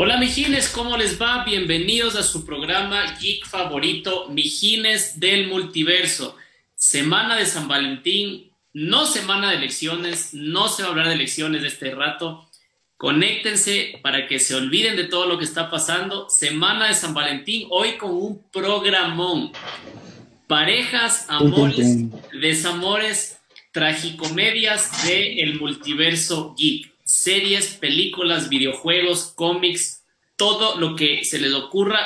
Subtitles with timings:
[0.00, 1.42] Hola Mijines, ¿cómo les va?
[1.42, 6.36] Bienvenidos a su programa geek favorito, Mijines del Multiverso.
[6.76, 11.62] Semana de San Valentín, no semana de elecciones, no se va a hablar de elecciones
[11.62, 12.48] de este rato.
[12.96, 16.30] Conéctense para que se olviden de todo lo que está pasando.
[16.30, 19.50] Semana de San Valentín, hoy con un programón.
[20.46, 22.04] Parejas, amores,
[22.40, 23.40] desamores,
[23.72, 30.04] tragicomedias del el multiverso geek series, películas, videojuegos, cómics,
[30.36, 32.00] todo lo que se les ocurra.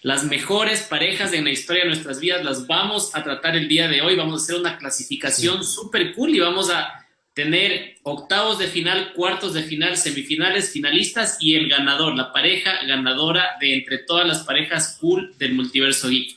[0.00, 3.86] Las mejores parejas en la historia de nuestras vidas las vamos a tratar el día
[3.86, 4.16] de hoy.
[4.16, 9.52] Vamos a hacer una clasificación súper cool y vamos a tener octavos de final, cuartos
[9.52, 14.96] de final, semifinales, finalistas y el ganador, la pareja ganadora de entre todas las parejas
[15.02, 16.34] cool del multiverso geek.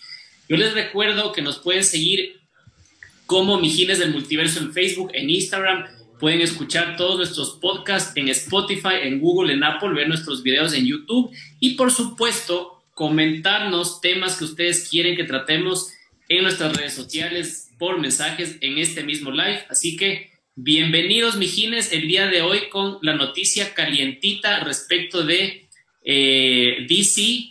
[0.49, 2.41] Yo les recuerdo que nos pueden seguir
[3.25, 5.85] como Mijines del Multiverso en Facebook, en Instagram,
[6.20, 10.86] Pueden escuchar todos nuestros podcasts en Spotify, en Google, en Apple, ver nuestros videos en
[10.86, 15.91] YouTube y por supuesto comentarnos temas que ustedes quieren que tratemos
[16.28, 19.66] en nuestras redes sociales por mensajes en este mismo live.
[19.69, 25.69] Así que bienvenidos, mijines, el día de hoy con la noticia calientita respecto de
[26.03, 27.50] eh, DC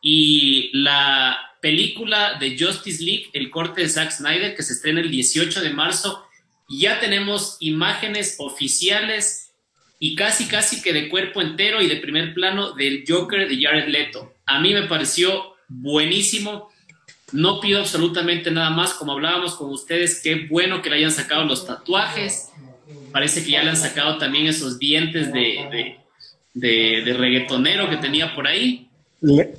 [0.00, 5.10] y la película de Justice League, el corte de Zack Snyder, que se estrena el
[5.10, 6.23] 18 de marzo
[6.68, 9.50] ya tenemos imágenes oficiales
[9.98, 13.88] y casi, casi que de cuerpo entero y de primer plano del Joker de Jared
[13.88, 14.34] Leto.
[14.46, 16.70] A mí me pareció buenísimo.
[17.32, 21.44] No pido absolutamente nada más, como hablábamos con ustedes, qué bueno que le hayan sacado
[21.44, 22.50] los tatuajes.
[23.12, 25.96] Parece que ya le han sacado también esos dientes de,
[26.52, 28.88] de, reggaetonero que tenía por ahí.
[29.20, 29.54] Le,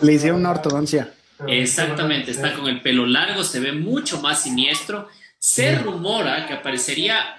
[0.00, 1.12] le hicieron una ortodoncia.
[1.46, 5.08] Exactamente, está con el pelo largo, se ve mucho más siniestro
[5.40, 7.34] se rumora que aparecería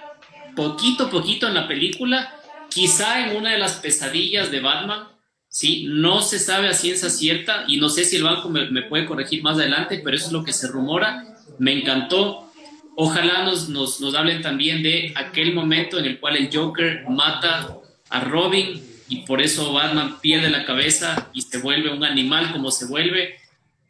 [0.56, 2.34] poquito a poquito en la película,
[2.68, 5.08] quizá en una de las pesadillas de Batman,
[5.48, 5.86] ¿sí?
[5.88, 9.42] No se sabe a ciencia cierta y no sé si el banco me, puede corregir
[9.42, 11.24] más adelante, pero eso es lo que se rumora.
[11.58, 12.50] Me encantó.
[12.96, 17.78] Ojalá nos, nos, nos hablen también de aquel momento en el cual el Joker mata
[18.10, 22.70] a Robin y por eso Batman pierde la cabeza y se vuelve un animal como
[22.72, 23.36] se vuelve.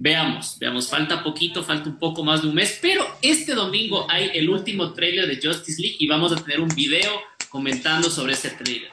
[0.05, 4.33] Veamos, veamos, falta poquito, falta un poco más de un mes, pero este domingo hay
[4.35, 7.09] el último trailer de Justice League y vamos a tener un video
[7.49, 8.91] comentando sobre ese trailer.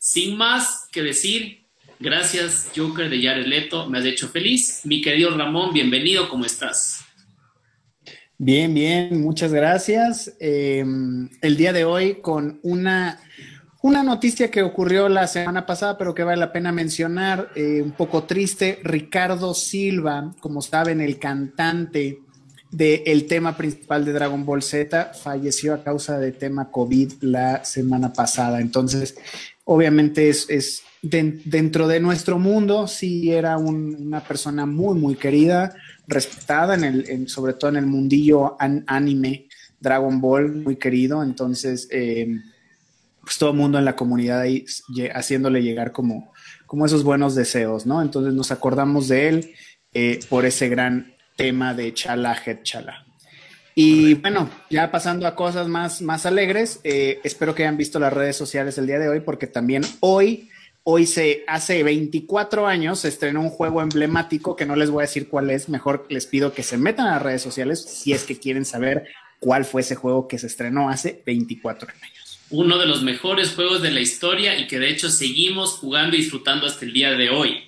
[0.00, 1.62] Sin más que decir,
[2.00, 4.80] gracias Joker de Jared Leto, me has hecho feliz.
[4.82, 7.04] Mi querido Ramón, bienvenido, ¿cómo estás?
[8.36, 10.36] Bien, bien, muchas gracias.
[10.40, 10.84] Eh,
[11.40, 13.20] el día de hoy con una
[13.82, 17.92] una noticia que ocurrió la semana pasada, pero que vale la pena mencionar, eh, un
[17.92, 22.20] poco triste, Ricardo Silva, como saben, el cantante
[22.70, 28.12] del tema principal de Dragon Ball Z, falleció a causa de tema COVID la semana
[28.12, 28.60] pasada.
[28.60, 29.16] Entonces,
[29.64, 35.74] obviamente es, dentro de nuestro mundo, sí era una persona muy, muy querida,
[36.06, 38.56] respetada, en el, sobre todo en el mundillo
[38.86, 39.48] anime
[39.80, 41.22] Dragon Ball, muy querido.
[41.22, 42.40] Entonces, eh,
[43.22, 44.64] pues todo el mundo en la comunidad ahí
[45.14, 46.32] haciéndole llegar como,
[46.66, 48.02] como esos buenos deseos, ¿no?
[48.02, 49.54] Entonces nos acordamos de él
[49.94, 53.06] eh, por ese gran tema de Chala Head Chala.
[53.74, 58.12] Y bueno, ya pasando a cosas más, más alegres, eh, espero que hayan visto las
[58.12, 60.50] redes sociales el día de hoy, porque también hoy,
[60.82, 65.06] hoy se hace 24 años se estrenó un juego emblemático que no les voy a
[65.06, 68.24] decir cuál es, mejor les pido que se metan a las redes sociales si es
[68.24, 69.06] que quieren saber
[69.40, 72.21] cuál fue ese juego que se estrenó hace 24 años
[72.52, 76.20] uno de los mejores juegos de la historia y que de hecho seguimos jugando y
[76.20, 77.64] disfrutando hasta el día de hoy.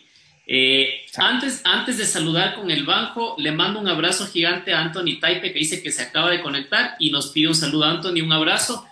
[0.47, 5.19] Eh, antes, antes de saludar con el banco, le mando un abrazo gigante a Anthony
[5.19, 8.21] Taipe que dice que se acaba de conectar y nos pide un saludo a Anthony,
[8.23, 8.87] un abrazo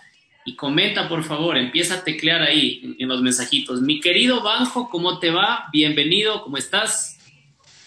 [0.45, 3.81] y comenta por favor, empieza a teclear ahí en, en los mensajitos.
[3.81, 5.65] Mi querido Banjo, ¿cómo te va?
[5.71, 7.19] Bienvenido, ¿cómo estás?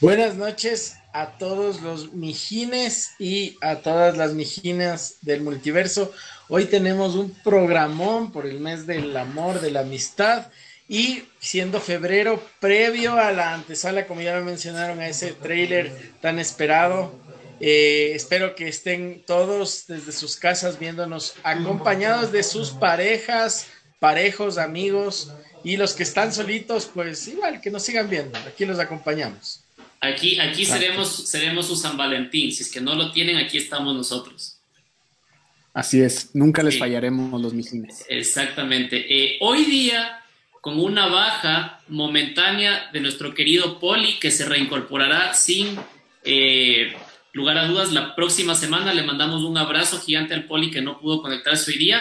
[0.01, 6.13] Buenas noches a todos los mijines y a todas las mijinas del multiverso.
[6.49, 10.47] Hoy tenemos un programón por el mes del amor, de la amistad
[10.89, 16.39] y siendo febrero previo a la antesala, como ya me mencionaron, a ese trailer tan
[16.39, 17.13] esperado.
[17.59, 23.67] Eh, espero que estén todos desde sus casas viéndonos acompañados de sus parejas,
[23.99, 25.33] parejos, amigos
[25.65, 28.39] y los que están solitos, pues igual que nos sigan viendo.
[28.47, 29.63] Aquí los acompañamos.
[30.01, 32.53] Aquí, aquí seremos, seremos su San Valentín.
[32.53, 34.56] Si es que no lo tienen, aquí estamos nosotros.
[35.77, 38.07] Así es, nunca les fallaremos los misiles.
[38.09, 38.97] Exactamente.
[39.11, 40.25] Eh, hoy día,
[40.63, 45.77] con una baja momentánea de nuestro querido Poli, que se reincorporará sin
[46.25, 46.95] eh,
[47.35, 50.99] lugar a dudas la próxima semana, le mandamos un abrazo gigante al Poli que no
[50.99, 52.01] pudo conectarse hoy día,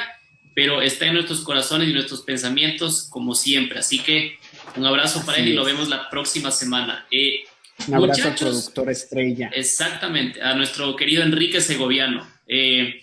[0.54, 3.80] pero está en nuestros corazones y nuestros pensamientos como siempre.
[3.80, 4.40] Así que
[4.78, 7.06] Un abrazo para él y lo vemos la próxima semana.
[7.12, 7.44] Eh,
[7.90, 9.52] Un abrazo al productor estrella.
[9.54, 12.35] Exactamente, a nuestro querido Enrique Segoviano.
[12.48, 13.02] Eh.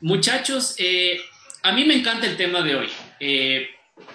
[0.00, 1.18] Muchachos, eh,
[1.62, 2.88] a mí me encanta el tema de hoy.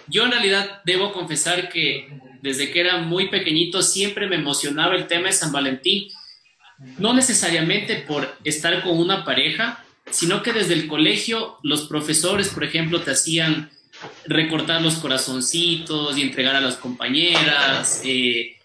[0.08, 2.10] yo en realidad debo confesar que
[2.42, 6.10] desde que era muy pequeñito siempre me emocionaba el tema de San Valentín,
[6.98, 12.64] no necesariamente por estar con una pareja, sino que desde el colegio los profesores, por
[12.64, 13.70] ejemplo, te hacían
[14.26, 18.02] recortar los corazoncitos y entregar a las compañeras.
[18.04, 18.58] Eh,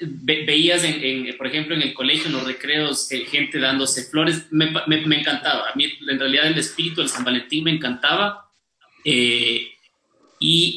[0.00, 4.46] veías, en, por ejemplo, en el colegio, en los recreos, eh, gente dándose flores.
[4.50, 5.70] Me, encantaba.
[5.70, 8.50] A mí, en realidad, el espíritu del San Valentín me encantaba.
[9.04, 9.68] Eh,
[10.40, 10.76] y,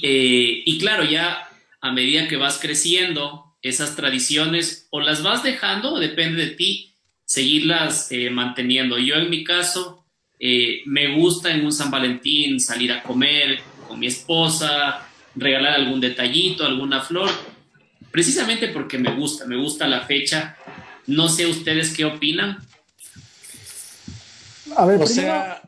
[0.65, 1.47] y, claro, ya
[1.81, 6.93] a medida que vas creciendo, esas tradiciones o las vas dejando, depende de ti,
[7.25, 8.97] seguirlas manteniendo.
[8.97, 10.05] Yo, en mi caso,
[10.39, 16.65] me gusta en un San Valentín salir a comer, con mi esposa, regalar algún detallito,
[16.65, 17.29] alguna flor,
[18.11, 20.55] precisamente porque me gusta, me gusta la fecha.
[21.07, 22.57] No sé ustedes qué opinan.
[24.75, 25.01] A ver,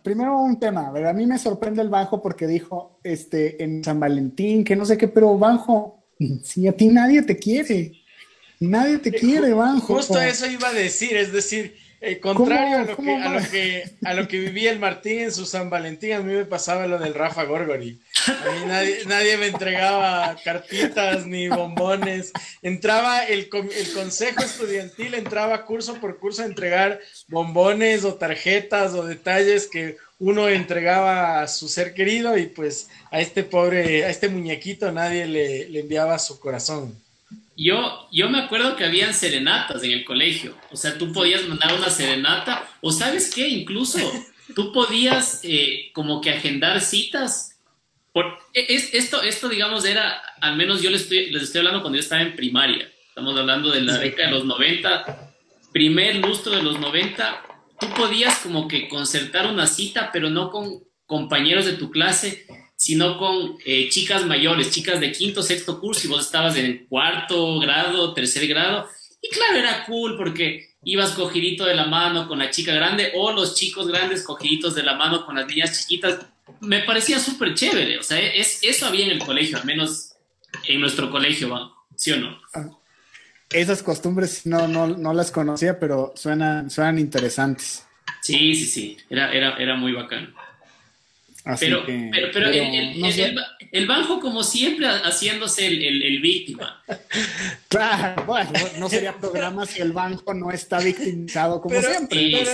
[0.03, 0.91] primero, un tema.
[0.95, 4.85] A, a mí me sorprende el Banjo porque dijo este, en San Valentín que no
[4.85, 6.03] sé qué, pero Banjo,
[6.43, 7.93] si a ti nadie te quiere.
[8.59, 9.95] Nadie te quiere, Banjo.
[9.95, 13.83] Justo eso iba a decir, es decir, eh, contrario a, lo que, a, lo que,
[14.03, 16.99] a lo que vivía el Martín en su San Valentín, a mí me pasaba lo
[16.99, 18.01] del Rafa Gorgori.
[18.27, 22.33] A mí nadie, nadie me entregaba cartitas ni bombones.
[22.61, 29.05] Entraba el, el consejo estudiantil, entraba curso por curso a entregar bombones o tarjetas o
[29.05, 34.29] detalles que uno entregaba a su ser querido y pues a este pobre, a este
[34.29, 37.02] muñequito nadie le, le enviaba su corazón.
[37.55, 40.57] Yo, yo me acuerdo que habían serenatas en el colegio.
[40.71, 42.67] O sea, tú podías mandar una serenata.
[42.81, 43.99] O sabes qué, incluso
[44.55, 47.59] tú podías eh, como que agendar citas.
[48.11, 51.81] Por, e, es, esto, esto, digamos, era, al menos yo les estoy, les estoy hablando
[51.81, 52.91] cuando yo estaba en primaria.
[53.07, 55.33] Estamos hablando de la década de los 90,
[55.71, 57.45] primer lustro de los 90.
[57.79, 62.47] Tú podías como que concertar una cita, pero no con compañeros de tu clase,
[62.83, 67.57] sino con eh, chicas mayores, chicas de quinto, sexto curso, y vos estabas en cuarto
[67.59, 68.89] grado, tercer grado,
[69.21, 73.31] y claro, era cool porque ibas cogidito de la mano con la chica grande o
[73.31, 76.25] los chicos grandes cogiditos de la mano con las niñas chiquitas.
[76.59, 80.17] Me parecía súper chévere, o sea, es, eso había en el colegio, al menos
[80.67, 82.37] en nuestro colegio, ¿sí o no?
[83.49, 87.87] Esas costumbres no, no, no las conocía, pero suenan, suenan interesantes.
[88.21, 90.35] Sí, sí, sí, era, era, era muy bacán
[91.59, 93.37] pero, pero, el,
[93.71, 96.81] el, Banjo, como siempre, haciéndose el, víctima.
[97.67, 102.31] Claro, bueno, no sería programa si el Banjo no está victimizado como siempre.
[102.31, 102.51] pero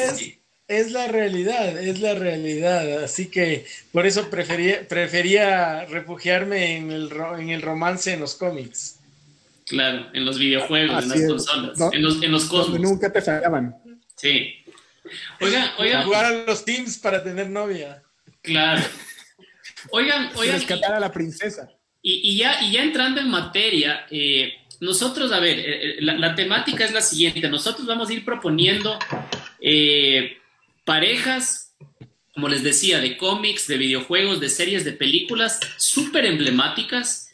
[0.67, 3.03] es, la realidad, es la realidad.
[3.03, 8.99] Así que por eso prefería, prefería refugiarme en el, en el romance en los cómics.
[9.65, 12.79] Claro, en los videojuegos, en las consolas, en los, en los cosmos.
[12.79, 13.75] nunca te fallaban.
[14.15, 14.55] Sí.
[15.41, 16.05] Oigan, oigan.
[16.05, 18.01] Jugar a los teams para tener novia.
[18.41, 18.81] Claro.
[19.91, 20.55] Oigan, oigan.
[20.55, 21.69] Rescatar a la princesa.
[22.01, 26.85] Y, ya, y ya entrando en materia, eh, nosotros, a ver, eh, eh, la, temática
[26.85, 27.49] es la siguiente.
[27.49, 28.97] Nosotros vamos a ir proponiendo
[30.85, 31.75] parejas,
[32.33, 37.31] como les decía, de cómics, de videojuegos, de series, de películas, súper emblemáticas.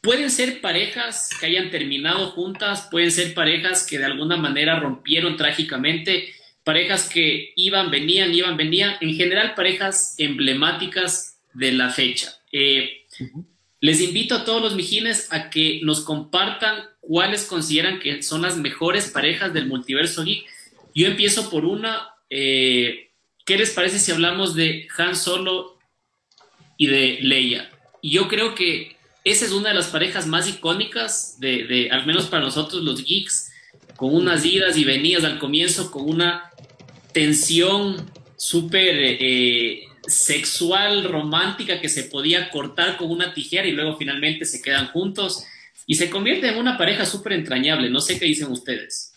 [0.00, 5.36] pueden ser parejas que hayan terminado juntas, pueden ser parejas que de alguna manera rompieron
[5.36, 6.32] trágicamente
[6.64, 12.38] parejas que iban, venían, iban, venían, en general parejas emblemáticas de la fecha.
[12.52, 13.04] Eh,
[13.80, 18.56] les invito a todos los mijines a que nos compartan cuáles consideran que son las
[18.56, 20.46] mejores parejas del multiverso geek.
[20.94, 22.10] Yo empiezo por una.
[22.30, 23.10] Eh,
[23.44, 25.78] ¿Qué les parece si hablamos de Han Solo
[26.76, 27.70] y de Leia?
[28.02, 32.26] Yo creo que esa es una de las parejas más icónicas de, de al menos
[32.26, 33.51] para nosotros los geeks,
[34.02, 36.50] con unas idas y venidas al comienzo, con una
[37.12, 44.44] tensión súper eh, sexual, romántica, que se podía cortar con una tijera y luego finalmente
[44.44, 45.44] se quedan juntos
[45.86, 47.90] y se convierte en una pareja súper entrañable.
[47.90, 49.12] No sé qué dicen ustedes.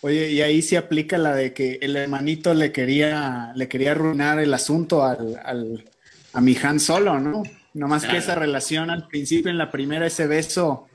[0.00, 4.40] Oye, y ahí se aplica la de que el hermanito le quería, le quería arruinar
[4.40, 5.84] el asunto al,
[6.32, 7.42] a mi Han solo, ¿no?
[7.74, 10.87] No más que esa relación al principio, en la primera, ese beso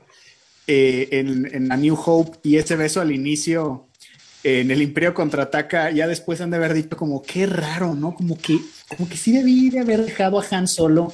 [0.66, 3.88] eh, en, en la New Hope y ese beso al inicio
[4.44, 8.14] en el Imperio contraataca, ya después han de haber dicho como qué raro, ¿no?
[8.14, 11.12] Como que, como que sí debí de haber dejado a Han solo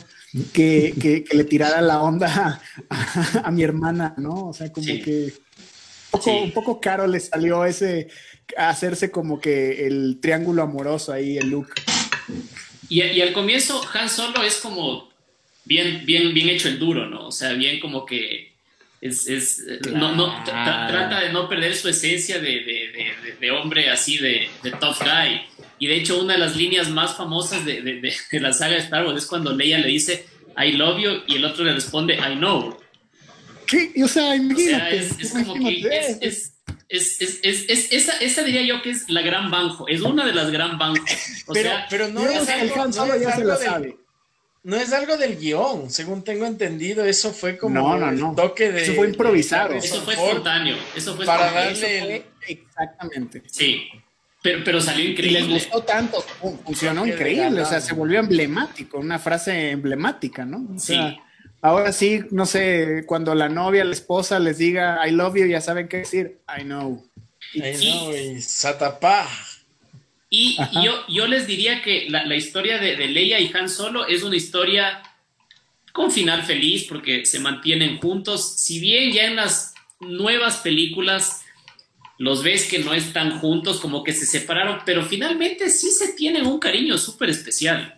[0.53, 4.49] que, le tirara la onda a, mi hermana, ¿no?
[4.49, 5.33] O sea, como que
[6.13, 8.09] un poco, caro le salió ese
[8.57, 11.69] hacerse como que el triángulo amoroso ahí, el look.
[12.89, 15.09] Y, y al comienzo Han Solo es como
[15.65, 17.29] bien, bien, bien hecho el duro, ¿no?
[17.29, 18.50] O sea, bien como que
[19.01, 24.19] es, es no, no, trata de no perder su esencia de, de, de, hombre así,
[24.19, 25.41] de, tough guy.
[25.79, 28.03] Y de hecho, una de las líneas más famosas de,
[28.33, 30.27] la saga de Star Wars es cuando Leia le dice
[30.59, 32.79] I love you y el otro le responde I know.
[33.67, 33.93] ¿Qué?
[34.05, 34.97] O sea, imagínate.
[34.97, 35.81] es, como que
[36.21, 36.53] es,
[36.89, 40.35] es, es, es, esa, esa diría yo que es la gran banjo, es una de
[40.35, 41.11] las gran banjos.
[41.47, 43.97] O pero, sea, pero no, es algo, no ya se lo sabe.
[44.63, 48.83] No es algo del guion, según tengo entendido, eso fue como no, toque de...
[48.83, 49.75] Eso fue improvisado.
[49.75, 52.27] eso fue espontáneo, eso fue Para darle...
[52.47, 53.43] Exactamente.
[53.47, 53.89] Sí,
[54.43, 55.41] pero, pero salió increíble.
[55.41, 56.21] Y les gustó tanto,
[56.65, 60.67] funcionó increíble, o sea, se volvió emblemático, una frase emblemática, ¿no?
[60.75, 61.21] O sea, sí.
[61.63, 65.61] Ahora sí, no sé, cuando la novia, la esposa les diga I love you, ya
[65.61, 66.39] saben qué decir.
[66.59, 67.05] I know.
[67.55, 69.27] I know, y satapá.
[70.33, 74.23] Y, yo, yo les diría que la, historia de, de, Leia y Han Solo es
[74.23, 75.03] una historia
[75.93, 78.55] con final feliz porque se mantienen juntos.
[78.57, 81.43] Si bien ya en las nuevas películas
[82.19, 86.47] los ves que no están juntos, como que se separaron, pero finalmente sí se tienen
[86.47, 87.97] un cariño súper especial.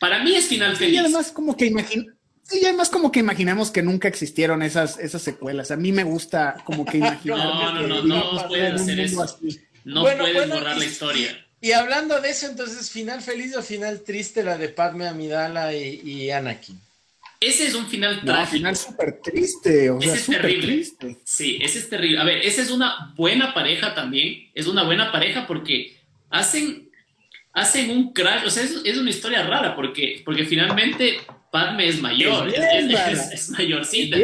[0.00, 0.94] Para mí es final feliz.
[0.94, 2.06] Y además como que imagino
[2.50, 5.70] y además como que imaginamos que nunca existieron esas, esas secuelas.
[5.70, 7.38] A mí me gusta como que imaginar.
[7.38, 9.38] no, no, no, no, no pueden hacer eso.
[9.84, 11.46] No pueden borrar la historia.
[11.62, 16.28] Y hablando de eso, entonces, ¿final feliz o final triste la de Padme Amidala y,
[16.28, 16.76] Anakin?
[17.38, 18.56] Ese es un final trágico.
[18.56, 20.84] final súper triste, o sea, es terrible.
[21.22, 22.18] Sí, ese es terrible.
[22.18, 24.50] A ver, esa es una buena pareja también.
[24.54, 25.96] Es una buena pareja porque
[26.30, 26.90] hacen,
[27.52, 28.44] hacen un crash.
[28.44, 31.20] O sea, es, es una historia rara porque, porque finalmente
[31.52, 34.16] Padme es mayor, es, mayorcita.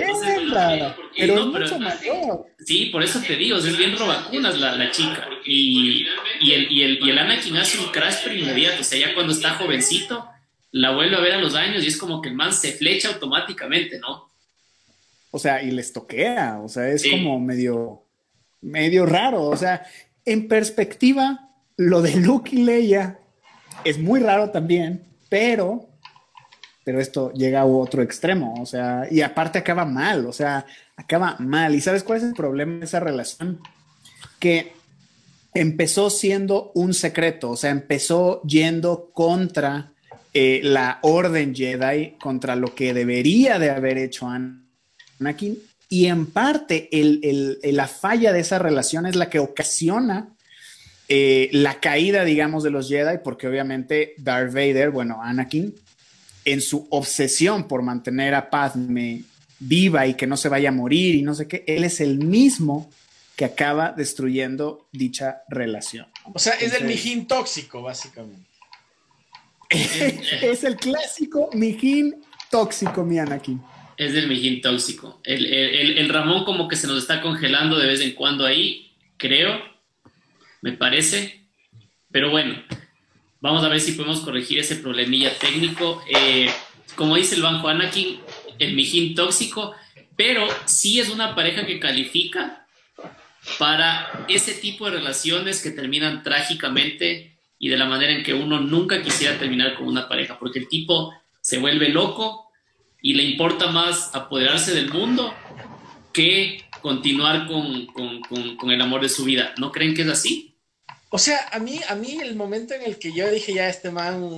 [1.15, 2.47] pero mucho mayor.
[2.65, 5.29] Sí, por eso te digo, es bien robacunas la, la chica.
[5.45, 6.07] Y,
[6.41, 8.81] y, el, y, el, y el Anakin hace un crash pero inmediato.
[8.81, 10.27] O sea, ya cuando está jovencito,
[10.71, 13.09] la vuelve a ver a los años y es como que el man se flecha
[13.09, 14.31] automáticamente, ¿no?
[15.31, 18.07] O sea, y les toquea, o sea, es como medio,
[18.63, 19.45] medio raro.
[19.45, 19.87] O sea,
[20.25, 23.19] en perspectiva, lo de Luke y Leia
[23.85, 25.88] es muy raro también, pero
[26.89, 30.65] pero esto llega a otro extremo, o sea, y aparte acaba mal, o sea,
[30.97, 31.75] acaba mal.
[31.75, 33.61] ¿Y sabes cuál es el problema de esa relación?
[34.39, 34.73] Que
[35.53, 39.93] empezó siendo un secreto, o sea, empezó yendo contra
[40.33, 45.59] eh, la orden Jedi, contra lo que debería de haber hecho Anakin,
[45.91, 46.89] y en parte
[47.65, 50.31] la falla de esa relación es la que ocasiona
[51.07, 55.75] eh, la caída, digamos, de los Jedi, porque obviamente Darth Vader, bueno, Anakin,
[56.53, 59.23] en su obsesión por mantener a Padme
[59.59, 62.19] viva y que no se vaya a morir y no sé qué, él es el
[62.19, 62.91] mismo
[63.37, 66.07] que acaba destruyendo dicha relación.
[66.33, 68.49] O sea, es el mijín tóxico, básicamente.
[69.71, 73.63] es el clásico mijín tóxico, mi Anakin.
[73.97, 75.21] Es el mijín tóxico.
[75.25, 79.61] El, el, Ramón como que se nos está congelando de vez en cuando ahí, creo,
[80.63, 81.45] me parece.
[82.11, 82.55] Pero bueno,
[83.41, 86.03] Vamos a ver si podemos corregir ese problemilla técnico.
[86.09, 86.51] Eh,
[86.97, 88.19] como dice el Banco Anakin,
[88.59, 89.75] el mijín tóxico,
[90.17, 92.67] pero sí es una pareja que califica
[93.59, 98.61] para ese tipo de relaciones que terminan trágicamente y de la manera en que uno
[98.61, 102.51] nunca quisiera terminar con una pareja, porque el tipo se vuelve loco
[103.01, 105.33] y le importa más apoderarse del mundo
[106.13, 109.55] que continuar con, con, con, con el amor de su vida.
[109.59, 110.48] ¿No creen que es así?
[111.11, 113.91] O sea, a mí, a mí el momento en el que yo dije ya este
[113.91, 114.31] man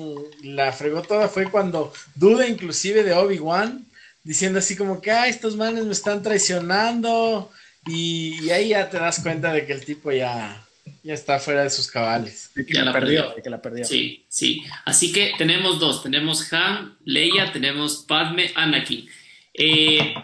[0.43, 3.85] la fregó toda fue cuando duda inclusive de Obi-Wan,
[4.23, 7.51] diciendo así como que, ah, estos manes me están traicionando.
[7.87, 10.65] Y, ahí ya te das cuenta de que el tipo ya,
[11.03, 12.51] ya está fuera de sus cabales.
[12.55, 13.85] que ya la perdió, que la perdió.
[13.85, 14.63] Sí, sí.
[14.85, 16.03] Así que tenemos dos.
[16.03, 19.09] Tenemos Han, Leia, tenemos Padme, Anakin.
[19.55, 20.15] Eh,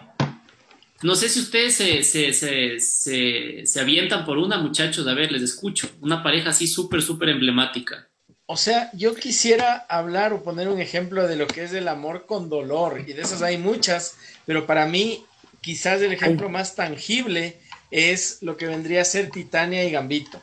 [1.03, 5.07] no sé si ustedes se, avientan por una, muchachos.
[5.07, 5.89] A ver, les escucho.
[6.01, 8.07] Una pareja así súper, súper emblemática.
[8.45, 12.25] O sea, yo quisiera hablar o poner un ejemplo de lo que es el amor
[12.25, 13.03] con dolor.
[13.05, 15.25] Y de esas hay muchas, pero para mí
[15.61, 17.59] quizás el ejemplo más tangible
[17.91, 20.41] es lo que vendría a ser Titania y Gambito.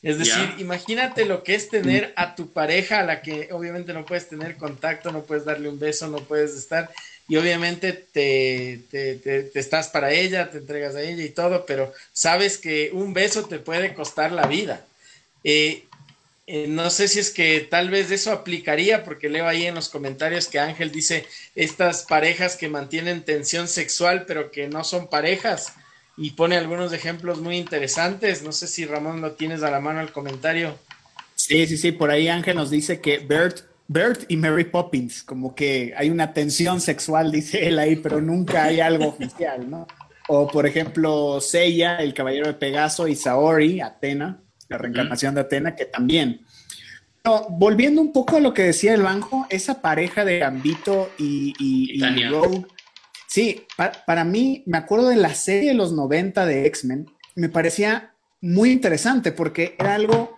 [0.00, 4.06] Es decir, imagínate lo que es tener a tu pareja a la que obviamente no
[4.06, 6.88] puedes tener contacto, no puedes darle un beso, no puedes estar,
[7.28, 12.56] y obviamente te, te, estás para ella, te entregas a ella y todo, pero sabes
[12.56, 14.86] que un beso te puede costar la vida.
[15.44, 15.84] Eh,
[16.46, 19.90] eh, no sé si es que tal vez eso aplicaría, porque leo ahí en los
[19.90, 25.74] comentarios que Ángel dice estas parejas que mantienen tensión sexual, pero que no son parejas,
[26.16, 28.42] y pone algunos ejemplos muy interesantes.
[28.42, 30.78] No sé si Ramón lo tienes a la mano el comentario.
[31.34, 35.54] Sí, sí, sí, por ahí Ángel nos dice que Bert Bert y Mary Poppins, como
[35.54, 39.86] que hay una tensión sexual, dice él ahí, pero nunca hay algo oficial, ¿no?
[40.28, 45.74] O por ejemplo, Seiya, el caballero de Pegaso, y Saori, Atena, la reencarnación de Atena,
[45.74, 46.42] que también.
[47.48, 52.28] volviendo un poco a lo que decía el banco, esa pareja de Gambito y, y,
[52.28, 52.66] Rogue,
[53.26, 53.64] sí,
[54.06, 58.70] para mí, me acuerdo de la serie de los 90 de X-Men, me parecía muy
[58.70, 60.37] interesante porque era algo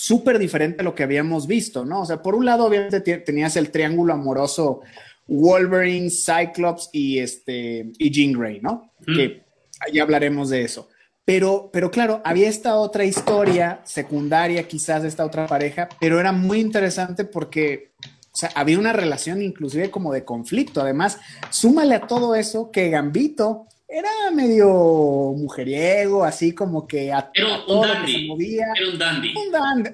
[0.00, 2.00] súper diferente a lo que habíamos visto, ¿no?
[2.00, 4.80] O sea, por un lado, obviamente tenías el triángulo amoroso
[5.26, 8.94] Wolverine, Cyclops y, este, y Jean Grey, ¿no?
[9.04, 9.44] Que
[9.78, 10.88] ahí hablaremos de eso.
[11.26, 16.32] Pero, pero claro, había esta otra historia secundaria quizás de esta otra pareja, pero era
[16.32, 17.92] muy interesante porque
[18.32, 20.80] o sea, había una relación inclusive como de conflicto.
[20.80, 21.18] Además,
[21.50, 24.68] súmale a todo eso que Gambito era medio
[25.36, 27.30] mujeriego, así como que a,
[27.66, 28.66] todo lo que se movía.
[28.76, 29.34] Era un dandy.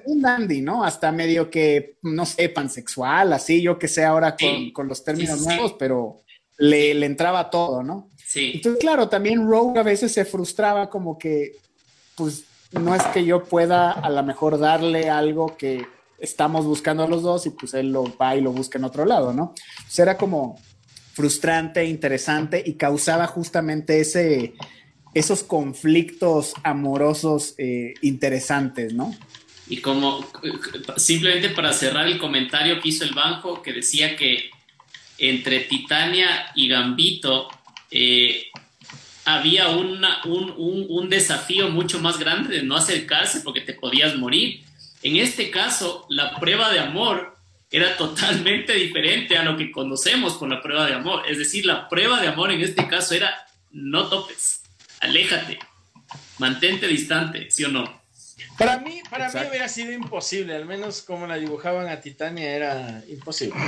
[0.05, 0.61] Un, dandy.
[0.61, 0.83] ¿no?
[0.83, 4.35] Hasta medio que, no sé, pansexual, así, yo que sé ahora
[4.73, 6.21] con, los términos nuevos, pero
[6.59, 8.09] le, le, entraba todo, ¿no?
[8.23, 8.51] Sí.
[8.55, 11.53] Entonces, claro, también Rogue a veces se frustraba como que,
[12.15, 15.87] pues, no es que yo pueda a lo mejor darle algo que
[16.19, 19.33] estamos buscando los dos y pues él lo va y lo busca en otro lado,
[19.33, 19.53] ¿no?
[19.77, 20.59] Entonces era como
[21.17, 24.53] frustrante, interesante y causaba justamente ese,
[25.15, 29.17] esos conflictos amorosos eh, interesantes, ¿no?
[29.67, 30.23] Y como
[30.97, 34.51] simplemente para cerrar el comentario que hizo el banco, que decía que
[35.17, 37.47] entre Titania y Gambito
[37.89, 38.45] eh,
[39.25, 40.53] había una, un,
[40.87, 44.61] un, desafío mucho más grande de no acercarse porque te podías morir.
[45.01, 47.36] En este caso, la prueba de amor
[47.69, 51.23] era totalmente diferente a lo que conocemos con la prueba de amor.
[51.27, 54.61] Es decir, la prueba de amor en este caso era no topes,
[55.01, 55.59] aléjate,
[56.37, 58.01] mantente distante, ¿sí o no?
[58.57, 63.03] Para mí, para mí hubiera sido imposible, al menos como la dibujaban a Titania era
[63.07, 63.59] imposible.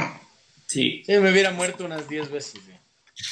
[0.65, 1.03] Sí.
[1.05, 2.61] Sí, me hubiera muerto unas 10 veces.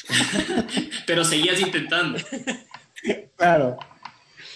[1.07, 2.19] Pero seguías intentando.
[3.35, 3.77] claro.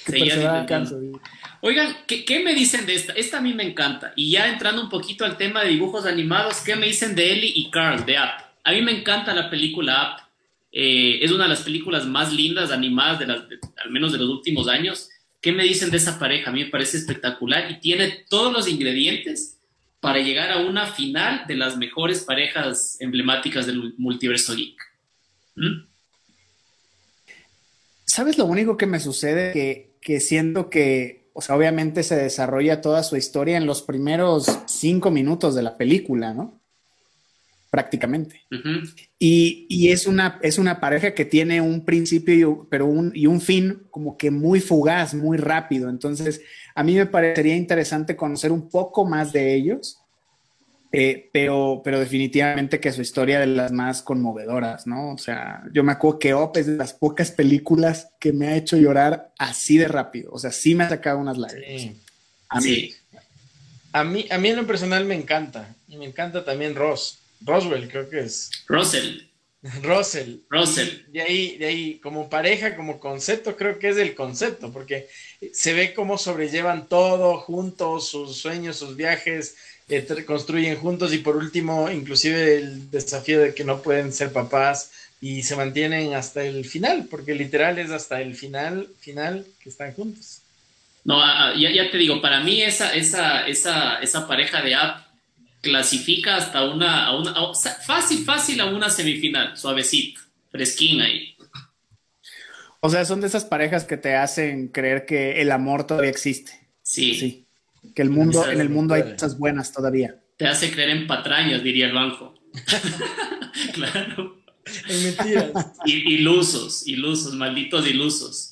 [0.06, 1.22] Seguías intentando.
[1.64, 3.14] Oigan, ¿qué, me dicen de esta?
[3.14, 4.14] Esta a mí me encanta.
[4.16, 7.54] Y ya entrando un poquito al tema de dibujos animados, ¿qué me dicen de Ellie
[7.56, 8.42] y Carl, de App?
[8.64, 10.20] A mí me encanta la película App.
[10.72, 15.10] Eh, es una de las películas más lindas animadas, al menos de los últimos años.
[15.40, 16.50] ¿Qué me dicen de esa pareja?
[16.50, 19.60] A mí me parece espectacular y tiene todos los ingredientes
[20.00, 24.82] para llegar a una final de las mejores parejas emblemáticas del multiverso geek.
[25.56, 25.86] ¿Mm?
[28.06, 29.92] ¿Sabes lo único que me sucede?
[30.02, 35.12] Que siento que o sea, obviamente se desarrolla toda su historia en los primeros cinco
[35.12, 36.60] minutos de la película, ¿no?
[37.70, 38.42] Prácticamente.
[39.18, 43.84] y, es, una, es una pareja que tiene un principio pero un, y un fin
[43.90, 45.90] como que muy fugaz, muy rápido.
[45.90, 46.42] Entonces,
[46.76, 50.01] a mí me parecería interesante conocer un poco más de ellos
[50.94, 55.14] eh, pero, pero definitivamente que su historia de las más conmovedoras, ¿no?
[55.14, 58.58] O sea, yo me acuerdo que Op es de las pocas películas que me ha
[58.58, 60.32] hecho llorar así de rápido.
[60.34, 61.96] O sea, sí me ha sacado unas lágrimas.
[62.50, 62.94] A mí.
[63.94, 65.74] A mí, a mí en lo personal me encanta.
[65.88, 67.20] Y me encanta también Ross.
[67.42, 68.52] Roswell, creo que es.
[68.68, 69.32] Russell.
[69.84, 70.40] Russell.
[70.50, 70.90] Russell.
[71.08, 75.08] de ahí, de ahí, como pareja, como concepto, creo que es el concepto, porque
[75.54, 79.56] se ve cómo sobrellevan todo juntos, sus sueños, sus viajes,
[80.26, 85.44] construyen juntos y por último, inclusive el desafío de que no pueden ser papás y
[85.44, 90.42] se mantienen hasta el final, porque literal es hasta el final, final que están juntos.
[91.04, 91.20] No,
[91.56, 95.06] ya, te digo, para mí esa, esa, esa, esa pareja de app
[95.62, 97.34] clasifica hasta una, a una
[97.86, 101.36] fácil, fácil a una semifinal, suavecito, fresquín ahí.
[102.80, 106.52] O sea, son de esas parejas que te hacen creer que el amor todavía existe.
[106.82, 107.16] Sí.
[107.16, 107.46] Sí.
[107.96, 110.22] Que el mundo, en el mundo hay cosas buenas todavía.
[110.38, 112.36] Te hace creer en patrañas, diría el banco.
[113.74, 114.42] claro.
[114.88, 115.52] En mentiras.
[115.86, 118.52] ilusos, ilusos, malditos ilusos.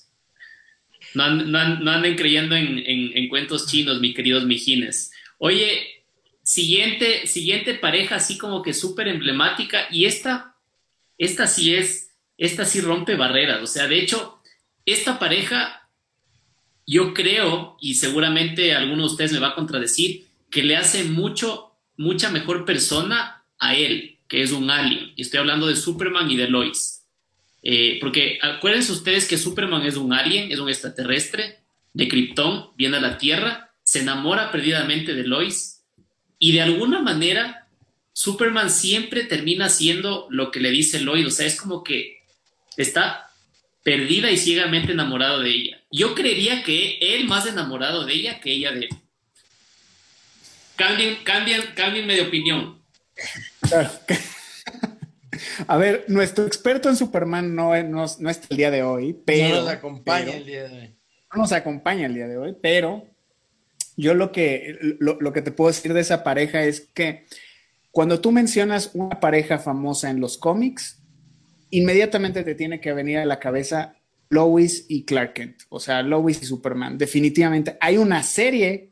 [1.13, 5.12] No, anden creyendo en, cuentos chinos, mis queridos mijines.
[5.38, 6.04] Oye,
[6.44, 10.56] siguiente, siguiente pareja así como que súper emblemática y esta,
[11.18, 13.62] esta sí es, esta sí rompe barreras.
[13.62, 14.39] O sea, de hecho,
[14.86, 15.79] esta pareja
[16.89, 21.75] yo creo, y seguramente alguno de ustedes me va a contradecir, que le hace mucho,
[21.97, 25.13] mucha mejor persona a él, que es un alien.
[25.15, 27.04] Y estoy hablando de Superman y de Lois.
[27.62, 31.60] Eh, porque acuérdense ustedes que Superman es un alien, es un extraterrestre
[31.93, 35.84] de Krypton, viene a la Tierra, se enamora perdidamente de Lois
[36.39, 37.67] y de alguna manera
[38.13, 41.28] Superman siempre termina siendo lo que le dice Lois.
[41.28, 42.23] O sea, es como que
[42.78, 43.29] está
[43.84, 45.82] perdida y ciegamente enamorado de ella.
[45.92, 48.89] Yo creería que él más enamorado de ella que ella de él.
[50.76, 52.82] cambien, cambien, cambien de opinión.
[55.68, 59.56] A ver, nuestro experto en Superman no, no, no está el día de hoy, pero...
[59.56, 60.96] No nos acompaña el día de hoy.
[61.34, 63.06] No nos acompaña el día de hoy, pero
[64.00, 67.26] yo lo que, lo, que te puedo decir de esa pareja es que
[67.92, 70.99] cuando tú mencionas una pareja famosa en los cómics,
[71.72, 73.96] inmediatamente te tiene que venir a la cabeza
[74.30, 76.98] Lois y Clark Kent, o sea, Lois y Superman.
[76.98, 78.90] Definitivamente hay una serie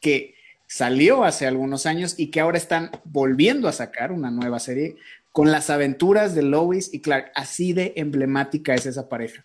[0.00, 0.34] que
[0.66, 4.96] salió hace algunos años y que ahora están volviendo a sacar una nueva serie
[5.32, 7.32] con las aventuras de Lois y Clark.
[7.34, 9.44] Así de emblemática es esa pareja.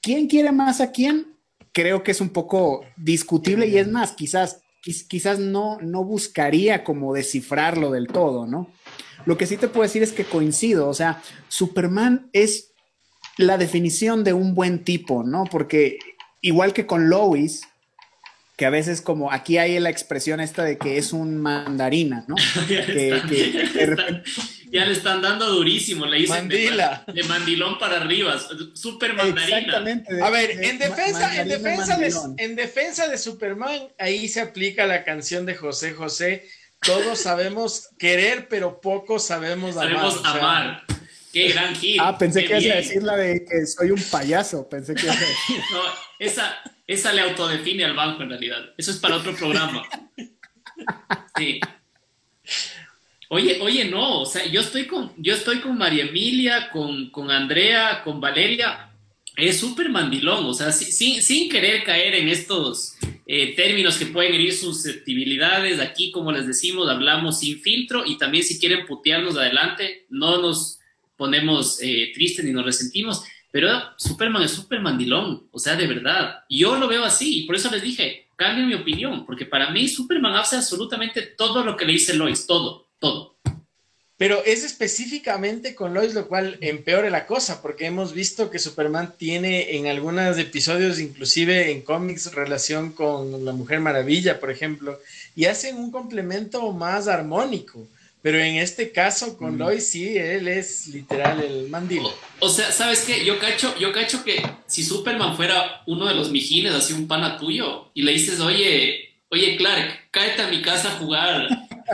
[0.00, 1.28] ¿Quién quiere más a quién?
[1.72, 4.62] Creo que es un poco discutible y es más, quizás,
[5.08, 8.68] quizás no, no buscaría como descifrarlo del todo, ¿no?
[9.26, 12.72] Lo que sí te puedo decir es que coincido, o sea, Superman es
[13.36, 15.44] la definición de un buen tipo, ¿no?
[15.44, 15.98] Porque
[16.40, 17.62] igual que con Lois,
[18.56, 22.36] que a veces como aquí hay la expresión esta de que es un mandarina, ¿no?
[24.70, 27.04] ya le están dando durísimo, le dicen Mandila.
[27.12, 28.38] De, mandilón para arriba,
[28.74, 29.58] super mandarina.
[29.58, 30.22] Exactamente.
[30.22, 35.02] a ver, en defensa, en defensa, de, en defensa de Superman, ahí se aplica la
[35.04, 36.46] canción de José José.
[36.84, 39.88] Todos sabemos querer, pero pocos sabemos amar.
[39.88, 40.84] Sabemos amar.
[41.32, 41.98] Qué gran hit.
[42.00, 44.68] Ah, pensé que ibas a decir la de que soy un payaso.
[44.68, 45.62] Pensé que ibas a decir.
[45.72, 45.80] No,
[46.18, 48.58] esa, esa le autodefine al banco en realidad.
[48.76, 49.82] Eso es para otro programa.
[51.36, 51.60] Sí.
[53.28, 57.30] Oye, oye, no, o sea, yo estoy con, yo estoy con María Emilia, con, con
[57.30, 58.91] Andrea, con Valeria.
[59.36, 64.52] Es súper mandilón, o sea, sin, querer caer en estos eh, términos que pueden herir
[64.52, 65.80] susceptibilidades.
[65.80, 70.80] Aquí, como les decimos, hablamos sin filtro y también si quieren putearnos adelante, no nos
[71.16, 76.40] ponemos eh, tristes ni nos resentimos, pero Superman es súper mandilón, o sea, de verdad.
[76.48, 79.88] Yo lo veo así y por eso les dije, cambien mi opinión, porque para mí
[79.88, 83.31] Superman hace absolutamente todo lo que le dice Lois, todo, todo.
[84.16, 89.14] Pero es específicamente con Lois lo cual empeora la cosa, porque hemos visto que Superman
[89.18, 95.00] tiene en algunos episodios, inclusive en cómics, relación con la Mujer Maravilla, por ejemplo,
[95.34, 97.86] y hacen un complemento más armónico.
[98.22, 99.58] Pero en este caso con mm.
[99.58, 102.14] Lois sí, él es literal el mandilo.
[102.38, 103.24] O, sea, ¿sabes qué?
[103.24, 107.36] Yo cacho, yo cacho que si Superman fuera uno de los mijines, así un pana
[107.36, 111.48] tuyo, y le dices, oye, oye Clark, cáete a mi casa a jugar.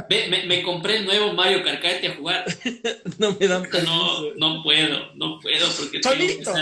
[0.09, 2.45] Me, compré el nuevo Mario Kart, cáete a jugar.
[3.19, 6.53] no me dan No, no puedo, no puedo, porque Solito,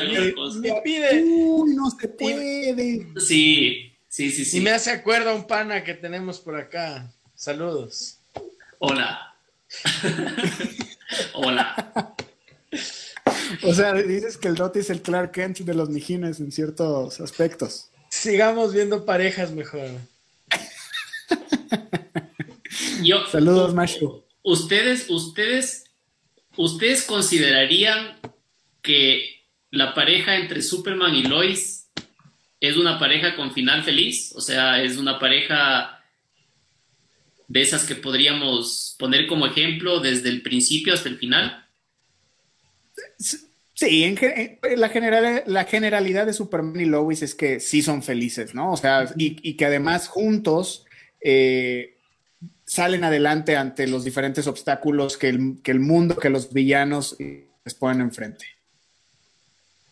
[0.60, 1.22] me, pide.
[1.22, 3.06] Uy, no se puede.
[3.20, 4.58] Sí, sí, sí, sí.
[4.58, 7.12] Y me hace acuerdo a un pana que tenemos por acá.
[7.34, 8.18] Saludos.
[8.78, 9.34] Hola.
[11.34, 12.14] Hola.
[13.62, 17.20] O sea, dices que el Doti es el Clark Kent de los Mijines en ciertos
[17.20, 17.90] aspectos.
[18.08, 19.88] Sigamos viendo parejas mejor.
[23.30, 24.24] Saludos, Macho.
[24.42, 25.84] Ustedes, ustedes,
[26.56, 28.18] ustedes considerarían
[28.82, 31.88] que la pareja entre Superman y Lois
[32.60, 35.96] es una pareja con final feliz, o sea, es una pareja
[37.48, 41.64] de esas que podríamos poner como ejemplo desde el principio hasta el final?
[43.74, 44.18] Sí, en,
[44.76, 48.72] la, general, la generalidad de Superman y Lois es que sí son felices, ¿no?
[48.72, 50.86] O sea, y, que además juntos
[51.20, 51.95] eh,
[52.66, 57.74] salen adelante ante los diferentes obstáculos que el, que el mundo, que los villanos les
[57.74, 58.46] ponen enfrente.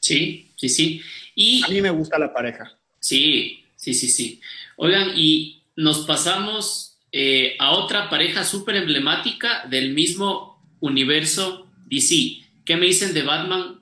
[0.01, 1.03] Sí, sí, sí.
[1.35, 2.77] Y, A mí me gusta la pareja.
[3.01, 4.41] Sí, sí, sí, sí.
[4.77, 12.43] Oigan, y nos pasamos eh, a otra pareja súper emblemática del mismo universo DC.
[12.65, 13.81] ¿Qué me dicen de Batman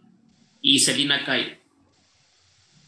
[0.61, 1.59] y Selina Kyle?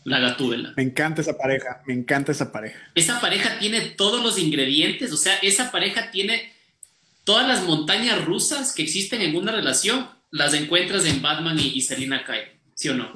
[0.05, 0.75] La gatúbela.
[0.77, 2.79] Me encanta esa pareja, me encanta esa pareja.
[2.95, 6.53] Esa pareja tiene todos los ingredientes, o sea, esa pareja tiene
[7.25, 11.81] todas las montañas rusas que existen en una relación, las encuentras en Batman y, y
[11.81, 13.11] Selina Kyle, ¿sí o no?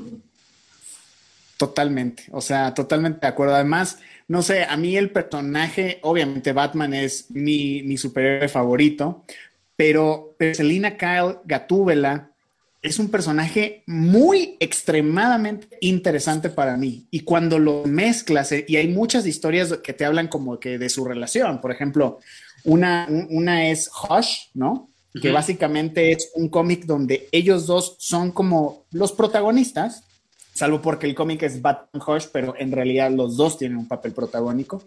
[1.59, 3.55] Totalmente, o sea, totalmente de acuerdo.
[3.55, 3.99] Además,
[4.29, 9.25] no sé, a mí el personaje, obviamente Batman es mi, mi superhéroe favorito,
[9.79, 12.33] pero, Selina Kyle Gatúbela
[12.81, 17.07] es un personaje muy extremadamente interesante para mí.
[17.11, 20.89] Y cuando lo mezclas, eh, y hay muchas historias que te hablan como que de
[20.89, 22.21] su relación, por ejemplo,
[22.65, 24.89] una, una es Hush, ¿no?
[25.21, 30.05] Que básicamente es un cómic donde ellos dos son como los protagonistas
[30.59, 34.13] salvo porque el cómic es Batman Hush, pero en realidad los dos tienen un papel
[34.13, 34.83] protagónico.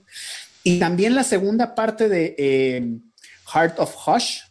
[0.63, 2.99] Y también la segunda parte de eh,
[3.53, 4.41] Heart of Hush,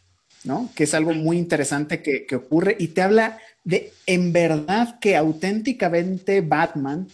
[0.43, 0.69] ¿no?
[0.75, 5.15] Que es algo muy interesante que, que, ocurre y te habla de en verdad que
[5.15, 7.07] auténticamente Batman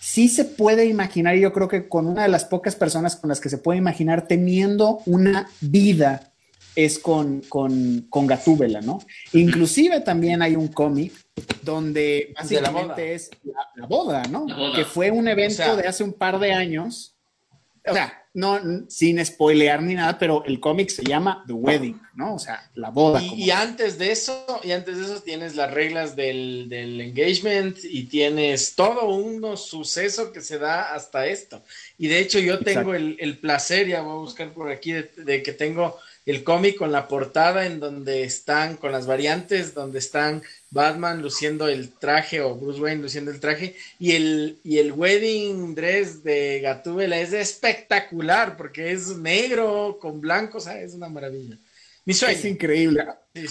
[0.00, 3.40] sí se puede imaginar, yo creo que con una de las pocas personas con las
[3.40, 6.34] que se puede imaginar teniendo una vida
[6.76, 8.98] es con, con, con Gatúbela, ¿no?
[9.32, 11.12] Inclusive también hay un cómic
[11.62, 13.30] donde básicamente es
[13.76, 14.46] la, boda, ¿no?
[14.74, 17.13] Que fue un evento de hace un par de años.
[17.86, 22.34] O sea, no, sin spoilear ni nada, pero el cómic se llama The Wedding, ¿no?
[22.34, 23.22] O sea, la boda.
[23.22, 28.74] Y, antes de eso, y antes de eso tienes las reglas del, engagement y tienes
[28.74, 31.62] todo un suceso que se da hasta esto.
[31.98, 35.52] Y de hecho yo tengo el, placer, ya voy a buscar por aquí, de que
[35.52, 41.22] tengo el cómic con la portada en donde están, con las variantes, donde están Batman
[41.22, 46.24] luciendo el traje o Bruce Wayne luciendo el traje y el, y el wedding dress
[46.24, 51.58] de Gatúbela es espectacular porque es negro con blanco, o sea, es una maravilla.
[52.06, 53.04] Es increíble.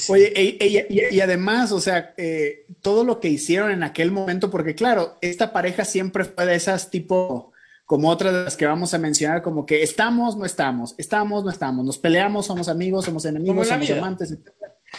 [0.09, 5.17] Oye, y, además, o sea, eh, todo lo que hicieron en aquel momento, porque claro,
[5.21, 7.52] esta pareja siempre fue de esas tipo
[7.93, 11.51] como otras de las que vamos a mencionar, como que estamos, no estamos, estamos, no
[11.51, 14.49] estamos, nos peleamos, somos amigos, somos enemigos, somos amantes, etc.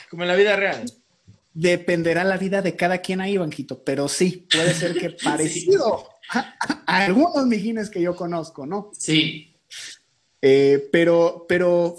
[0.08, 0.84] Como en la vida real.
[1.52, 6.54] Dependerá la vida de cada quien ahí, Banquito, pero sí, puede ser que parecido a,
[6.86, 8.92] algunos mijines que yo conozco, ¿no?
[8.96, 9.56] Sí.
[10.40, 11.96] Eh, pero, pero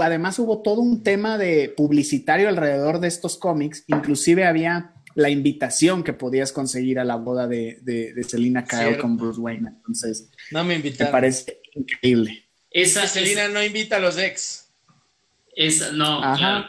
[0.00, 6.04] además hubo todo un tema de publicitario alrededor de estos cómics, inclusive había la invitación
[6.04, 9.68] que podías conseguir a la boda de, de, Selina Kyle con Bruce Wayne.
[9.68, 11.10] Entonces, no me invitaron.
[11.10, 12.48] Me parece increíble.
[12.70, 14.68] Esa, Selina no invita a los ex.
[15.56, 16.20] Esa, no,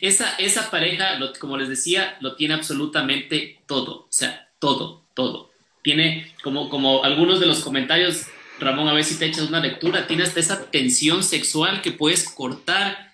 [0.00, 4.04] esa, esa pareja, como les decía, lo tiene absolutamente todo.
[4.04, 5.50] O sea, todo, todo.
[5.82, 10.06] Tiene, como, como algunos de los comentarios, Ramón, a ver si te echas una lectura,
[10.06, 13.12] tiene hasta esa tensión sexual que puedes cortar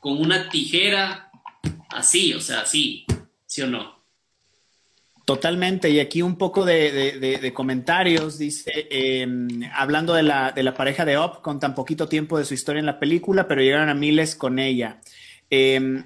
[0.00, 1.29] con una tijera
[1.90, 3.04] así, o sea, así,
[3.46, 4.00] ¿sí o no?
[5.24, 11.40] Totalmente, y aquí un poco de, comentarios, dice, em, hablando de la, pareja de Up
[11.40, 14.58] con tan poquito tiempo de su historia en la película, pero llegaron a miles con
[14.58, 15.00] ella.
[15.48, 16.04] Em,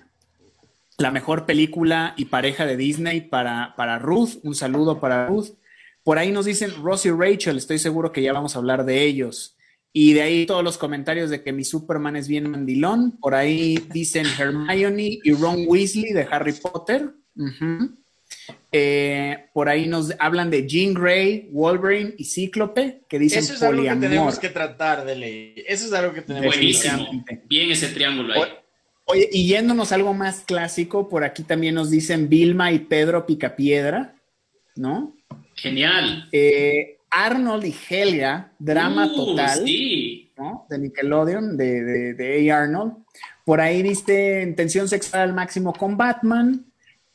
[0.99, 5.55] la mejor película y pareja de Disney para, para Ruth, un saludo para Ruth.
[6.03, 9.05] Por ahí nos dicen Rosie y Rachel, estoy seguro que ya vamos a hablar de
[9.05, 9.57] ellos.
[9.97, 13.13] Y de ahí todos los comentarios de que mi Superman es bien mandilón.
[13.13, 17.13] Por ahí dicen Hermione y Ron Weasley de Harry Potter.
[18.73, 23.63] Eh, por ahí nos hablan de Jean Grey, Wolverine y Cíclope, que dicen Eso es
[23.63, 25.65] algo que tenemos que tratar de leer.
[25.69, 27.43] Eso es algo que tenemos que tratar.
[27.49, 28.51] Bien ese triángulo ahí.
[29.05, 34.17] Oye, y yéndonos algo más clásico, por aquí también nos dicen Vilma y Pedro Picapiedra,
[34.75, 35.15] ¿no?
[35.55, 36.29] Genial.
[36.33, 39.65] Eh, Arnold y Helia, drama uh, total,
[40.37, 40.67] ¿no?
[40.69, 42.63] De Nickelodeon, de, de, A.
[42.63, 42.95] Arnold.
[43.45, 46.67] Por ahí viste Intención Sexual al Máximo con Batman.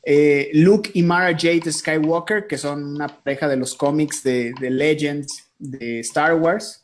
[0.03, 4.69] Eh, Luke y Mara Jade Skywalker, que son una pareja de los cómics de, de
[4.69, 6.83] Legends de Star Wars.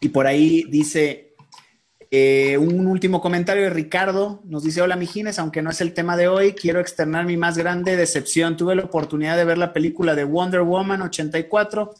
[0.00, 1.27] Y por ahí dice
[2.10, 4.40] eh, un último comentario de Ricardo.
[4.44, 7.58] Nos dice, hola Mijines, aunque no es el tema de hoy, quiero externar mi más
[7.58, 8.56] grande decepción.
[8.56, 11.94] Tuve la oportunidad de ver la película de Wonder Woman 84.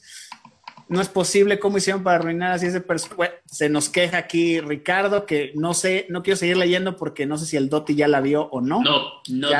[0.88, 3.34] No es posible cómo hicieron para arruinar así ese personaje.
[3.44, 7.44] se nos queja aquí Ricardo, que no sé, no quiero seguir leyendo porque no sé
[7.44, 8.80] si el Doti ya la vio o no.
[8.80, 9.50] No, no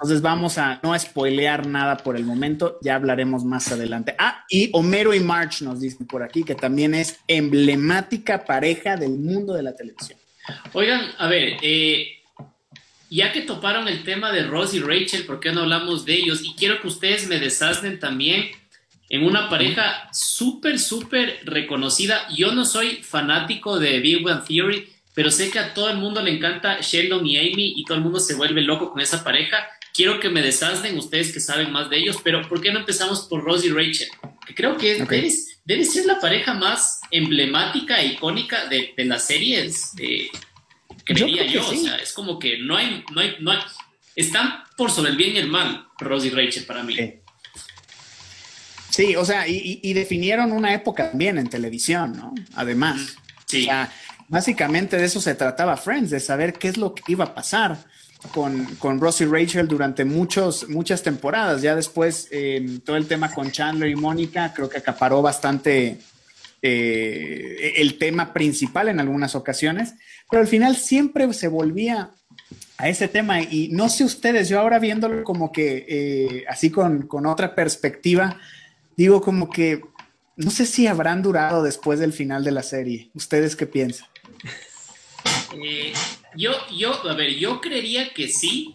[0.00, 4.14] entonces vamos a no spoilear nada por el momento, ya hablaremos más adelante.
[4.18, 9.18] Ah, y Homero y March nos dicen por aquí que también es emblemática pareja del
[9.18, 10.18] mundo de la televisión.
[10.72, 12.22] Oigan, a ver, eh,
[13.10, 16.40] ya que toparon el tema de Ross y Rachel, ¿por qué no hablamos de ellos?
[16.42, 18.52] Y quiero que ustedes me deshacen también
[19.10, 22.26] en una pareja súper, súper reconocida.
[22.34, 26.22] Yo no soy fanático de Big Bang Theory, pero sé que a todo el mundo
[26.22, 29.58] le encanta Sheldon y Amy y todo el mundo se vuelve loco con esa pareja
[29.94, 33.22] quiero que me deshacen ustedes que saben más de ellos, pero ¿por qué no empezamos
[33.22, 34.08] por Rose y Rachel?
[34.46, 35.04] Que creo que
[35.64, 40.30] debe, ser la pareja más emblemática e icónica de, las series, de,
[41.04, 41.68] creería yo.
[41.68, 43.58] O sea, es como que no hay, no hay, no hay,
[44.16, 46.96] están por sobre el bien y el mal, Rose y Rachel para mí.
[48.90, 49.16] Sí.
[49.16, 52.34] o sea, y, definieron una época también en televisión, ¿no?
[52.54, 53.16] Además.
[53.46, 53.62] Sí.
[53.62, 53.92] O sea,
[54.28, 57.89] básicamente de eso se trataba Friends, de saber qué es lo que iba a pasar
[58.32, 61.62] con, con Ross Rachel durante muchos, muchas temporadas.
[61.62, 62.28] Ya después,
[62.84, 65.98] todo el tema con Chandler y Mónica, creo que acaparó bastante
[66.62, 69.94] eh, el tema principal en algunas ocasiones,
[70.28, 72.10] pero al final siempre se volvía
[72.76, 73.40] a ese tema.
[73.40, 78.38] Y no sé ustedes, yo ahora viéndolo como que eh, así con, con otra perspectiva,
[78.96, 79.82] digo como que
[80.36, 83.10] no sé si habrán durado después del final de la serie.
[83.14, 84.08] ¿Ustedes qué piensan?
[85.52, 85.92] Eh,
[86.36, 88.72] yo, yo, a ver, yo creería que sí,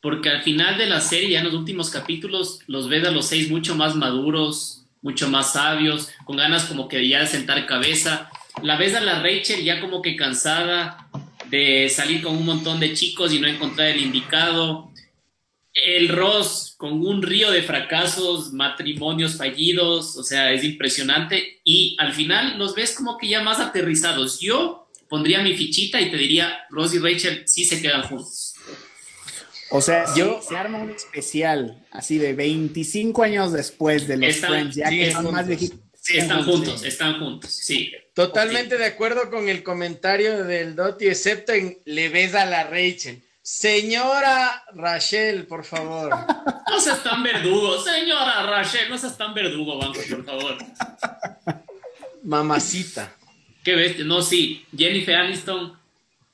[0.00, 3.26] porque al final de la serie, ya en los últimos capítulos, los ves a los
[3.26, 8.30] seis mucho más maduros, mucho más sabios, con ganas como que ya de sentar cabeza.
[8.62, 11.08] La ves a la Rachel ya como que cansada
[11.48, 14.90] de salir con un montón de chicos y no encontrar el indicado.
[15.74, 21.60] El Ross con un río de fracasos, matrimonios fallidos, o sea, es impresionante.
[21.64, 24.40] Y al final los ves como que ya más aterrizados.
[24.40, 24.81] Yo
[25.12, 28.54] pondría mi fichita y te diría, Ross y Rachel sí se quedan juntos.
[29.68, 34.74] O sea, yo se arma un especial así de 25 años después de los Friends,
[34.74, 35.80] ya que son más viejitos.
[36.08, 37.92] Están juntos, están juntos, sí.
[38.14, 43.22] Totalmente de acuerdo con el comentario del Doti, excepto en le ves a la Rachel.
[43.42, 46.10] Señora Rachel, por favor.
[46.72, 50.56] No seas tan verdugo, señora Rachel, no seas tan verdugo, banco, por favor.
[52.22, 53.14] Mamacita.
[53.64, 55.72] Qué bestia, no, sí, Jennifer Aniston,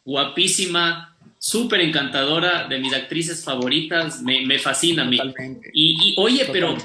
[0.05, 5.19] guapísima, súper encantadora, de mis actrices favoritas, me, fascina a mí.
[5.73, 6.77] Y, oye, pero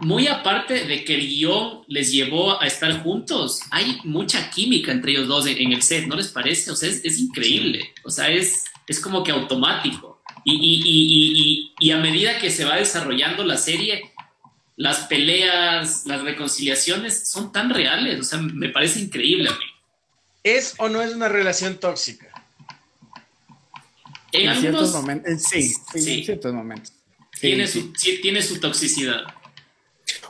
[0.00, 5.12] muy aparte de que el guion les llevó a estar juntos, hay mucha química entre
[5.12, 6.70] ellos dos en, el set, ¿no les parece?
[6.70, 10.22] O sea, es, increíble, o sea, es, es como que automático.
[10.44, 14.10] Y, y, a medida que se va desarrollando la serie,
[14.76, 19.64] las peleas, las reconciliaciones son tan reales, o sea, me parece increíble a mí.
[20.44, 22.30] ¿Es o no es una relación tóxica?
[24.30, 26.92] En, ciertos momentos, eh, sí, sí, en ciertos momentos.
[27.40, 29.22] tiene, Su, tiene su toxicidad.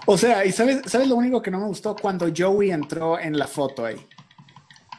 [0.06, 3.36] O sea, y sabes, sabes lo único que no me gustó cuando Joey entró en
[3.38, 3.96] la foto ahí.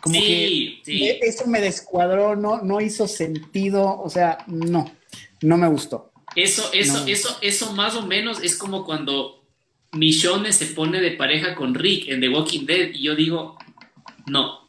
[0.02, 0.82] Como que
[1.22, 4.92] eso me descuadró, no, no hizo sentido, o sea, no,
[5.42, 6.12] no me gustó.
[6.36, 9.46] Eso, eso, eso, eso más o menos es como cuando
[9.94, 13.58] Michonne se pone de pareja con Rick en The Walking Dead y yo digo,
[14.28, 14.65] no,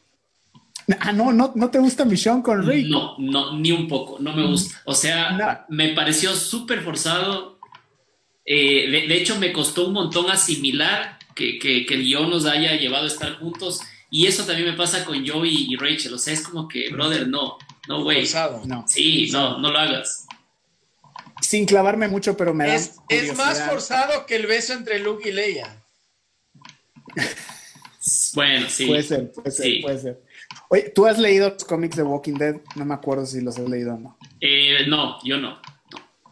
[0.99, 2.87] Ah, no, no, no te gusta Michonne con Rick.
[2.87, 4.81] No, no, ni un poco, no me gusta.
[4.85, 7.59] O sea, me pareció súper forzado.
[8.45, 12.75] Eh, de, hecho, me costó un montón asimilar que, que, que el guion nos haya
[12.75, 13.81] llevado a estar juntos.
[14.09, 16.13] Y eso también me pasa con Joey y Rachel.
[16.13, 17.57] O sea, es como que, brother, no,
[17.89, 18.25] no, güey.
[18.65, 18.85] No.
[18.87, 20.25] Sí, no, no lo hagas.
[21.41, 23.03] Sin clavarme mucho, pero me es, da.
[23.09, 25.83] Es más forzado que el beso entre Luke y Leia.
[28.33, 28.85] bueno, sí.
[28.85, 30.26] Puede ser, puede ser, puede ser.
[30.69, 32.55] Oye, ¿tú has leído los cómics de Walking Dead?
[32.75, 34.17] No me acuerdo si los has leído o no.
[34.41, 35.59] Eh, no, yo no.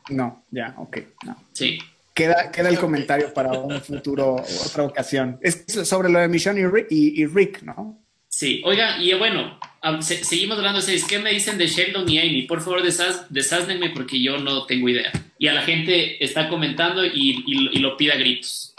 [0.10, 0.98] No, ya, ok.
[1.26, 1.38] No.
[1.54, 1.80] Sí.
[2.14, 5.38] Queda, queda el comentario para un futuro, otra ocasión.
[5.42, 8.02] Es sobre lo de Mission y Rick, ¿no?
[8.28, 9.58] Sí, oiga, y bueno,
[10.02, 12.42] seguimos hablando de ¿Qué me dicen de Sheldon y Amy?
[12.42, 15.12] Por favor, desháznenme porque yo no tengo idea.
[15.38, 18.76] Y a la gente está comentando y, y lo pide a gritos.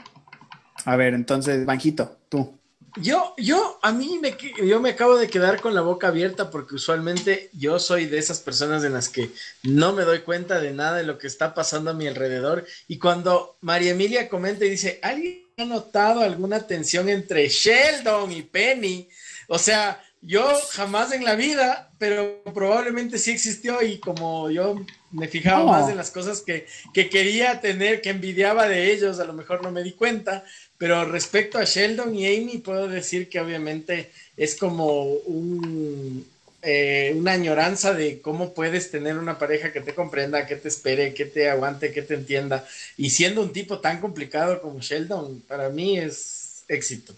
[0.85, 2.59] A ver, entonces, Banjito, tú.
[2.99, 6.77] Yo, yo, a mí me, yo me acabo de quedar con la boca abierta porque
[6.77, 9.31] usualmente yo soy de esas personas en las que
[9.63, 12.67] no me doy cuenta de nada de lo que está pasando a mi alrededor.
[12.89, 18.43] Y cuando María Emilia comenta y dice, ¿alguien ha notado alguna tensión entre Sheldon y
[18.43, 19.09] Penny?
[19.49, 24.75] O sea, yo jamás en la vida, pero probablemente sí existió y como yo
[25.13, 29.25] me fijaba más en las cosas que, que quería tener, que envidiaba de ellos, a
[29.25, 30.45] lo mejor no me di cuenta
[30.79, 36.27] pero respecto a Sheldon y Amy, puedo decir que obviamente es como un,
[36.63, 41.15] eh, una añoranza de cómo puedes tener una pareja que te comprenda, que te espere,
[41.15, 42.67] que te aguante, que te entienda.
[42.99, 47.15] Y siendo un tipo tan complicado como Sheldon, para mí es éxito.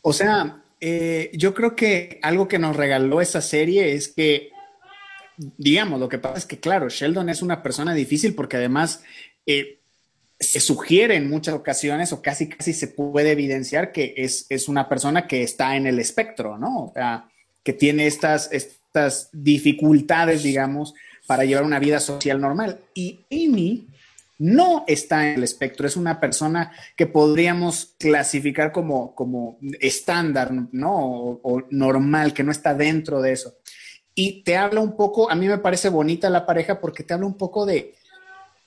[0.00, 4.50] O sea, eh, yo creo que algo que nos regaló esa serie es que,
[5.56, 9.02] digamos, lo que pasa es que, claro, Sheldon es una persona difícil porque además...
[9.46, 9.76] Eh,
[10.40, 14.88] se sugiere en muchas ocasiones o casi casi se puede evidenciar que es, es una
[14.88, 16.84] persona que está en el espectro, ¿no?
[16.84, 17.28] O sea,
[17.62, 20.94] que tiene estas, estas dificultades, digamos,
[21.26, 22.80] para llevar una vida social normal.
[22.94, 23.86] Y Amy
[24.38, 30.96] no está en el espectro, es una persona que podríamos clasificar como, como estándar, ¿no?
[30.96, 33.56] O, o normal, que no está dentro de eso.
[34.14, 37.26] Y te habla un poco, a mí me parece bonita la pareja porque te habla
[37.26, 37.94] un poco de,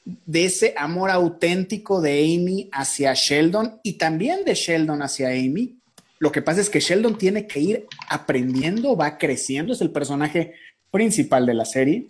[0.06, 5.78] de ese amor auténtico de Amy hacia Sheldon y también de Sheldon hacia Amy.
[6.20, 10.54] Lo que pasa es que Sheldon tiene que ir aprendiendo, va creciendo, es el personaje
[10.92, 12.08] principal de la serie.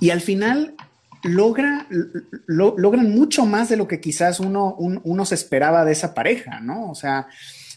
[0.00, 0.74] Y al final
[1.22, 1.86] logra,
[2.46, 6.90] logran mucho más de lo que quizás uno, uno se esperaba de esa pareja, ¿no?
[6.90, 7.28] O sea,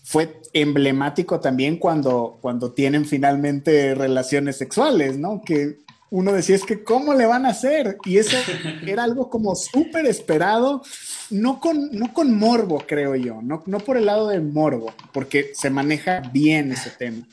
[0.06, 5.42] fue emblemático también cuando, cuando tienen finalmente relaciones sexuales, ¿no?
[5.44, 5.80] Que
[6.12, 7.98] uno decía, es que ¿cómo le van a hacer?
[8.06, 8.38] Y eso
[8.86, 10.84] era algo como súper esperado,
[11.32, 15.52] no con, no con morbo, creo yo, no, no por el lado del morbo, porque
[15.56, 17.28] se maneja bien ese tema.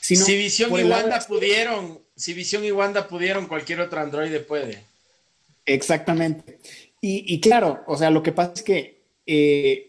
[0.00, 4.84] si Visión y Wanda pudieron, si Visión y Wanda pudieron, cualquier otro androide puede.
[5.66, 6.60] Exactamente.
[7.00, 9.87] Y, claro, o sea, lo que pasa es que eh,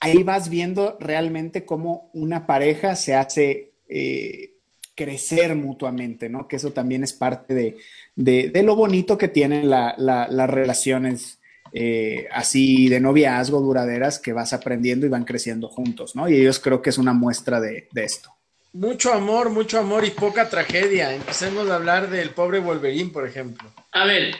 [0.00, 4.52] ahí vas viendo realmente cómo una pareja se hace eh,
[4.94, 6.48] crecer mutuamente, ¿no?
[6.48, 7.76] Que eso también es parte
[8.16, 11.38] de, lo bonito que tienen las relaciones
[11.72, 16.26] eh, así de noviazgo duraderas que vas aprendiendo y van creciendo juntos, ¿no?
[16.26, 18.34] Y ellos creo que es una muestra de, esto.
[18.72, 21.14] Mucho amor, mucho amor y poca tragedia.
[21.14, 23.70] Empecemos a hablar del pobre Wolverine, por ejemplo.
[23.92, 24.34] A ver,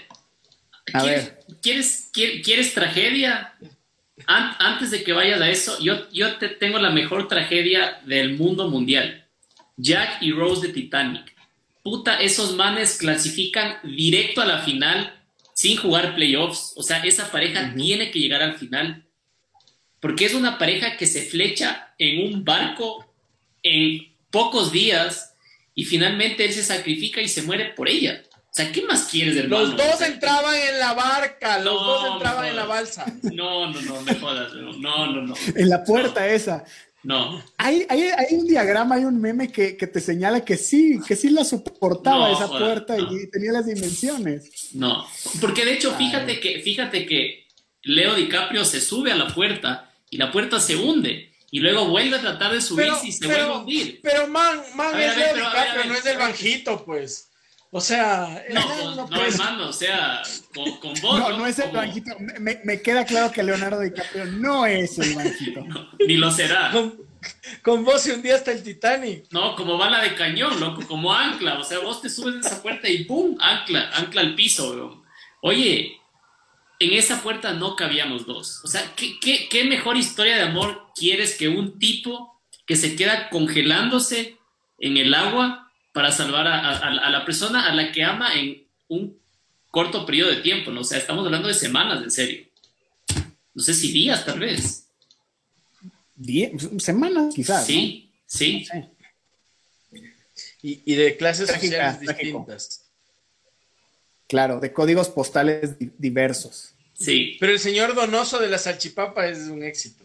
[1.60, 3.54] ¿quieres, ¿quieres, tragedia?
[4.26, 8.68] Antes de que vayas a eso, yo, yo te tengo la mejor tragedia del mundo
[8.68, 9.26] mundial.
[9.76, 11.34] Jack y Rose de Titanic.
[11.82, 15.22] Puta, esos manes clasifican directo a la final
[15.54, 16.72] sin jugar playoffs.
[16.76, 19.04] O sea, esa pareja tiene que llegar al final.
[20.00, 23.06] Porque es una pareja que se flecha en un barco
[23.62, 25.34] en pocos días
[25.74, 28.22] y finalmente él se sacrifica y se muere por ella.
[28.56, 29.64] O sea, ¿qué más quieres, hermano?
[29.64, 33.04] Los dos entraban en la barca, los dos entraban en la balsa.
[33.34, 34.72] No, no, no, me jodas, no,
[35.12, 35.34] no, no.
[35.54, 36.64] En la puerta esa.
[37.02, 37.44] No.
[37.58, 41.16] Hay, hay, hay, un diagrama, hay un meme que, que, te señala que sí, que
[41.16, 44.70] sí la soportaba esa puerta y tenía las dimensiones.
[44.72, 45.06] No,
[45.38, 47.48] porque de hecho, fíjate que, fíjate que
[47.82, 51.30] Leo DiCaprio se sube a la puerta y la puerta se hunde.
[51.50, 54.00] Y luego vuelve a tratar de subirse y se vuelve a hundir.
[54.02, 57.28] Pero man, man, es Leo DiCaprio, no es del banjito, pues.
[57.72, 60.22] O sea, no, no, no, hermano, o sea,
[60.54, 61.18] con, con vos.
[61.18, 62.12] No, no, es el banquito.
[62.38, 65.64] Me, me, queda claro que Leonardo DiCaprio no es el banquito.
[66.06, 66.72] ni lo será.
[67.62, 69.24] Con, vos y un día hasta el Titanic.
[69.30, 71.58] No, como bala de cañón, loco, como ancla.
[71.58, 73.36] O sea, vos te subes en esa puerta y ¡pum!
[73.40, 75.02] Ancla, ancla al piso, weón.
[75.42, 75.98] Oye,
[76.78, 78.60] en esa puerta no cabíamos dos.
[78.64, 82.96] O sea, ¿qué, qué, qué mejor historia de amor quieres que un tipo que se
[82.96, 84.38] queda congelándose
[84.78, 85.65] en el agua
[85.96, 89.18] para salvar a, la persona a la que ama en un
[89.70, 90.82] corto periodo de tiempo, ¿no?
[90.82, 92.46] O sea, estamos hablando de semanas, en serio.
[93.54, 94.88] No sé si días, tal vez.
[96.80, 97.64] semanas, quizás.
[97.64, 98.68] Sí, sí.
[100.60, 102.84] Y, de clases sociales distintas.
[104.28, 106.74] Claro, de códigos postales diversos.
[106.92, 107.38] Sí.
[107.40, 110.04] Pero el señor Donoso de la salchipapa es un éxito.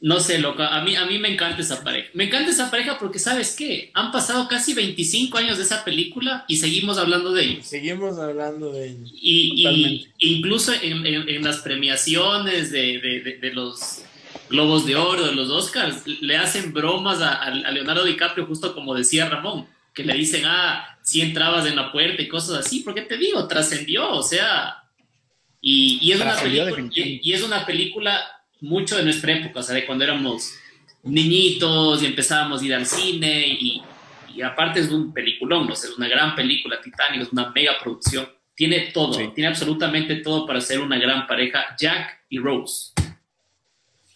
[0.00, 2.08] No sé, loco, a mí, a mí me encanta esa pareja.
[2.14, 3.90] Me encanta esa pareja porque, ¿sabes qué?
[3.94, 7.66] Han pasado casi 25 años de esa película y seguimos hablando de ellos.
[7.66, 9.12] Seguimos hablando de ellos.
[9.12, 14.02] Y, incluso en, las premiaciones de, los
[14.48, 19.28] Globos de Oro, de los Oscars, le hacen bromas a, Leonardo DiCaprio, justo como decía
[19.28, 23.16] Ramón, que le dicen, ah, si entrabas en la puerta y cosas así, porque te
[23.16, 24.84] digo, trascendió, o sea,
[25.60, 29.86] y, es una película, y es una película mucho de nuestra época, o sea, de
[29.86, 30.54] cuando éramos
[31.02, 33.82] niñitos y empezábamos a ir al cine y,
[34.42, 38.28] aparte es un peliculón, o sea, es una gran película, Titanic, es una mega producción,
[38.54, 42.92] tiene todo, tiene absolutamente todo para ser una gran pareja, Jack y Rose.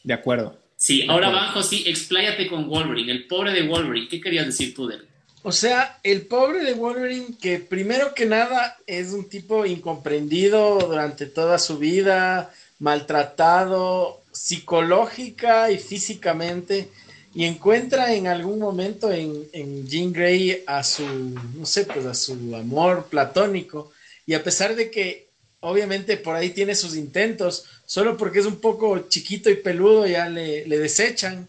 [0.05, 0.59] De acuerdo.
[0.76, 4.88] Sí, ahora abajo sí, expláyate con Wolverine, el pobre de Wolverine, ¿qué querías decir tú
[4.88, 5.09] de él?
[5.45, 11.26] O sea, el pobre de Wolverine, que primero que nada es un tipo incomprendido durante
[11.26, 16.89] toda su vida, maltratado, psicológica y físicamente
[17.35, 22.14] y encuentra en algún momento en, en Jean Grey a su, no sé, pues a
[22.14, 23.93] su amor platónico
[24.26, 25.28] y a pesar de que
[25.61, 30.28] obviamente por ahí tiene sus intentos, solo porque es un poco chiquito y peludo ya
[30.28, 31.49] le, le desechan.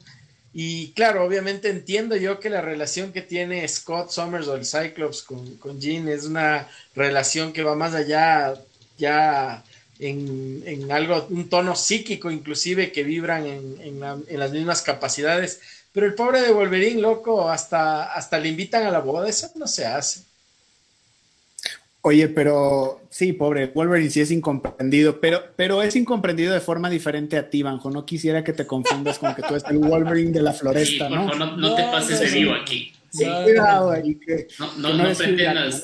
[0.53, 5.23] Y claro, obviamente entiendo yo que la relación que tiene Scott Summers o el Cyclops
[5.23, 8.53] con, con Jean es una relación que va más allá
[8.99, 9.63] ya
[9.99, 15.61] en, algo, un tono psíquico inclusive que vibran en, las mismas capacidades.
[15.91, 19.67] Pero el pobre de Wolverine, loco, hasta, hasta le invitan a la boda, eso no
[19.67, 20.21] se hace.
[22.05, 27.37] Oye, pero sí, pobre, Wolverine sí es incomprendido, pero, pero es incomprendido de forma diferente
[27.37, 27.89] a ti, Banjo.
[27.89, 31.33] No quisiera que te confundas con que tú eres el Wolverine de la floresta, ¿no?
[31.33, 31.75] ¿no?
[31.75, 32.91] te pases de vivo aquí.
[33.13, 33.25] Sí.
[33.25, 34.19] Cuidado ahí,
[34.57, 35.83] no, no, pretendas,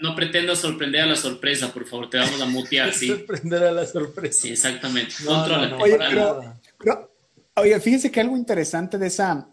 [0.00, 3.08] no, pretendas sorprender a la sorpresa, por favor, te vamos a mutear, sí.
[3.08, 4.42] Sorprender a la sorpresa.
[4.42, 5.12] Sí, exactamente.
[5.24, 5.76] Controla.
[5.78, 7.10] Oye, pero,
[7.56, 9.48] oye, fíjense que algo interesante de esa,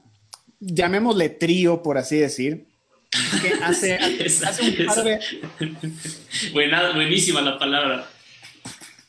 [0.60, 2.68] llamémosle trío, por así decir,
[3.42, 3.96] que hace,
[4.46, 5.20] hace, un par de...
[6.94, 8.08] buenísima la palabra.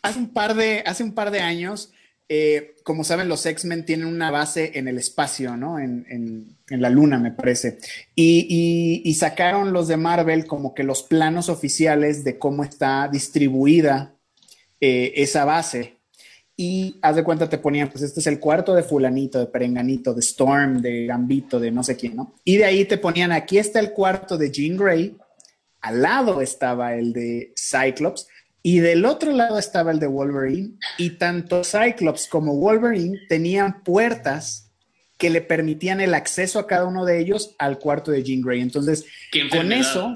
[0.00, 1.92] Hace un par de, hace un par de años
[2.32, 5.80] eh, como saben, los X-Men tienen una base en el espacio, ¿no?
[5.80, 7.78] En, la luna, me parece.
[8.14, 14.14] Y, sacaron los de Marvel como que los planos oficiales de cómo está distribuida
[14.80, 15.98] eh, esa base.
[16.56, 20.12] y haz de cuenta te ponían, pues este es el cuarto de fulanito, de perenganito,
[20.12, 22.34] de Storm, de Gambito, de no sé quién, ¿no?
[22.44, 25.16] Y de ahí te ponían, aquí está el cuarto de Jean Grey,
[25.80, 28.26] al lado estaba el de Cyclops
[28.62, 34.69] y del otro lado estaba el de Wolverine y tanto Cyclops como Wolverine tenían puertas
[35.20, 38.62] que le permitían el acceso a cada uno de ellos al cuarto de Jean Grey.
[38.62, 39.04] Entonces,
[39.50, 40.14] con eso,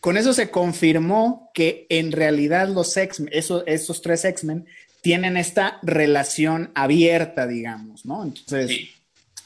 [0.00, 4.64] con eso se confirmó que en realidad los X, esos, esos tres X-Men
[5.02, 8.22] tienen esta relación abierta, digamos, ¿no?
[8.22, 8.90] Entonces,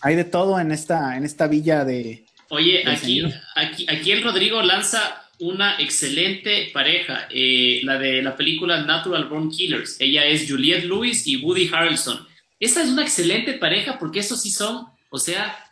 [0.02, 2.26] hay de todo en esta, en esta villa de...
[2.50, 3.22] Oye, aquí,
[3.54, 9.50] aquí, aquí el Rodrigo lanza una excelente pareja, eh, la de la película Natural Born
[9.50, 9.96] Killers.
[10.00, 12.25] Ella es Juliette Lewis y Woody Harrelson.
[12.58, 15.66] Esta es una excelente pareja porque estos sí son, o sea,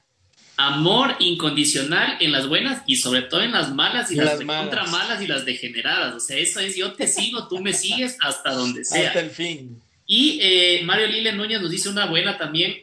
[0.56, 5.20] amor incondicional en las buenas y sobre todo en las malas y, las, contra malas
[5.22, 6.14] y las degeneradas.
[6.14, 9.08] O sea, eso es yo te sigo, tú me sigues hasta donde sea.
[9.08, 9.80] Hasta el fin.
[10.06, 12.76] Y eh, Mario Lile Núñez nos dice una buena también,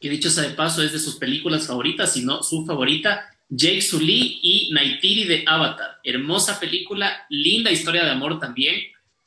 [0.00, 3.82] que dicho sea de paso es de sus películas favoritas, si no su favorita, Jake
[3.82, 5.98] Sully y Naitiri de Avatar.
[6.02, 8.76] Hermosa película, linda historia de amor también.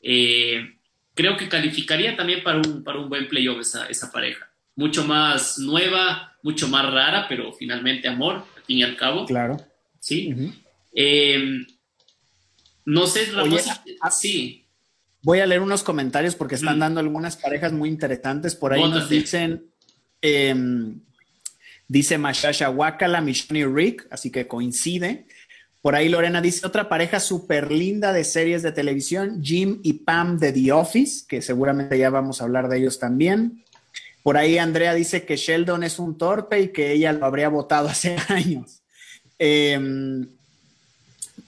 [0.01, 0.75] Eh,
[1.15, 4.47] creo que calificaría también para un, para un buen playoff esa, esa pareja.
[4.75, 9.25] Mucho más nueva, mucho más rara, pero finalmente amor, al fin y al cabo.
[9.25, 9.57] Claro.
[9.99, 10.53] Sí.
[10.93, 11.65] Eh,
[12.85, 13.59] no sé, Ramón,
[14.01, 14.67] ah, sí.
[15.23, 18.53] Voy a leer unos comentarios porque están dando algunas parejas muy interesantes.
[18.53, 19.71] Por ahí nos dicen.
[20.21, 20.99] Em,
[21.87, 25.27] Dice Mashasha Wakala, Michonne y Rick, así que coincide.
[25.85, 30.39] Por ahí Lorena dice otra pareja súper linda de series de televisión, Jim y Pam
[30.39, 33.63] de The Office, que seguramente ya vamos a hablar de ellos también.
[34.23, 37.87] Por ahí Andrea dice que Sheldon es un torpe y que ella lo habría votado
[37.89, 38.81] hace años.
[39.37, 40.27] Em,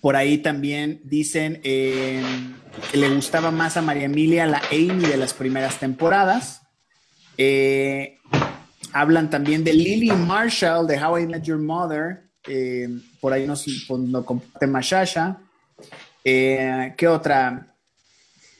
[0.01, 2.53] por ahí también dicen em,
[2.91, 6.61] que le gustaba más a María Emilia la Amy de las primeras temporadas.
[7.39, 8.19] Eh,
[8.93, 12.27] Hablan también de Lily Marshall de How I Met Your Mother.
[12.47, 12.87] Eh,
[13.19, 15.37] por ahí nos, nos comparte Mashasha.
[16.23, 17.73] Eh, ¿Qué otra?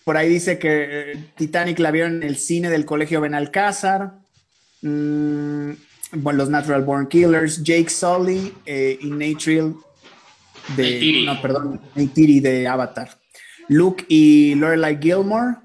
[0.03, 4.13] Por ahí dice que eh, Titanic la vieron en el cine del Colegio Benalcázar.
[4.81, 5.71] Mm,
[6.13, 7.63] bueno, los Natural Born Killers.
[7.63, 9.73] Jake Sully y Nate
[10.75, 11.23] de.
[11.25, 13.17] No, perdón, de Avatar.
[13.67, 15.57] Luke y Lorelai Gilmore.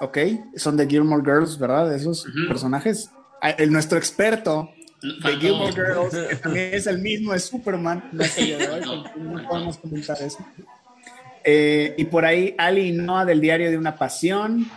[0.00, 0.18] Ok,
[0.56, 1.92] son de Gilmore Girls, ¿verdad?
[1.94, 3.10] Esos personajes
[3.58, 4.70] el, nuestro experto
[5.02, 10.38] de Gilmore Girls, que también es el mismo de Superman, no, podemos comentar eso.
[11.44, 14.68] Eh, y por ahí Ali Noah del Diario de una Pasión,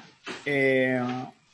[0.45, 1.01] eh,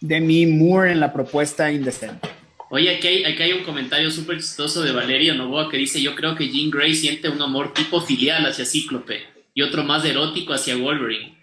[0.01, 2.28] Demi Moore en la propuesta indecente.
[2.70, 6.16] Oye, aquí hay, aquí hay un comentario súper chistoso de Valeria Novoa que dice, yo
[6.16, 9.22] creo que Jean Grey siente un amor tipo filial hacia Cíclope
[9.53, 11.35] y otro más erótico hacia Wolverine.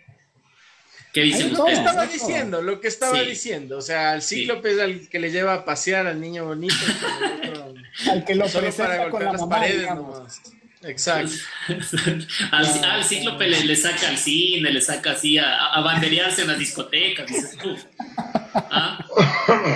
[1.13, 3.79] ¿Qué dicen Lo que estaba diciendo, lo que estaba diciendo.
[3.79, 6.75] O sea, el cíclope es al que le lleva a pasear al niño bonito.
[8.11, 10.41] al que lo solo para golpear las paredes nomás.
[10.85, 11.33] Exacto.
[12.51, 17.27] al, cíclope le, saca al cine, le saca así a, a banderearse en las discotecas,
[17.27, 17.77] dices tú.
[18.55, 18.99] ¿Ah?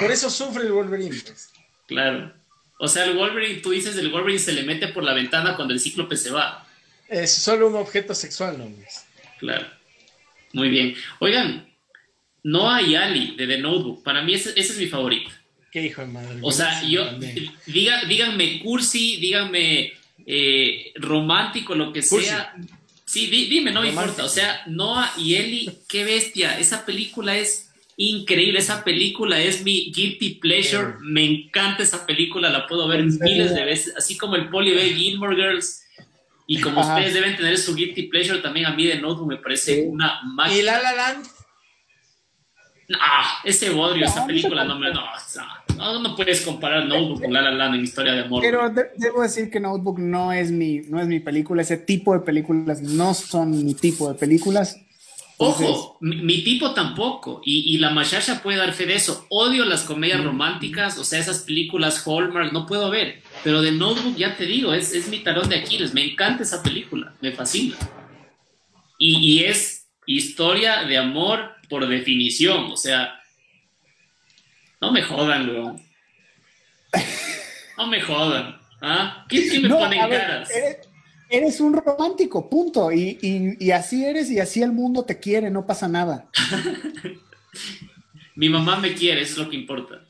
[0.00, 1.20] Por eso sufre el Wolverine.
[1.24, 1.50] Pues.
[1.86, 2.32] Claro.
[2.78, 5.74] O sea, el Wolverine, tú dices, el Wolverine se le mete por la ventana cuando
[5.74, 6.66] el cíclope se va.
[7.08, 8.70] Es solo un objeto sexual, ¿no?
[9.38, 9.75] Claro.
[10.56, 10.94] Muy bien.
[11.18, 11.66] Oigan,
[12.42, 15.30] Noah y Ali de The Notebook, para mí ese, es mi favorito.
[15.70, 16.38] Qué hijo de madre.
[16.40, 17.06] O sea, yo,
[17.66, 19.92] diga, díganme cursi, díganme
[20.24, 22.54] eh, romántico, lo que sea.
[23.04, 24.24] Sí, dime, no me importa.
[24.24, 26.58] O sea, Noah y Eli, qué bestia.
[26.58, 28.58] Esa película es increíble.
[28.58, 30.94] Esa película es mi guilty pleasure.
[31.00, 33.94] Me encanta esa película, la puedo ver miles de veces.
[33.96, 34.94] Así como el Polly B.
[34.94, 35.82] Gilmore Girls.
[36.46, 39.86] Y como ustedes deben tener su guilty pleasure, también a mí de Notebook me parece
[39.86, 40.58] una máquina.
[40.58, 41.26] ¿Y La La Land?
[43.00, 45.02] Ah, ese bodrio, esa película, no, me, no,
[45.76, 48.42] no, no puedes comparar Notebook con La La Land en historia de amor.
[48.42, 52.20] Pero debo decir que Notebook no es, mi, no es mi película, ese tipo de
[52.20, 54.80] películas no son mi tipo de películas.
[55.38, 59.26] Ojo, mi, tipo tampoco, y, y la Mashasha puede dar fe de eso.
[59.28, 63.20] Odio las comedias románticas, o sea, esas películas Hallmark, no puedo ver.
[63.46, 65.94] Pero de Notebook, ya te digo, es, es mi talón de Aquiles.
[65.94, 67.76] Me encanta esa película, me fascina.
[68.98, 73.20] Y, y es historia de amor por definición, o sea,
[74.80, 75.80] no me jodan, weón.
[77.78, 78.60] No me jodan.
[78.80, 79.24] ¿Ah?
[79.28, 80.50] ¿Quién, me pone en caras?
[81.30, 82.90] Eres, un romántico, punto.
[82.90, 86.28] Y, y, y, así eres y así el mundo te quiere, no pasa nada.
[88.34, 90.04] Mi mamá me quiere, eso es lo que importa.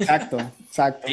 [0.00, 1.06] Exacto, exacto.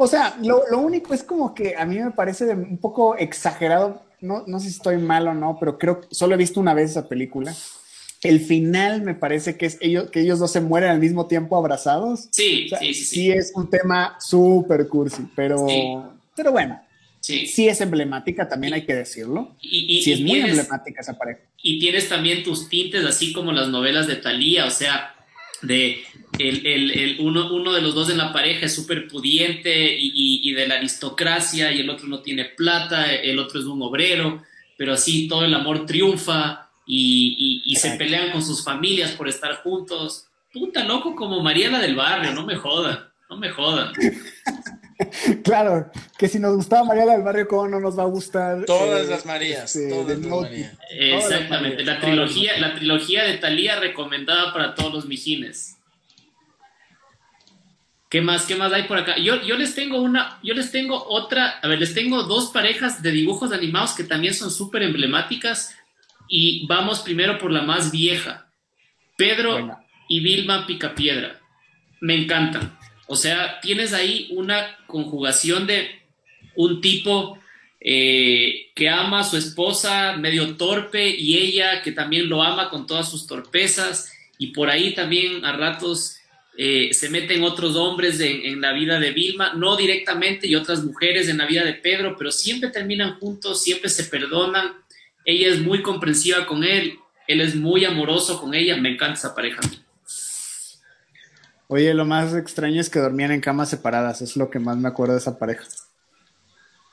[0.00, 4.04] O sea, lo, único es como que a mí me parece un poco exagerado.
[4.20, 6.72] No, no sé si estoy mal o no, pero creo que solo he visto una
[6.72, 7.52] vez esa película.
[8.22, 11.56] el final me parece que es ellos, que ellos dos se mueren al mismo tiempo
[11.56, 12.28] abrazados.
[12.30, 13.30] Sí, sí, sí, sí.
[13.32, 15.66] es un tema súper cursi, pero,
[16.36, 16.80] pero bueno.
[17.18, 17.48] Sí.
[17.48, 19.56] sí es emblemática, también hay que decirlo.
[19.60, 21.40] Y, sí es muy emblemática esa pareja.
[21.60, 25.16] Y tienes también tus tintes, así como las novelas de Thalía, o sea,
[25.62, 25.98] de
[26.38, 30.40] el, el, el uno, uno, de los dos en la pareja es súper pudiente y,
[30.42, 34.42] y, de la aristocracia y el otro no tiene plata, el otro es un obrero,
[34.76, 39.62] pero así todo el amor triunfa y, y se pelean con sus familias por estar
[39.62, 40.26] juntos.
[40.52, 43.92] Puta loco como Mariela del Barrio, no me jodan, no me jodan.
[45.44, 48.64] claro, que si nos gustaba Mariela del Barrio, ¿cómo no nos va a gustar?
[48.64, 49.76] Todas eh, las Marías.
[49.76, 50.78] Este, todas las Marías.
[50.90, 55.77] Exactamente, la trilogía, la trilogía de Talía recomendada para todos los mijines.
[58.08, 58.46] ¿Qué más?
[58.46, 59.18] ¿Qué más hay por acá?
[59.18, 63.02] Yo, yo les tengo una, yo les tengo otra, a ver, les tengo dos parejas
[63.02, 65.76] de dibujos animados que también son súper emblemáticas
[66.26, 68.50] y vamos primero por la más vieja.
[69.16, 69.78] Pedro
[70.08, 71.40] y Vilma Picapiedra.
[72.00, 72.78] Me encantan.
[73.08, 76.02] O sea, tienes ahí una conjugación de
[76.54, 77.38] un tipo
[77.80, 82.86] eh, que ama a su esposa medio torpe y ella que también lo ama con
[82.86, 86.17] todas sus torpezas y por ahí también a ratos
[86.60, 91.28] eh, se meten otros hombres en, la vida de Vilma, no directamente, y otras mujeres
[91.28, 94.72] en la vida de Pedro, pero siempre terminan juntos, siempre se perdonan.
[95.24, 96.98] Ella es muy comprensiva con él,
[97.28, 99.60] él es muy amoroso con ella, me encanta esa pareja.
[101.68, 104.88] Oye, lo más extraño es que dormían en camas separadas, es lo que más me
[104.88, 105.64] acuerdo de esa pareja.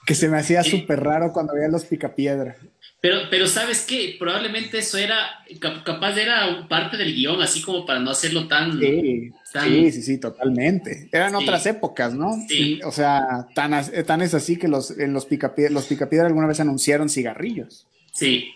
[0.06, 2.56] Que se me hacía súper raro cuando veía los picapiedra.
[3.02, 4.16] Pero, pero ¿sabes qué?
[4.20, 5.44] Probablemente eso era,
[5.84, 8.80] capaz era parte del guion, así como para no hacerlo tan...
[8.80, 9.32] Sí,
[9.64, 11.10] sí, sí, totalmente.
[11.12, 12.32] Eran otras épocas, ¿no?
[12.48, 12.80] Sí.
[12.84, 13.74] O sea, tan,
[14.06, 17.88] tan es así que los, en los picapiedra, los picapiedra alguna vez anunciaron cigarrillos.
[18.12, 18.50] Sí.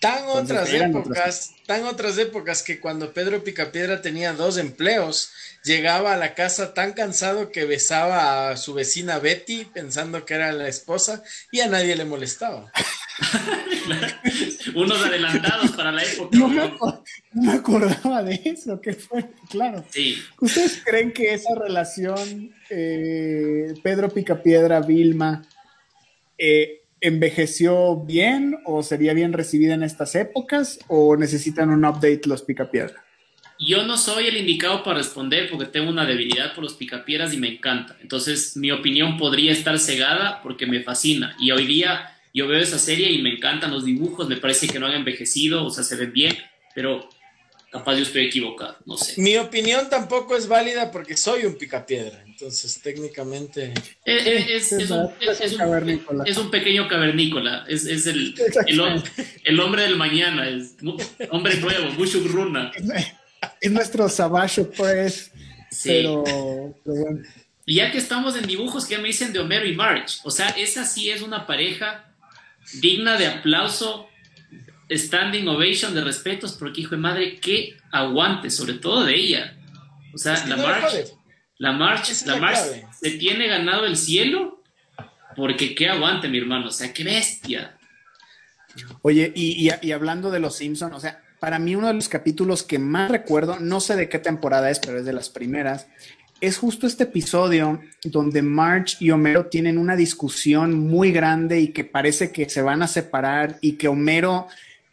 [0.00, 5.30] Tan otras épocas, tan otras épocas que cuando Pedro Picapiedra tenía dos empleos,
[5.62, 10.52] llegaba a la casa tan cansado que besaba a su vecina Betty pensando que era
[10.52, 11.22] la esposa
[11.52, 12.72] y a nadie le molestaba.
[14.74, 16.34] Unos adelantados para la época.
[16.38, 19.84] No me, acordaba de eso, que fue, claro.
[19.90, 20.16] Sí.
[20.40, 25.46] ¿Ustedes creen que esa relación eh, Pedro Picapiedra, Vilma,
[26.38, 32.42] eh, envejeció bien o sería bien recibida en estas épocas o necesitan un update los
[32.42, 33.04] picapiedra?
[33.58, 37.36] Yo no soy el indicado para responder porque tengo una debilidad por los picapiedras y
[37.36, 37.96] me encanta.
[38.00, 41.36] Entonces mi opinión podría estar cegada porque me fascina.
[41.38, 44.78] Y hoy día yo veo esa serie y me encantan los dibujos, me parece que
[44.78, 46.34] no han envejecido, o sea, se ven bien,
[46.74, 47.08] pero
[47.70, 49.20] capaz yo estoy equivocado, no sé.
[49.20, 53.72] Mi opinión tampoco es válida porque soy un picapiedra, entonces técnicamente...
[54.04, 58.34] Es, un, pequeño cavernícola, es, el,
[59.44, 60.74] el, hombre del mañana, es
[61.30, 62.72] hombre nuevo, Bushuk Runa.
[63.60, 65.30] Es nuestro Savage Press,
[65.84, 66.24] pero,
[66.84, 67.22] bueno.
[67.66, 70.18] Y ya que estamos en dibujos, ¿qué me dicen de Homero y Marge?
[70.24, 72.12] O sea, esa sí es una pareja
[72.80, 74.09] digna de aplauso
[74.90, 79.56] standing ovation de respetos, porque hijo de madre, que aguante, sobre todo de ella.
[80.12, 80.98] O sea, la, marcha
[81.58, 82.58] la March, la March,
[83.00, 84.62] se tiene ganado el cielo,
[85.36, 87.76] porque qué aguante, mi hermano, o sea, qué bestia.
[89.02, 92.62] Oye, y, y, hablando de los Simpsons, o sea, para mí uno de los capítulos
[92.62, 95.86] que más recuerdo, no sé de qué temporada es, pero es de las primeras,
[96.40, 101.84] es justo este episodio donde Marge y Homero tienen una discusión muy grande y que
[101.84, 104.48] parece que se van a separar y que Homero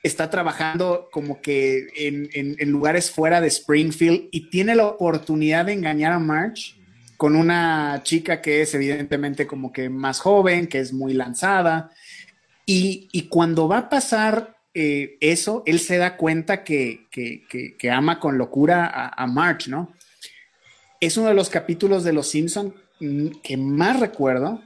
[0.08, 6.14] está trabajando como que en, lugares fuera de Springfield y tiene la oportunidad de engañar
[6.14, 6.76] a Marge
[7.18, 11.92] con una chica que es evidentemente como que más joven, que es muy lanzada.
[12.66, 17.08] Y, cuando va a pasar eh, eso, él se da cuenta que,
[17.92, 19.94] ama con locura a, a Marge, ¿no?
[21.00, 22.74] Es uno de los capítulos de Los Simpson
[23.44, 24.62] que más recuerdo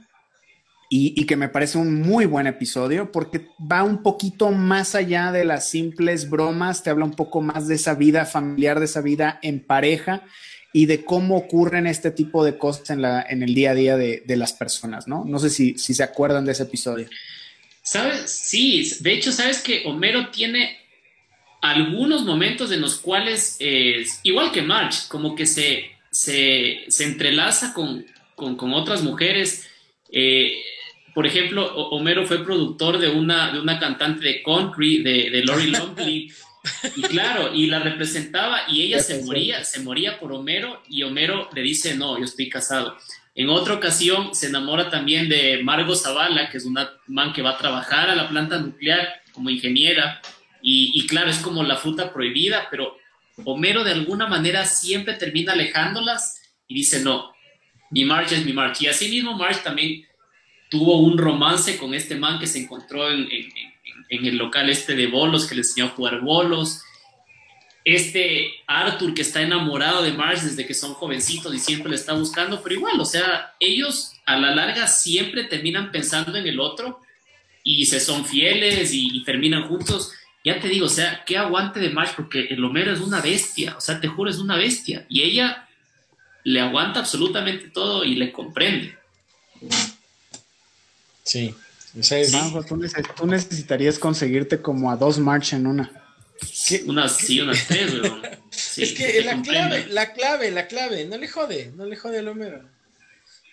[0.94, 5.46] y, que me parece un muy buen episodio porque va un poquito más allá de
[5.46, 9.38] las simples bromas, te habla un poco más de esa vida familiar, de esa vida
[9.42, 10.22] en pareja
[10.70, 13.96] y de cómo ocurren este tipo de cosas en, la, en el día a día
[13.96, 15.24] de, las personas, ¿no?
[15.24, 17.08] No sé si, si se acuerdan de ese episodio.
[17.82, 18.30] ¿Sabes?
[18.30, 20.76] Sí, de hecho, sabes que Homero tiene
[21.62, 23.56] algunos momentos en los cuales,
[24.24, 28.04] igual que March, como que se, se, entrelaza con,
[28.36, 29.66] con, otras mujeres.
[30.10, 30.52] Eh,
[31.14, 35.66] por ejemplo, Homero fue productor de una, de una cantante de country, de, de Lori
[35.70, 36.32] Longley,
[36.96, 41.48] y claro, y la representaba y ella se moría, se moría por Homero y Homero
[41.54, 42.96] le dice, no, yo estoy casado.
[43.34, 47.50] En otra ocasión se enamora también de Margot Zavala, que es una man que va
[47.50, 50.20] a trabajar a la planta nuclear como ingeniera,
[50.64, 52.96] Y, claro, es como la fruta prohibida, pero
[53.44, 57.32] Homero de alguna manera siempre termina alejándolas y dice, no,
[57.90, 58.84] mi Marge es mi Marge.
[58.84, 60.06] Y así mismo Marge también
[60.72, 63.28] tuvo un romance con este man que se encontró en,
[64.08, 66.82] el local este de bolos, que le enseñó a jugar bolos
[67.84, 72.12] este Arthur que está enamorado de Marge desde que son jovencitos y siempre le está
[72.12, 77.00] buscando, pero igual, o sea, ellos a la larga siempre terminan pensando en el otro
[77.64, 80.12] y se son fieles y, terminan juntos.
[80.44, 83.76] Ya te digo, o sea, qué aguante de Marge, porque el Homero es una bestia,
[83.76, 85.06] o sea, te juro, es una bestia.
[85.08, 85.68] Y ella
[86.44, 88.96] le aguanta absolutamente todo y le comprende.
[91.22, 91.54] Sí.
[91.98, 92.22] O sea,
[93.16, 95.90] tú, necesitarías conseguirte como a dos March en una.
[96.86, 97.92] Unas sí, unas tres,
[98.76, 102.28] es que la clave, la clave, la clave, no le jode, no le jode al
[102.28, 102.62] Homero.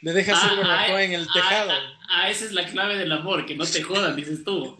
[0.02, 1.72] Le deja ah, ser ah, en el ah, tejado.
[2.10, 4.78] Ah, esa es la clave del amor, que no te jodan, dices tú.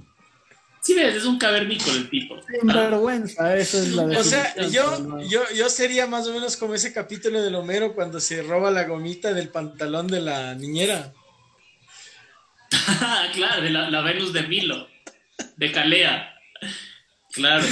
[0.82, 2.38] Sí, ves, es un cavernícola el tipo.
[2.48, 6.74] Sin vergüenza, eso es la O sea, yo, yo, yo sería más o menos como
[6.74, 11.14] ese capítulo del Homero cuando se roba la gomita del pantalón de la niñera.
[13.34, 14.88] claro, de la, la Venus de Milo,
[15.58, 16.36] de Calea.
[17.32, 17.66] Claro.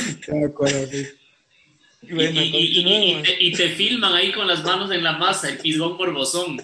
[2.02, 6.62] y, te, filman ahí con las manos en la masa, el fisgón por bozón.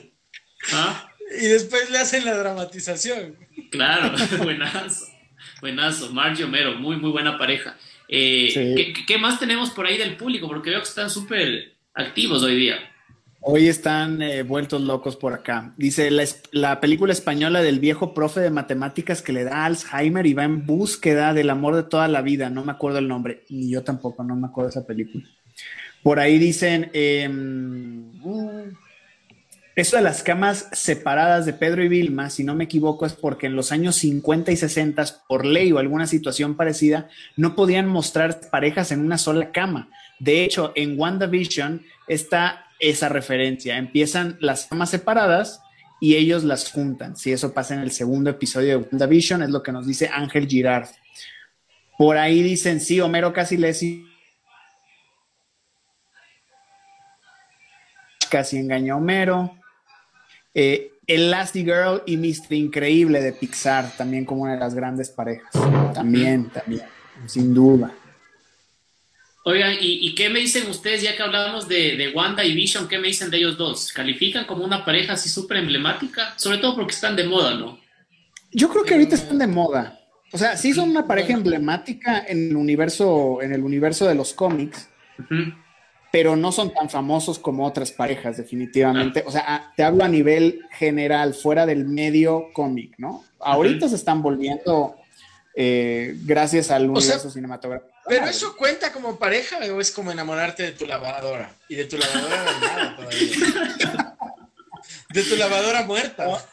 [0.71, 1.09] ¿Ah?
[1.39, 3.35] Y después le hacen la dramatización.
[3.71, 5.07] Claro, buenazo.
[5.61, 6.11] Buenazo.
[6.11, 7.77] Marge Homero, muy, muy buena pareja.
[8.07, 10.47] Eh, ¿qué, más tenemos por ahí del público?
[10.47, 12.92] Porque veo que están súper activos hoy día.
[13.45, 15.73] Hoy están eh, vueltos locos por acá.
[15.75, 16.09] Dice
[16.51, 20.65] la, película española del viejo profe de matemáticas que le da Alzheimer y va en
[20.65, 22.49] búsqueda del amor de toda la vida.
[22.49, 25.25] No me acuerdo el nombre, ni yo tampoco, no me acuerdo esa película.
[26.01, 28.71] Por ahí dicen, em, uh,
[29.75, 33.47] eso de las camas separadas de Pedro y Vilma, si no me equivoco, es porque
[33.47, 38.39] en los años 50 y 60, por ley o alguna situación parecida, no podían mostrar
[38.49, 39.89] parejas en una sola cama.
[40.19, 43.77] De hecho, en WandaVision está esa referencia.
[43.77, 45.61] Empiezan las camas separadas
[46.01, 47.15] y ellos las juntan.
[47.15, 50.47] Si eso pasa en el segundo episodio de WandaVision, es lo que nos dice Ángel
[50.47, 50.89] Girard.
[51.97, 53.73] Por ahí dicen, sí, Homero casi le
[58.29, 59.57] casi engañó a Homero.
[60.53, 62.53] Eh, Girl y Mr.
[62.53, 65.51] Increíble de Pixar, también como una de las grandes parejas.
[65.93, 66.83] También, también,
[67.27, 67.93] sin duda.
[69.45, 73.09] Oigan, ¿y, qué me dicen ustedes, ya que hablábamos de, Wanda y Vision, qué me
[73.09, 73.91] dicen de ellos dos?
[73.91, 76.33] ¿Califican como una pareja así súper emblemática?
[76.37, 77.77] Sobre todo porque están de moda, ¿no?
[78.51, 79.99] Yo creo que ahorita están de moda.
[80.31, 84.33] O sea, sí son una pareja emblemática en el universo, en el universo de los
[84.33, 84.87] cómics,
[86.09, 89.25] pero no son tan famosos como otras parejas, definitivamente.
[89.27, 93.25] O sea, te hablo a nivel general, fuera del medio cómic, ¿no?
[93.39, 94.95] Ahorita se están volviendo,
[95.53, 100.71] eh, gracias al universo cinematográfico pero eso cuenta como pareja o es como enamorarte de
[100.73, 104.15] tu lavadora y de tu lavadora nada todavía.
[105.09, 106.45] De tu lavadora muerta.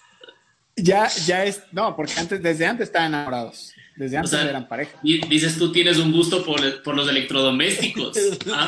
[0.76, 3.72] Ya, ya es, no, porque antes, desde antes estaban enamorados.
[3.96, 4.98] Desde antes eran pareja.
[5.02, 8.16] Y dices tú tienes un gusto por, por los electrodomésticos.
[8.52, 8.66] ¿ah?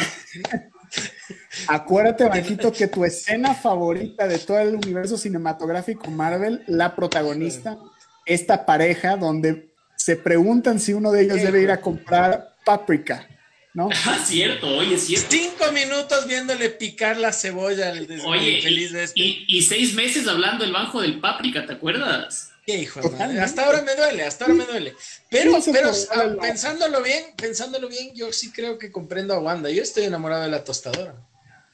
[1.68, 7.78] Acuérdate, Banquito, que tu escena favorita de todo el universo cinematográfico Marvel, la protagonista,
[8.26, 13.28] esta pareja donde se preguntan si uno de ellos debe ir a comprar Paprika,
[13.74, 13.88] ¿no?
[14.06, 15.28] Ah, cierto, oye, cierto.
[15.30, 19.20] Cinco minutos viéndole picar la cebolla al Oye, feliz de este.
[19.20, 22.50] y, seis meses hablando el banjo del Paprika, ¿te acuerdas?
[22.64, 23.00] Qué hijo
[23.40, 24.94] Hasta ahora me duele, hasta ahora me duele.
[25.28, 29.68] Pero, pero ah, pensándolo bien, pensándolo bien, yo sí creo que comprendo a Wanda.
[29.68, 31.16] Yo estoy enamorado de la tostadora.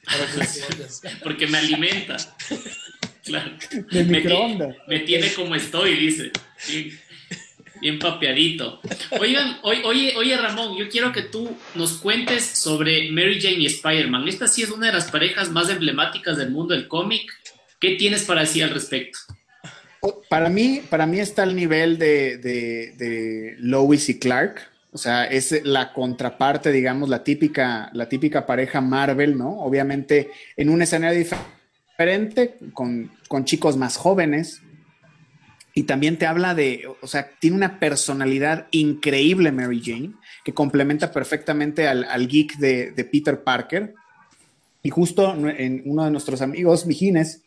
[1.23, 2.17] Porque me alimenta.
[3.21, 3.51] Claro.
[3.91, 4.75] De microondas.
[4.87, 6.31] Me, tiene como estoy, dice
[7.81, 8.79] bien papeadito.
[9.19, 14.27] Oigan, oye, oye Ramón, yo quiero que tú nos cuentes sobre Mary Jane y Spider-Man.
[14.27, 17.31] Esta sí es una de las parejas más emblemáticas del mundo del cómic.
[17.79, 19.19] ¿Qué tienes para decir al respecto?
[20.29, 24.69] Para mí, para mí está el nivel de, de, Lois y Clark.
[24.91, 29.59] O sea, es la contraparte, digamos, la típica, la típica pareja Marvel, ¿no?
[29.59, 34.61] Obviamente en un escenario diferente, con, con chicos más jóvenes,
[35.79, 40.11] y también te habla de, o sea, tiene una personalidad increíble Mary Jane,
[40.43, 43.93] que complementa perfectamente al, geek de, Peter Parker.
[44.83, 47.43] Y justo en uno de nuestros amigos, Mijines,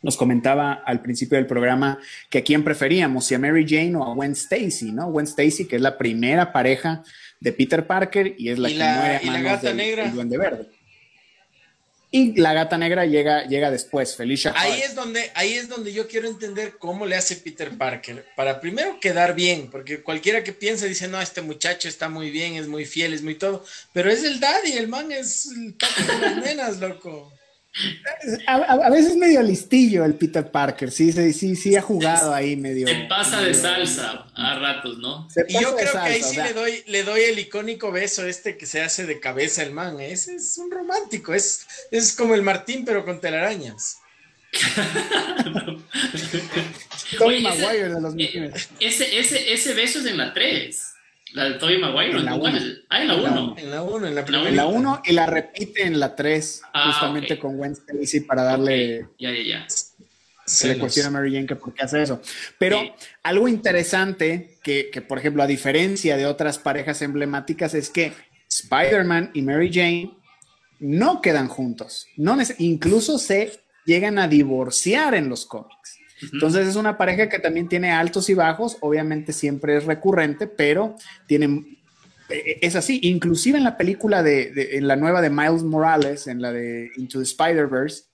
[0.00, 1.98] nos comentaba al principio del programa
[2.30, 5.10] que a quién preferíamos, si a Mary Jane o a Gwen Stacy, ¿no?
[5.10, 7.02] Gwen Stacy, que es la primera pareja
[7.38, 10.68] de Peter Parker y es la que muere a manos del, Duende Verde.
[12.10, 14.54] Y la gata negra llega, llega después, Felicia.
[14.56, 18.24] Ahí es, donde, ahí es donde yo quiero entender cómo le hace Peter Parker.
[18.34, 22.54] Para primero quedar bien, porque cualquiera que piense dice, no, este muchacho está muy bien,
[22.54, 23.62] es muy fiel, es muy todo.
[23.92, 27.37] Pero es el daddy, el man es el papi de las nenas, loco.
[28.46, 32.88] A, veces medio listillo el Peter Parker, sí, sí, sí, sí ha jugado ahí medio.
[32.88, 35.28] Se pasa de salsa a ratos, ¿no?
[35.48, 38.66] Y yo creo que ahí sí le doy, le doy el icónico beso este que
[38.66, 40.00] se hace de cabeza el man.
[40.00, 43.98] Ese es un romántico, es, es como el Martín, pero con telarañas.
[47.20, 48.50] Oye, Maguire de los eh,
[48.80, 50.87] ese, ese, ese beso es en la 3.
[51.34, 52.18] La de Tobey Maguire.
[52.18, 52.58] En la 1.
[52.88, 53.54] Ah, en la 1.
[53.58, 54.48] En la 1, en la primera.
[54.48, 58.42] En la 1 y la repite en la 3, ah, justamente con Gwen Stacy para
[58.42, 59.08] darle.
[59.18, 59.66] Ya, ya, ya.
[60.46, 62.22] Se le cuestiona a Mary Jane que por qué hace eso.
[62.58, 62.80] Pero
[63.22, 68.14] algo interesante que, que, por ejemplo, a diferencia de otras parejas emblemáticas, es que
[68.48, 70.18] Spider-Man y Mary Jane
[70.80, 72.06] no quedan juntos.
[72.16, 75.97] No incluso se llegan a divorciar en los cómics.
[76.32, 80.96] Entonces es una pareja que también tiene altos y bajos, obviamente siempre es recurrente, pero
[81.26, 81.78] tiene,
[82.28, 86.42] eh, es así, inclusive en la película de, en la nueva de Miles Morales, en
[86.42, 88.04] la de Into the Spider-Verse,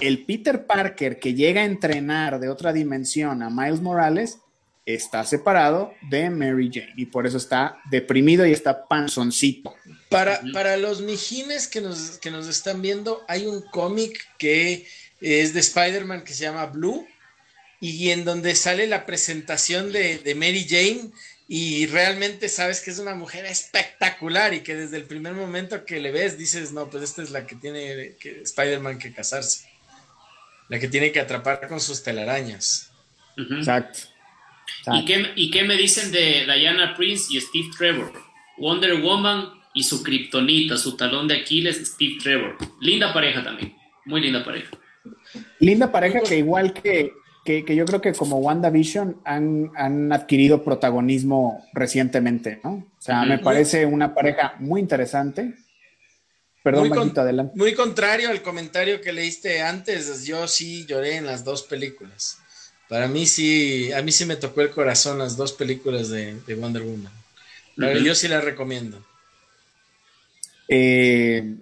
[0.00, 4.38] el Peter Parker que llega a entrenar de otra dimensión a Miles Morales
[4.86, 9.74] está separado de Mary Jane y por eso está deprimido y está panzoncito.
[10.08, 14.86] Para, para los mijines que nos, que nos están viendo, hay un cómic que
[15.20, 17.04] es de Spider-Man que se llama Blue
[17.80, 21.10] y en donde sale la presentación de, Mary Jane
[21.48, 26.00] y realmente sabes que es una mujer espectacular y que desde el primer momento que
[26.00, 29.68] le ves dices, no, pues esta es la que tiene que Spider-Man que casarse,
[30.68, 32.90] la que tiene que atrapar con sus telarañas.
[33.36, 34.00] Exacto.
[34.92, 38.12] ¿Y qué, ¿Y qué, me dicen de Diana Prince y Steve Trevor?
[38.58, 42.56] Wonder Woman y su kriptonita, su talón de Aquiles, Steve Trevor.
[42.80, 44.70] Linda pareja también, muy linda pareja.
[45.60, 47.12] Linda pareja que igual que,
[47.46, 52.70] que, yo creo que como WandaVision han, han adquirido protagonismo recientemente, ¿no?
[52.70, 55.54] O sea, me parece una pareja muy interesante.
[56.62, 57.52] Perdón, muy, adelante.
[57.56, 62.38] Muy contrario al comentario que leíste antes, yo sí lloré en las dos películas.
[62.88, 66.82] Para mí sí, a mí sí me tocó el corazón las dos películas de, Wonder
[66.82, 67.12] Woman.
[67.76, 69.02] Pero yo sí las recomiendo.
[70.68, 71.54] Eh,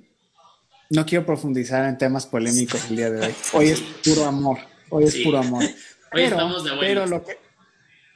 [0.91, 3.35] no quiero profundizar en temas polémicos el día de hoy.
[3.53, 4.59] Hoy es puro amor.
[4.95, 5.65] Hoy es puro amor.
[6.13, 6.37] Pero,
[6.79, 7.37] pero, lo que,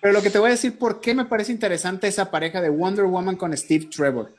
[0.00, 2.68] pero lo que te voy a decir, ¿por qué me parece interesante esa pareja de
[2.68, 4.32] Wonder Woman con Steve Trevor?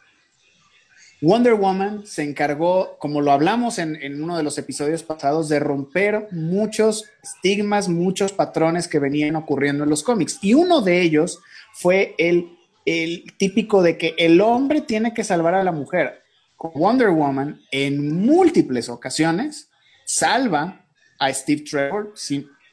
[1.21, 6.29] Wonder Woman se encargó, como lo hablamos en, uno de los episodios pasados, de romper
[6.31, 10.39] muchos estigmas, muchos patrones que venían ocurriendo en los cómics.
[10.41, 11.39] Y uno de ellos
[11.73, 16.23] fue el, el típico de que el hombre tiene que salvar a la mujer.
[16.57, 19.69] Wonder Woman, en múltiples ocasiones,
[20.05, 20.85] salva
[21.19, 22.13] a Steve Trevor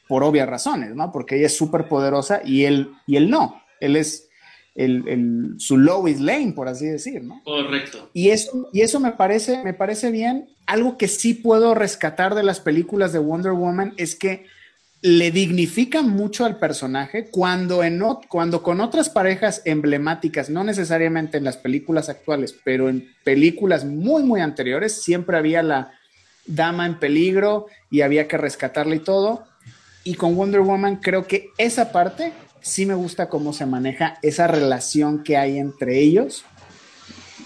[0.07, 1.11] por obvias razones, ¿no?
[1.11, 3.61] Porque ella es súper poderosa y él, y él no.
[3.79, 4.29] Él es
[4.73, 7.41] el, el, su Lois Lane, por así decir, ¿no?
[7.43, 8.09] Correcto.
[8.13, 10.49] Y eso, y eso me, parece, me parece bien.
[10.65, 14.45] Algo que sí puedo rescatar de las películas de Wonder Woman es que
[15.01, 21.43] le dignifican mucho al personaje cuando, en, cuando con otras parejas emblemáticas, no necesariamente en
[21.43, 25.91] las películas actuales, pero en películas muy, muy anteriores, siempre había la
[26.47, 29.45] dama en peligro y había que rescatarla y todo.
[30.03, 34.47] Y con Wonder Woman creo que esa parte sí me gusta cómo se maneja esa
[34.47, 36.45] relación que hay entre ellos.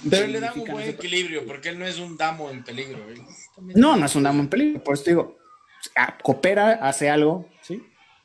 [0.10, 3.00] Pero le da un buen equilibrio, porque él no es un damo en peligro.
[3.76, 5.38] No, no es un damo en peligro, por eso digo,
[6.24, 7.84] coopera, hace algo, ¿sí?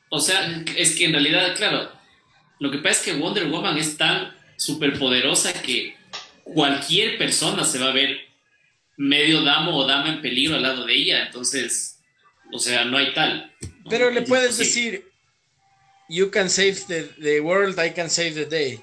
[0.08, 1.90] O sea, es que en realidad, claro,
[2.58, 5.94] lo que pasa es que Wonder Woman es tan superpoderosa que
[6.44, 8.25] cualquier persona se va a ver
[8.96, 11.98] medio damo o dama en peligro al lado de ella, entonces,
[12.52, 13.52] o sea, no hay tal.
[13.88, 15.04] Pero le puedes decir,
[16.08, 16.76] you can save
[17.18, 18.80] the, world, I can save the day.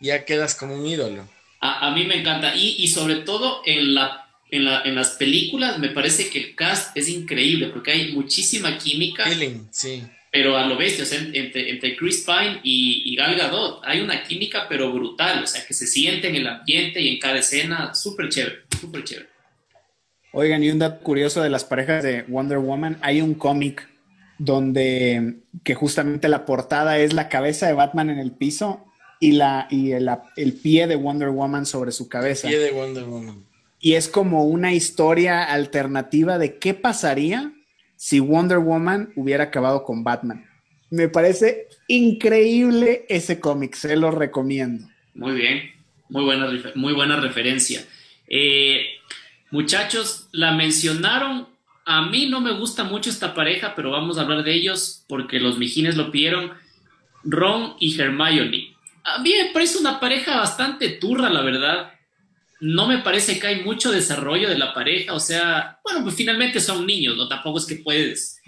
[0.00, 1.28] Ya quedas como un ídolo.
[1.60, 2.54] A, mí me encanta.
[2.54, 6.54] Y, y sobre todo en, la, en, la, en, las películas me parece que el
[6.54, 9.24] cast es increíble porque hay muchísima química.
[9.70, 10.02] sí
[10.34, 14.00] pero a lo bestia, o sea, entre, entre Chris Pine y, y, Gal Gadot hay
[14.00, 17.38] una química pero brutal, o sea, que se siente en el ambiente y en cada
[17.38, 19.28] escena, súper chévere, súper chévere.
[20.32, 23.88] Oigan, y un dato curioso de las parejas de Wonder Woman, hay un cómic
[24.38, 28.84] donde que justamente la portada es la cabeza de Batman en el piso
[29.20, 32.48] y, la, y el, el pie de Wonder Woman sobre su cabeza.
[32.48, 33.44] Pie de Wonder Woman.
[33.78, 37.53] Y es como una historia alternativa de qué pasaría
[38.04, 40.44] si Wonder Woman hubiera acabado con Batman.
[40.90, 44.86] Me parece increíble ese cómic, se lo recomiendo.
[45.14, 45.72] Muy bien,
[46.10, 47.82] muy buena, muy buena referencia.
[48.26, 48.84] Eh,
[49.54, 51.46] Muchachos, la mencionaron.
[51.86, 55.40] A mí no me gusta mucho esta pareja, pero vamos a hablar de ellos porque
[55.40, 56.50] los mijines lo pidieron.
[57.22, 58.76] Ron y Hermione.
[59.04, 61.93] A mí me parece una pareja bastante turra, la verdad.
[62.64, 65.12] No me parece que hay mucho desarrollo de la pareja.
[65.12, 67.28] O sea, bueno, pues finalmente son niños, ¿no?
[67.28, 68.40] Tampoco es que puedes,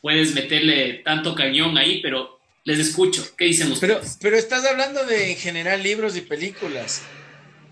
[0.00, 3.26] puedes meterle tanto cañón ahí, pero les escucho.
[3.36, 3.96] ¿Qué dicen ustedes?
[3.98, 7.02] Pero, pero estás hablando de en general libros y películas.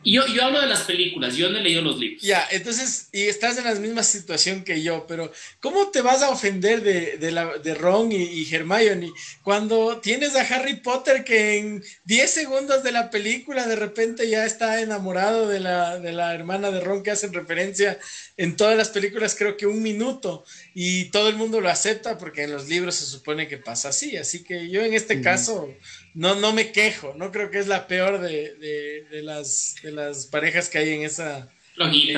[0.07, 2.22] Yo, yo hablo de las películas, yo no he leído los libros.
[2.22, 6.30] Ya, entonces, y estás en la misma situación que yo, pero ¿cómo te vas a
[6.30, 9.11] ofender de, de, la, de Ron y, y, Hermione
[9.42, 14.46] cuando tienes a Harry Potter que en 10 segundos de la película de repente ya
[14.46, 17.98] está enamorado de la, de la hermana de Ron que hacen referencia
[18.36, 22.44] en todas las películas, creo que un minuto, y todo el mundo lo acepta porque
[22.44, 25.22] en los libros se supone que pasa así, así que yo en este mm.
[25.22, 25.74] caso
[26.16, 29.92] no, no me quejo, no creo que es la peor de, de, de, las, de
[29.92, 31.50] las parejas que hay en esa...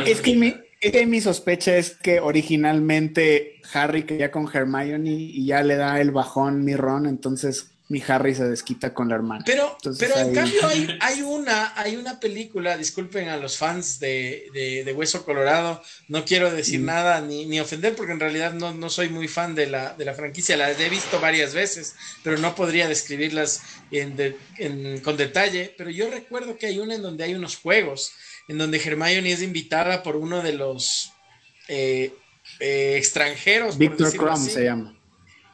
[0.07, 5.45] es, que mi, es que mi sospecha es que originalmente Harry quería con Hermione y
[5.45, 9.43] ya le da el bajón mi Ron, entonces mi Harry se desquita con la hermana.
[9.47, 14.47] Pero, pero en cambio hay, hay, una, hay una película, disculpen a los fans de,
[14.53, 16.85] de, de Hueso Colorado, no quiero decir mm.
[16.85, 20.05] nada ni, ni, ofender porque en realidad no, no soy muy fan de la, de
[20.05, 25.17] la franquicia, las he visto varias veces, pero no podría describirlas en de, en, con
[25.17, 28.13] detalle, pero yo recuerdo que hay una en donde hay unos juegos,
[28.49, 31.13] en donde Hermione es invitada por uno de los
[31.69, 32.13] eh,
[32.61, 33.79] eh, extranjeros.
[33.79, 34.98] Victor Crumb se llama.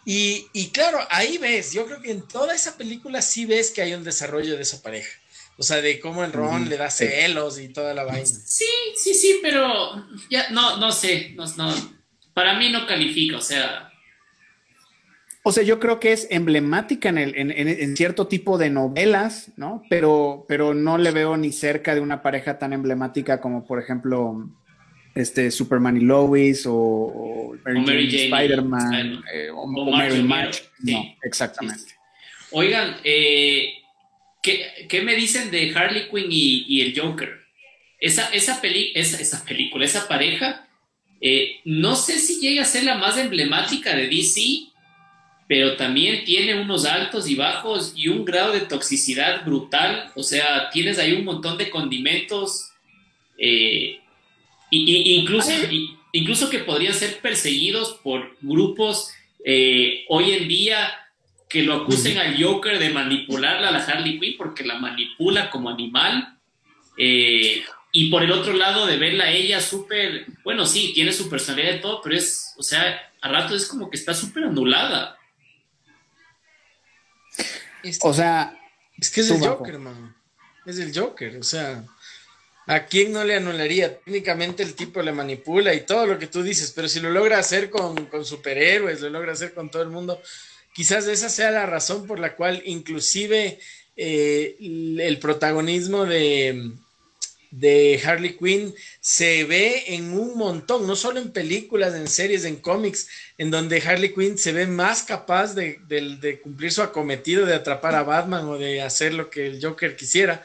[0.04, 3.82] Y, y, claro, ahí ves, yo creo que en toda esa película sí ves que
[3.82, 5.10] hay un desarrollo de esa pareja.
[5.56, 8.26] O sea, de cómo el Ron le da celos y toda la vaina.
[8.26, 8.64] Sí,
[8.96, 11.72] sí, sí, pero ya no, no sé, no, no,
[12.34, 13.90] para mí no califica, o sea.
[15.44, 18.70] O sea, yo creo que es emblemática en, el, en, en, en, cierto tipo de
[18.70, 19.82] novelas, ¿no?
[19.90, 24.50] Pero, pero no le veo ni cerca de una pareja tan emblemática como, por ejemplo,
[25.14, 30.62] este Superman y Lois o, o Mary, Mary Jane, Spider-Man eh, o, o, Mary March.
[30.84, 30.92] Sí.
[30.92, 31.82] No, exactamente.
[31.88, 31.94] Sí.
[32.50, 33.74] Oigan, eh,
[34.42, 37.40] ¿qué, ¿qué, me dicen de Harley Quinn y, y el Joker?
[37.98, 40.68] Esa, esa, peli, esa, esa película, esa pareja,
[41.20, 44.68] eh, no sé si llega a ser la más emblemática de DC,
[45.48, 50.12] pero también tiene unos altos y bajos y un grado de toxicidad brutal.
[50.16, 52.70] O sea, tienes ahí un montón de condimentos.
[53.38, 54.00] Eh,
[54.76, 55.50] y, incluso,
[56.12, 59.12] incluso que podrían ser perseguidos por grupos
[59.44, 60.92] eh, hoy en día
[61.48, 65.70] que lo acusen al Joker de manipularla a la Harley Quinn porque la manipula como
[65.70, 66.36] animal.
[66.96, 67.62] Eh,
[67.92, 71.76] y por el otro lado, de verla a ella súper, bueno, sí, tiene su personalidad
[71.76, 75.16] y todo, pero es, o sea, a rato es como que está súper anulada.
[78.00, 78.58] O sea,
[78.98, 80.16] es que es el Joker, man.
[80.66, 81.84] Es el Joker, o sea.
[82.66, 83.98] ¿A quién no le anularía?
[83.98, 87.38] Técnicamente el tipo le manipula y todo lo que tú dices, pero si lo logra
[87.38, 90.20] hacer con, con, superhéroes, lo logra hacer con todo el mundo,
[90.72, 93.58] quizás esa sea la razón por la cual inclusive
[93.96, 96.70] eh, el protagonismo de,
[97.50, 102.56] de Harley Quinn se ve en un montón, no solo en películas, en series, en
[102.56, 107.44] cómics, en donde Harley Quinn se ve más capaz de, de, de cumplir su acometido
[107.44, 110.42] de atrapar a Batman o de hacer lo que el Joker quisiera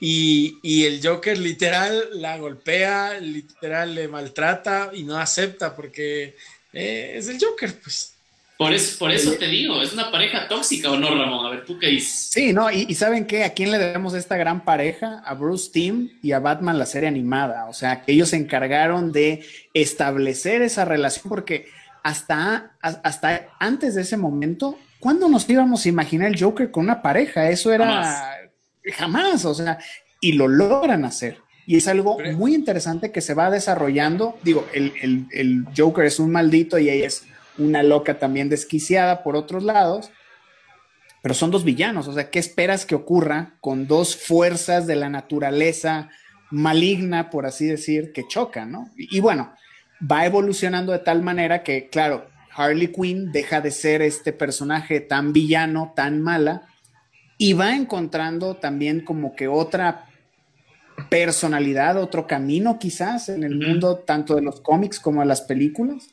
[0.00, 6.36] y, y, el Joker literal la golpea, literal le maltrata y no acepta porque
[6.72, 8.14] eh, es el Joker, pues.
[8.56, 11.46] Por eso, por eso te digo, es una pareja tóxica o no, Ramón.
[11.46, 12.28] A ver, ¿tú qué dices?
[12.32, 13.44] Sí, no, y, y ¿saben qué?
[13.44, 15.22] ¿A quién le debemos esta gran pareja?
[15.24, 17.66] A Bruce Timm y a Batman, la serie animada.
[17.66, 19.44] O sea, que ellos se encargaron de
[19.74, 21.68] establecer esa relación porque
[22.02, 27.00] hasta, hasta antes de ese momento, ¿cuándo nos íbamos a imaginar el Joker con una
[27.00, 27.48] pareja?
[27.50, 27.86] Eso era...
[27.86, 28.47] Jamás
[28.92, 29.78] jamás, o sea,
[30.20, 31.38] y lo logran hacer.
[31.66, 34.38] Y es algo muy interesante que se va desarrollando.
[34.42, 37.24] Digo, el, el, el, Joker es un maldito y ella es
[37.58, 40.10] una loca también desquiciada por otros lados,
[41.20, 42.08] pero son dos villanos.
[42.08, 46.08] O sea, ¿qué esperas que ocurra con dos fuerzas de la naturaleza
[46.50, 48.90] maligna, por así decir, que chocan, ¿no?
[48.96, 49.52] Y, y bueno,
[50.00, 55.32] va evolucionando de tal manera que, claro, Harley Quinn deja de ser este personaje tan
[55.32, 56.62] villano, tan mala,
[57.38, 60.06] y va encontrando también como que otra
[61.08, 63.68] personalidad, otro camino quizás en el uh -huh.
[63.68, 66.08] mundo tanto de los cómics como de las películas.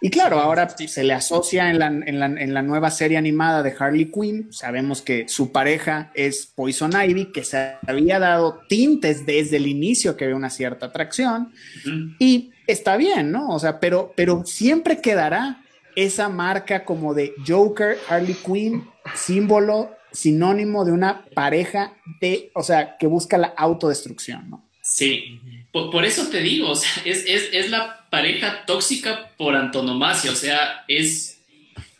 [0.00, 3.64] Y claro, ahora se le asocia en la, en, la, en la, nueva serie animada
[3.64, 4.46] de Harley Quinn.
[4.52, 10.16] Sabemos que su pareja es Poison Ivy, que se había dado tintes desde el inicio
[10.16, 11.52] que había una cierta atracción.
[11.84, 12.16] Uh -huh.
[12.20, 13.48] Y está bien, ¿no?
[13.48, 15.64] O sea, pero, pero siempre quedará
[15.96, 22.96] esa marca como de Joker, Harley Quinn, símbolo sinónimo de una pareja de, o sea,
[22.98, 24.68] que busca la autodestrucción, ¿no?
[24.82, 25.40] Sí,
[25.70, 30.34] por, eso te digo, o sea, es, es, es, la pareja tóxica por antonomasia, o
[30.34, 31.40] sea, es,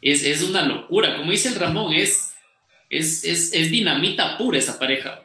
[0.00, 1.16] es, es una locura.
[1.16, 2.32] Como dice el Ramón, es,
[2.88, 5.22] es, es, es dinamita pura esa pareja.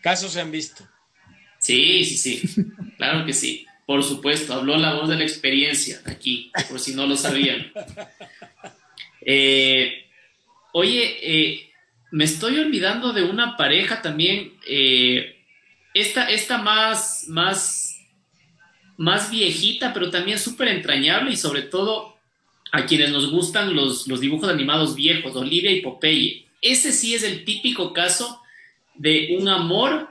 [0.00, 0.88] Casos se han visto.
[1.58, 2.64] Sí, sí, sí,
[2.96, 3.66] claro que sí.
[3.84, 7.72] Por supuesto, habló la voz de la experiencia aquí, por si no lo sabían.
[9.24, 10.10] Eh,
[10.72, 11.71] oye, eh,
[12.12, 15.42] me estoy olvidando de una pareja también, eh,
[15.94, 17.98] esta, esta más, más,
[18.98, 22.16] más viejita, pero también súper entrañable y sobre todo
[22.70, 26.46] a quienes nos gustan los, los dibujos animados viejos, Olivia y Popeye.
[26.60, 28.42] Ese sí es el típico caso
[28.94, 30.10] de un amor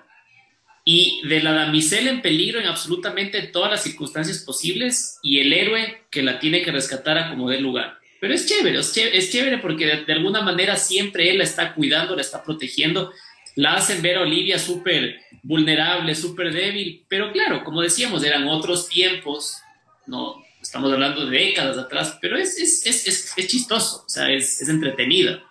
[0.84, 6.02] y de la damisela en peligro en absolutamente todas las circunstancias posibles y el héroe
[6.10, 8.01] que la tiene que rescatar a como dé lugar.
[8.22, 12.22] Pero es chévere, es chévere, porque de, alguna manera siempre él la está cuidando, la
[12.22, 13.12] está protegiendo.
[13.56, 17.04] La hacen ver a Olivia súper vulnerable, súper débil.
[17.10, 19.58] Pero claro, como decíamos, eran otros tiempos,
[20.06, 24.70] no estamos hablando de décadas atrás, pero es, es, es, es chistoso, o sea, es,
[24.70, 25.42] entretenida.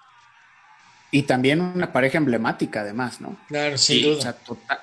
[1.11, 3.37] Y también una pareja emblemática, además, ¿no?
[3.49, 4.17] Claro, sin duda.
[4.17, 4.33] O sea,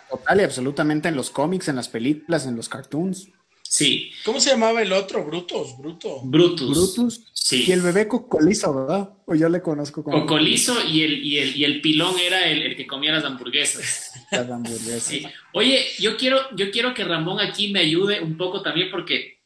[0.09, 3.29] total y absolutamente en los cómics, en las películas, en los cartoons.
[3.69, 4.11] Sí.
[4.23, 5.25] ¿Cómo se llamaba el otro?
[5.25, 6.21] Brutus, Bruto.
[6.23, 6.69] Brutus.
[6.69, 7.21] Brutus.
[7.33, 7.65] Sí.
[7.67, 9.09] Y el bebé Cocolizo, ¿verdad?
[9.25, 10.21] O yo le conozco como.
[10.21, 14.11] Cocolizo y el, y el, y el pilón era el, que comía las hamburguesas.
[14.31, 15.03] Las hamburguesas.
[15.03, 15.25] Sí.
[15.53, 19.37] Oye, yo quiero, yo quiero que Ramón aquí me ayude un poco también porque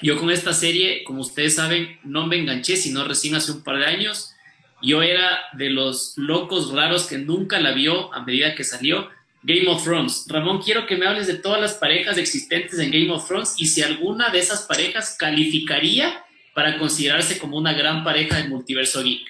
[0.00, 3.78] yo con esta serie, como ustedes saben, no me enganché, sino recién hace un par
[3.78, 4.32] de años.
[4.80, 9.08] Yo era de los locos raros que nunca la vio a medida que salió
[9.42, 10.24] Game of Thrones.
[10.28, 13.66] Ramón, quiero que me hables de todas las parejas existentes en Game of Thrones y
[13.66, 16.24] si alguna de esas parejas calificaría
[16.54, 19.26] para considerarse como una gran pareja del multiverso geek.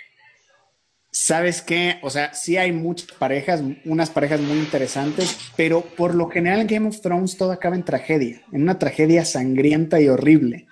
[1.10, 1.98] ¿Sabes qué?
[2.02, 6.66] O sea, sí hay muchas parejas, unas parejas muy interesantes, pero por lo general en
[6.66, 10.68] Game of Thrones todo acaba en tragedia, en una tragedia sangrienta y horrible.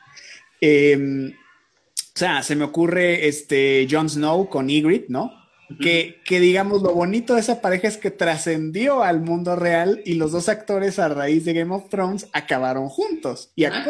[0.60, 5.32] Em, o sea, se me ocurre este Jon Snow con Ygritte, ¿no?
[5.80, 10.32] Que, digamos lo bonito de esa pareja es que trascendió al mundo real y los
[10.32, 13.84] dos actores a raíz de Game of Thrones acabaron juntos y ah,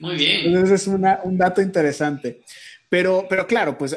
[0.00, 0.46] Muy bien.
[0.46, 2.40] Entonces es un dato interesante.
[2.88, 3.96] Pero, pero claro, pues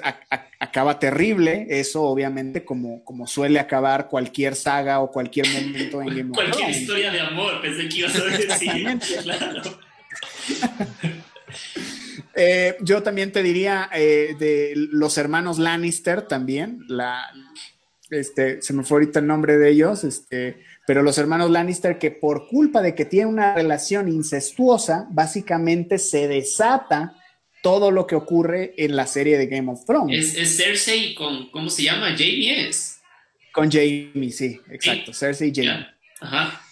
[0.60, 6.30] acaba terrible, eso obviamente como, como suele acabar cualquier saga o cualquier momento en Game
[6.32, 6.56] of Thrones.
[6.56, 9.00] Cualquier historia de amor, pensé que ibas a decir.
[9.24, 9.62] claro.
[12.42, 17.22] Eh, yo también te diría eh, de los hermanos Lannister también, la,
[18.10, 22.12] este, se me fue ahorita el nombre de ellos, este, pero los hermanos Lannister que
[22.12, 27.14] por culpa de que tienen una relación incestuosa, básicamente se desata
[27.62, 30.34] todo lo que ocurre en la serie de Game of Thrones.
[30.34, 32.12] Es, Cersei con, ¿cómo se llama?
[32.12, 33.02] Jamie es.
[33.52, 35.99] Con Jamie, sí, exacto, Cersei y Jamie.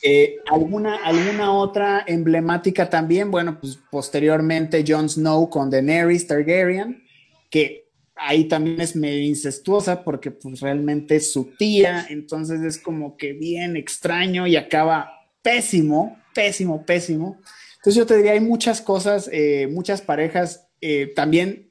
[0.01, 3.31] Eh, ¿alguna, ¿Alguna otra emblemática también?
[3.31, 7.03] Bueno, pues posteriormente Jon Snow con Daenerys Targaryen,
[7.49, 13.15] que ahí también es medio incestuosa porque pues realmente es su tía, entonces es como
[13.15, 17.39] que bien extraño y acaba pésimo, pésimo, pésimo.
[17.77, 21.69] Entonces yo te diría, hay muchas cosas, eh, muchas parejas, eh, también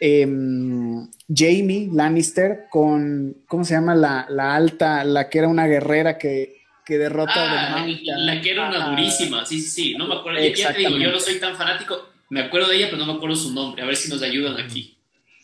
[0.00, 3.94] em, Jamie Lannister con, ¿cómo se llama?
[3.94, 7.32] La, la alta, la que era una guerrera que que derrota
[7.76, 7.86] ah,
[8.18, 9.94] La que era una durísima, sí, sí, sí.
[9.94, 10.40] No me acuerdo.
[10.40, 12.10] Ya te digo, yo no soy tan fanático.
[12.30, 13.82] Me acuerdo de ella, pero no me acuerdo su nombre.
[13.82, 14.96] A ver si nos ayudan aquí.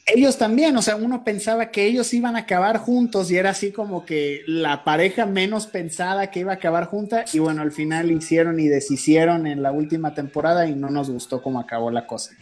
[0.07, 3.71] Ellos también, o sea, uno pensaba que ellos iban a acabar juntos y era así
[3.71, 8.11] como que la pareja menos pensada que iba a acabar junta y bueno, al final
[8.11, 12.33] hicieron y deshicieron en la última temporada y no nos gustó cómo acabó la cosa.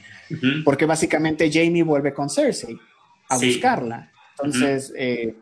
[0.64, 2.78] Porque básicamente Jamie vuelve con Cersei
[3.28, 4.10] a buscarla.
[4.38, 5.34] Entonces, eh,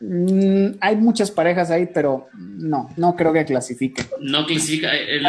[0.00, 4.04] Mm, hay muchas parejas ahí, pero no, no creo que clasifique.
[4.20, 4.96] No clasifica.
[4.96, 5.20] Eh,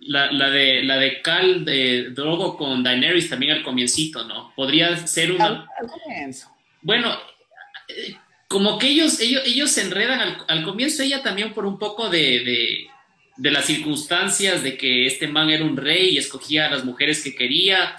[0.00, 4.52] la, de, la de Cal de Drogo con Daenerys también al comiencito, ¿no?
[4.54, 5.66] Podría ser una.
[6.82, 7.12] bueno,
[7.88, 8.16] eh,
[8.48, 12.88] como que ellos, ellos, ellos se enredan al, comienzo, ella también por un poco de,
[13.36, 17.22] de las circunstancias de que este man era un rey y escogía a las mujeres
[17.22, 17.96] que quería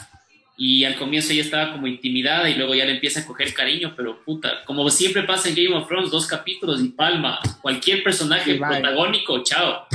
[0.58, 3.94] y al comienzo ella estaba como intimidada y luego ya le empieza a coger cariño,
[3.96, 8.56] pero puta, como siempre pasa en Game of Thrones, dos capítulos y palma, cualquier personaje
[8.56, 9.88] protagónico, chao.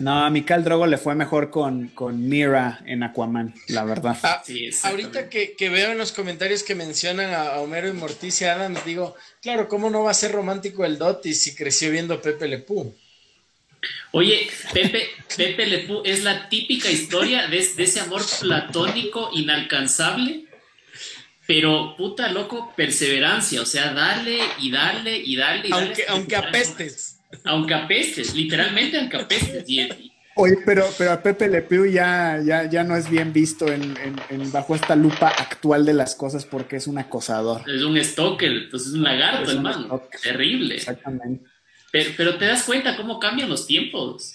[0.00, 4.16] No, a Mikal Drogo le fue mejor con, con Mira en Aquaman, la verdad.
[4.22, 4.42] Ah,
[4.84, 9.68] ahorita que, veo en los comentarios que mencionan a Homero y Morticia Adams, digo, claro,
[9.68, 12.94] ¿cómo no va a ser romántico el Dotti si creció viendo Pepe Le Pú?
[14.12, 20.44] Oye, Pepe, Pepe Le es la típica historia de, ese amor platónico inalcanzable,
[21.46, 25.68] pero puta loco, perseverancia, o sea, darle y darle y darle.
[25.72, 27.20] aunque, aunque apestes.
[27.44, 29.64] Aunque apestes, literalmente aunque apestes.
[29.68, 29.88] Y,
[30.36, 33.94] Oye, pero, pero a Pepe Le Pew ya, ya, ya no es bien visto en,
[34.52, 37.68] bajo esta lupa actual de las cosas porque es un acosador.
[37.68, 40.08] Es un stalker, entonces es un lagarto, hermano.
[40.22, 40.76] Terrible.
[40.76, 41.49] Exactamente.
[41.92, 44.34] Pero, pero te das cuenta cómo cambian los tiempos.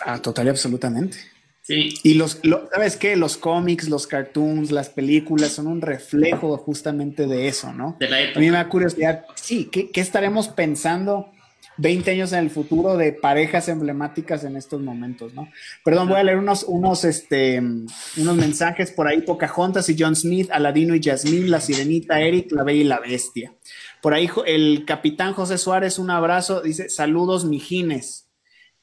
[0.00, 1.18] Ah, total y absolutamente.
[1.62, 1.94] Sí.
[2.02, 2.40] Y los,
[2.72, 3.14] ¿sabes qué?
[3.14, 7.96] Los cómics, los cartoons, las películas son un reflejo justamente de eso, ¿no?
[8.00, 8.38] De la época.
[8.38, 11.30] A mí me da curiosidad, sí, ¿qué, ¿qué, estaremos pensando
[11.78, 15.48] 20 años en el futuro de parejas emblemáticas en estos momentos, ¿no?
[15.84, 20.48] Perdón, voy a leer unos, unos, este, unos mensajes por ahí, Pocahontas y John Smith,
[20.50, 23.52] Aladino y Jasmine, La Sirenita, Eric, La Bella y la Bestia.
[24.00, 28.28] Por ahí el capitán José Suárez, un abrazo, dice, saludos, mijines.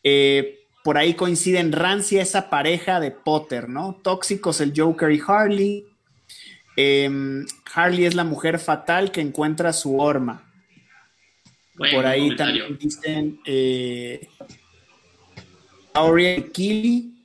[0.03, 3.99] Eh, por ahí coinciden Rancia, esa pareja de Potter, ¿no?
[4.03, 5.85] Tóxicos el Joker y Harley.
[6.75, 10.43] Em, Harley es la mujer fatal que encuentra su horma.
[11.75, 14.29] por ahí también dicen eh,
[16.57, 17.15] y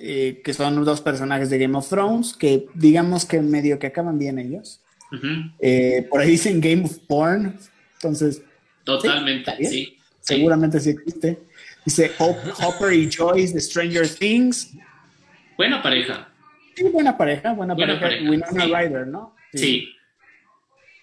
[0.00, 4.18] eh, que son dos personajes de Game of Thrones, que digamos que medio que acaban
[4.18, 4.82] bien ellos.
[5.58, 7.58] Eh, por ahí dicen Game of Porn,
[7.94, 8.42] entonces.
[8.84, 9.98] Totalmente, sí.
[10.20, 11.38] Seguramente sí existe.
[11.84, 14.72] Dice Hopper y Joyce de Stranger Things.
[15.56, 16.28] Buena pareja.
[16.74, 18.08] Sí, buena pareja, buena, pareja.
[18.28, 19.34] Winona Ryder, ¿no?
[19.52, 19.88] Sí.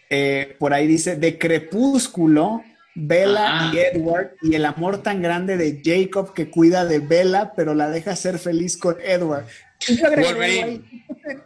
[0.09, 2.63] Eh, por ahí dice de Crepúsculo,
[2.95, 7.75] Bella y Edward y el amor tan grande de Jacob que cuida de Bella, pero
[7.75, 9.45] la deja ser feliz con Edward.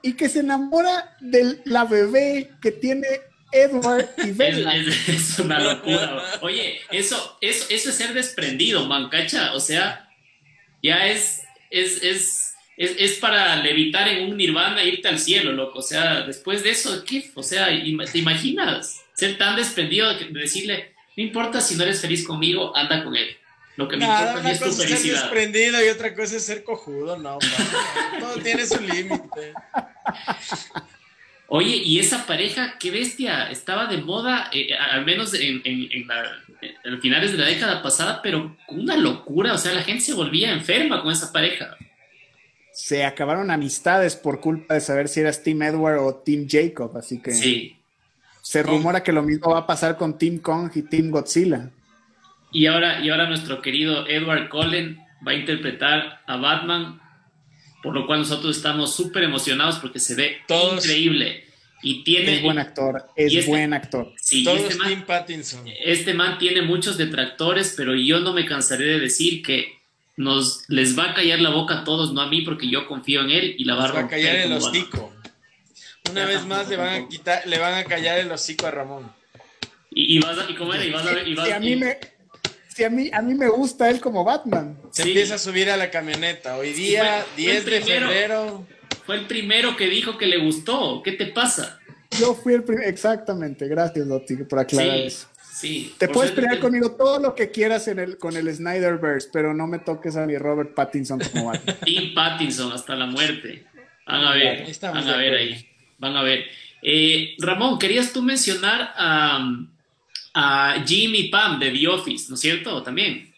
[0.01, 3.07] y que se enamora de la bebé que tiene
[3.51, 4.75] Edward y Bella.
[4.75, 6.39] Es, una locura.
[6.41, 9.53] Oye, eso, eso, eso es ser desprendido, mancacha.
[9.53, 10.09] O sea,
[10.81, 15.79] ya es, es, es, es, para levitar en un nirvana e irte al cielo, loco.
[15.79, 17.29] O sea, después de eso, ¿qué?
[17.35, 22.25] O sea, ¿te imaginas ser tan desprendido de decirle, no importa si no eres feliz
[22.25, 23.37] conmigo, anda con él?
[23.75, 24.97] Lo que me importa es tu felicidad.
[24.97, 27.39] ser desprendido y otra cosa es ser cojudo, no,
[28.19, 29.53] todo tiene su límite.
[31.47, 37.31] Oye, y esa pareja, qué bestia, estaba de moda, eh, al menos en, en, finales
[37.31, 41.11] de la década pasada, pero una locura, o sea, la gente se volvía enferma con
[41.11, 41.75] esa pareja.
[42.71, 47.21] Se acabaron amistades por culpa de saber si eras Team Edward o Team Jacob, así
[47.21, 47.77] que sí.
[48.41, 51.69] se rumora que lo mismo va a pasar con Team Kong y Team Godzilla.
[52.53, 57.01] Y ahora, y ahora nuestro querido Edward Cullen va a interpretar a Batman
[57.83, 61.43] por lo cual nosotros estamos súper emocionados porque se ve increíble.
[61.85, 64.13] Y tiene, es buen actor, es este buen actor.
[64.15, 65.65] Sí, este man, Pattinson.
[65.83, 69.79] Este man tiene muchos detractores, pero yo no me cansaré de decir que
[70.15, 73.19] nos les va a callar la boca a todos, no a mí, porque yo confío
[73.19, 74.03] en él y la va a romper.
[74.03, 75.13] va a callar el hocico.
[76.09, 79.11] Una vez más le van a quitar, le van a callar el hocico a Ramón.
[79.91, 81.97] Y, vas a, y cómo era, y vas a ver, y vas, a mí me
[82.73, 84.77] si a mí, a mí me gusta él como Batman.
[84.91, 86.57] Se empieza a subir a la camioneta.
[86.57, 88.65] Hoy día, 10 de febrero.
[89.05, 91.01] Fue el primero que dijo que le gustó.
[91.03, 91.79] ¿Qué te pasa?
[92.19, 92.87] Yo fui el primero.
[92.87, 93.67] Exactamente.
[93.67, 95.27] Gracias, Lotti, por aclarar eso.
[95.53, 95.93] Sí.
[95.97, 99.67] Te puedes pelear conmigo todo lo que quieras en el, con el Snyderverse, pero no
[99.67, 101.77] me toques a mi Robert Pattinson como Batman.
[101.85, 103.65] Team Pattinson hasta la muerte.
[104.07, 104.65] Van a ver.
[104.81, 105.67] Van a ver ahí.
[105.99, 106.45] Van a ver.
[106.81, 109.39] Eh, Ramón, querías tú mencionar a
[110.33, 112.81] a Jimmy Pam de The Office, ¿no es cierto?
[112.83, 113.33] También.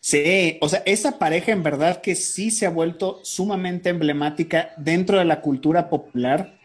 [0.00, 5.18] Sí, o sea, esa pareja en verdad que sí se ha vuelto sumamente emblemática dentro
[5.18, 6.58] de la cultura popular.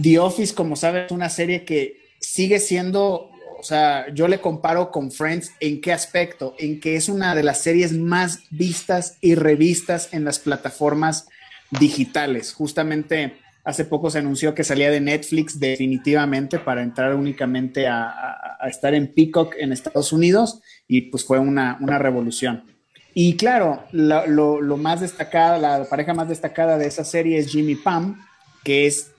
[0.00, 4.90] The Office, como sabes, es una serie que sigue siendo, o sea, yo le comparo
[4.90, 9.36] con Friends en qué aspecto, en que es una de las series más vistas y
[9.36, 11.28] revistas en las plataformas
[11.70, 12.52] digitales.
[12.52, 18.94] Justamente Hace poco se anunció que salía de Netflix definitivamente para entrar únicamente a, estar
[18.94, 22.64] en Peacock en Estados Unidos y pues fue una, revolución.
[23.12, 28.24] Y claro, lo, más destacada, la pareja más destacada de esa serie es Jimmy Pam,
[28.64, 29.12] que es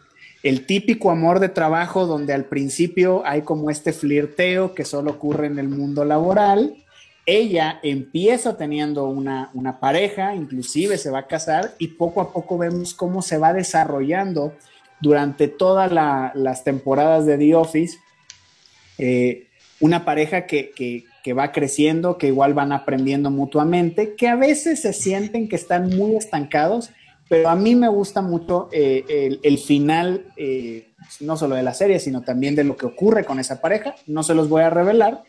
[0.44, 5.48] el típico amor de trabajo donde al principio hay como este flirteo que solo ocurre
[5.48, 6.81] en el mundo laboral
[7.26, 12.94] ella empieza teniendo una, pareja, inclusive se va a casar y poco a poco vemos
[12.94, 14.54] cómo se va desarrollando
[15.02, 17.98] durante todas las temporadas de The Office.
[18.98, 19.48] Eh,
[19.80, 21.06] una pareja que,
[21.38, 26.16] va creciendo, que igual van aprendiendo mutuamente, que a veces se sienten que están muy
[26.16, 26.92] estancados,
[27.30, 32.00] pero a mí me gusta mucho eh, el, final, eh, no solo de la serie,
[32.00, 33.96] sino también de lo que ocurre con esa pareja.
[34.06, 35.24] No se los voy a revelar,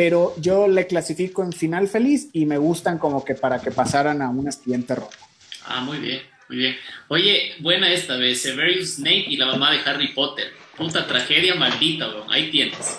[0.00, 4.22] pero yo le clasifico en final feliz y me gustan como que para que pasaran
[4.22, 5.14] a una siguiente ronda.
[5.66, 6.76] Ah, muy bien, muy bien.
[7.08, 10.54] Oye, buena esta vez, Severus Snape y la mamá de Harry Potter.
[10.74, 12.24] Puta tragedia maldita, bro.
[12.30, 12.96] Ahí tienes.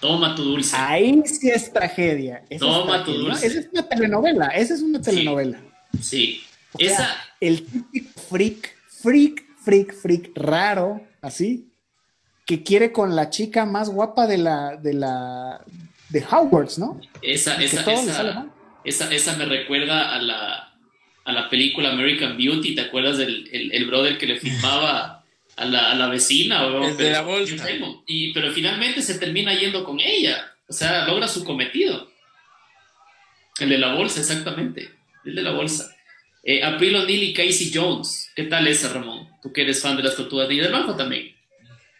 [0.00, 0.76] Toma tu dulce.
[0.78, 2.44] Ahí sí es tragedia.
[2.60, 3.44] Toma tu dulce.
[3.44, 5.60] Esa es una telenovela, esa es una telenovela.
[6.00, 6.44] Sí.
[6.78, 7.24] Esa...
[7.40, 11.72] el típico freak, freak, freak, freak raro, así,
[12.46, 15.64] que quiere con la chica más guapa de la, de la,
[16.08, 17.00] de Hogwarts, ¿no?
[17.22, 17.80] Esa, esa,
[18.84, 20.74] esa, esa, me recuerda a la,
[21.24, 25.24] a la película American Beauty, ¿te acuerdas del el, brother que le filmaba
[25.56, 26.66] a la, a la vecina?
[26.66, 27.66] O, el de la bolsa.
[28.06, 32.10] Y, pero finalmente se termina yendo con ella, o sea, logra su cometido.
[33.58, 34.90] El de la bolsa, exactamente,
[35.24, 35.96] el de la bolsa.
[36.44, 38.30] Eh, April O'Neil y Casey Jones.
[38.36, 39.28] ¿Qué tal esa, Ramón?
[39.42, 41.35] Tú que eres fan de las tortugas y del banco también.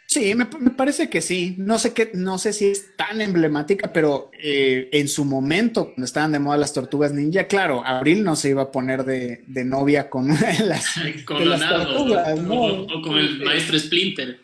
[0.07, 1.57] Sí, me, parece que sí.
[1.59, 6.05] No sé qué, no sé si es tan emblemática, pero eh, en su momento, cuando
[6.05, 10.09] estaban de moda las tortugas ninja, claro, Abril no se iba a poner de, novia
[10.09, 14.39] con una de las, tortugas, o, con el maestro Splinter.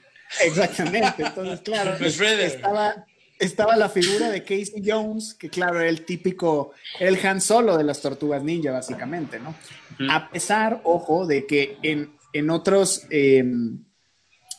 [0.44, 1.22] Exactamente.
[1.22, 3.06] Entonces, claro, pues estaba,
[3.38, 7.84] estaba la figura de Casey Jones, que claro, era el típico, el Han Solo de
[7.84, 9.54] las tortugas ninja, básicamente, ¿no?
[10.10, 13.78] A pesar, ojo, de que en, en otros em,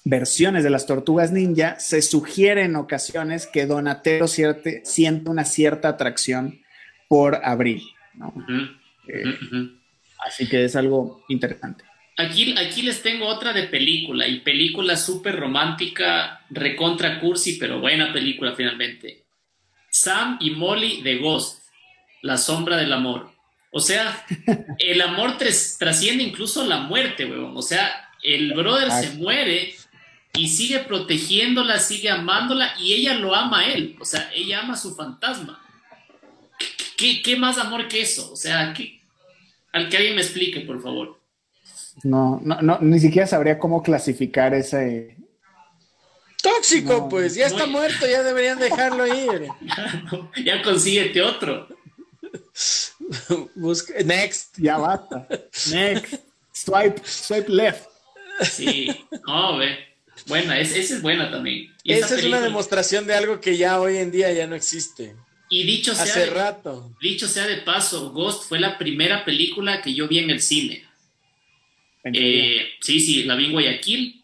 [0.05, 6.61] versiones de las tortugas ninja se sugiere en ocasiones que Donatello siente una cierta atracción
[7.07, 7.83] por Abril,
[8.15, 8.33] ¿no?
[9.07, 9.23] Eh,
[10.25, 11.83] así que es algo interesante.
[12.17, 18.13] Aquí, aquí les tengo otra de película, y película súper romántica, recontra cursi, pero buena
[18.13, 19.23] película finalmente.
[19.89, 21.63] Sam y Molly de Ghost,
[22.21, 23.31] La sombra del amor.
[23.71, 24.25] O sea,
[24.79, 27.57] el amor trasciende incluso la muerte, weón.
[27.57, 29.73] O sea, el brother se muere
[30.35, 33.95] y sigue protegiéndola, sigue amándola y ella lo ama a él.
[33.99, 35.59] O sea, ella ama a su fantasma.
[36.97, 38.31] ¿Qué, más amor que eso?
[38.31, 38.73] O sea,
[39.73, 41.19] al que alguien me explique, por favor.
[42.03, 45.17] No, no, no, ni siquiera sabría cómo clasificar ese.
[46.41, 49.47] Tóxico, pues, ya está muerto, ya deberían dejarlo ir.
[50.45, 51.67] ya consíguete otro.
[54.05, 54.57] Next.
[54.57, 55.27] Ya basta.
[55.71, 56.15] Next.
[56.51, 57.87] Swipe, swipe left.
[58.41, 58.87] Sí,
[59.27, 59.92] no, ve.
[60.27, 61.73] Buena, esa es buena también.
[61.83, 65.15] esa, es una demostración de algo que ya hoy en día ya no existe.
[65.49, 66.95] Y dicho sea, Hace rato.
[67.01, 70.83] dicho sea de paso, Ghost fue la primera película que yo vi en el cine.
[72.05, 74.23] Eh, sí, sí, la vi en Guayaquil.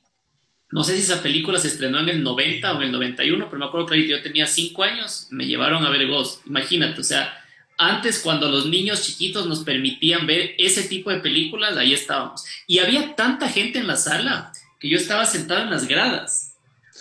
[0.72, 3.60] No sé si esa película se estrenó en el 90 o en el 91, pero
[3.60, 6.46] me acuerdo que yo tenía 5 años, me llevaron a ver Ghost.
[6.48, 7.44] Imagínate, o sea,
[7.78, 12.44] antes cuando los niños chiquitos nos permitían ver ese tipo de películas, ahí estábamos.
[12.68, 16.54] Y había tanta gente en la sala que yo estaba sentado en las gradas.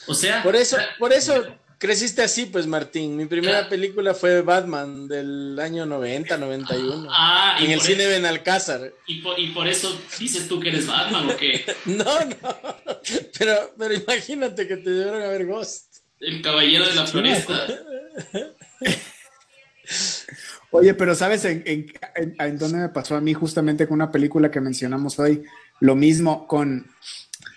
[0.07, 0.43] O sea...
[0.43, 1.47] Por eso, por eso
[1.79, 3.17] creciste así, pues Martín.
[3.17, 7.09] Mi primera película fue Batman del año 90, 91.
[7.11, 8.93] Ah, en el cine de Benalcázar.
[9.07, 11.65] ¿Y por, ¿Y por eso dices tú que eres Batman o qué?
[11.87, 12.57] no, no.
[13.39, 15.99] Pero, pero imagínate que te llevaron a ver Ghost.
[16.21, 17.67] El caballero de la floresta.
[20.71, 24.61] Oye, pero ¿sabes en, en, dónde me pasó a mí justamente con una película que
[24.61, 25.45] mencionamos hoy?
[25.81, 26.91] Lo mismo con,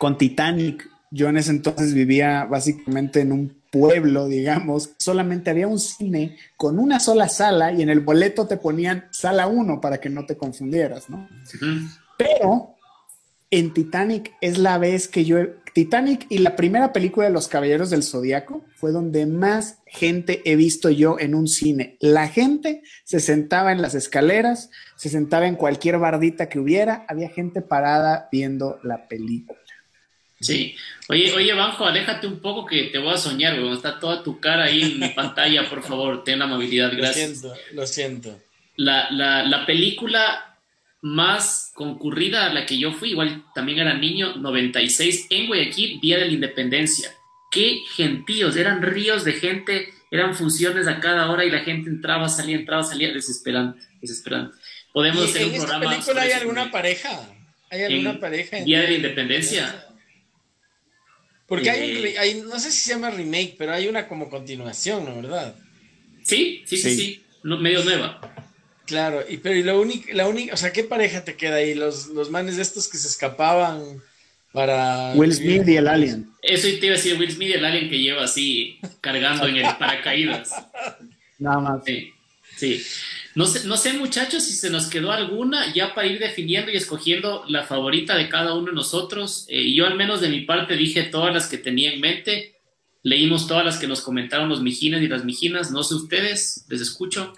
[0.02, 0.90] con Titanic.
[1.12, 4.94] Yo en ese entonces vivía básicamente en un pueblo, digamos.
[4.98, 9.46] Solamente había un cine con una sola sala y en el boleto te ponían sala
[9.46, 11.30] 1 para que no te confundieras, ¿no?
[12.18, 12.78] Pero
[13.52, 15.38] en Titanic es la vez que yo
[15.74, 20.56] Titanic y la primera película de Los Caballeros del Zodiaco fue donde más gente he
[20.56, 21.98] visto yo en un cine.
[22.00, 27.30] La gente se sentaba en las escaleras, se sentaba en cualquier bardita que hubiera, había
[27.30, 29.61] gente parada viendo la película.
[30.42, 30.76] Sí.
[31.08, 33.74] Oye, oye, Banjo, aléjate un poco que te voy a soñar, güey.
[33.74, 37.30] Está toda tu cara ahí en mi pantalla, por favor, ten amabilidad, gracias.
[37.30, 38.40] Lo siento, lo siento.
[38.78, 40.58] La, la, la película
[41.02, 46.18] más concurrida a la que yo fui, igual también era niño, 96, en Guayaquil, Día
[46.18, 47.12] de la Independencia.
[47.52, 52.30] Qué gentíos, eran ríos de gente, eran funciones a cada hora y la gente entraba,
[52.30, 54.58] salía, entraba, salía, desesperante, desesperante.
[54.94, 55.86] Podemos hacer un programa.
[55.86, 57.30] ¿En esta película hay alguna pareja?
[57.70, 58.58] ¿Hay alguna pareja?
[58.58, 59.86] Día de la Independencia.
[61.52, 64.30] Porque hay, un, eh, hay, no sé si se llama remake, pero hay una como
[64.30, 65.54] continuación, ¿no verdad?
[66.24, 68.22] Sí, sí, sí, sí, medio nueva.
[68.86, 71.74] Claro, y pero y lo único, la única, o sea, ¿qué pareja te queda ahí?
[71.76, 74.02] Los, los manes de estos que se escapaban
[74.54, 75.12] para.
[75.14, 76.30] Will Smith y el Alien.
[76.42, 79.58] Eso te iba a decir, Will Smith y el Alien que lleva así cargando en
[79.58, 80.54] el paracaídas.
[81.38, 81.84] Nada más.
[81.86, 82.14] Sí,
[82.56, 82.82] sí.
[83.34, 86.76] No sé, no sé, muchachos, si se nos quedó alguna ya para ir definiendo y
[86.76, 89.46] escogiendo la favorita de cada uno de nosotros.
[89.48, 92.56] Eh, yo al menos de mi parte dije todas las que tenía en mente.
[93.04, 95.72] Leímos todas las que nos comentaron los mijines y las mijinas.
[95.72, 97.34] No sé ustedes, les escucho.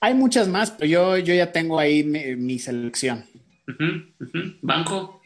[0.00, 3.26] Hay muchas más, pero yo, yo ya tengo ahí mi, selección.
[4.62, 5.20] ¿Banco?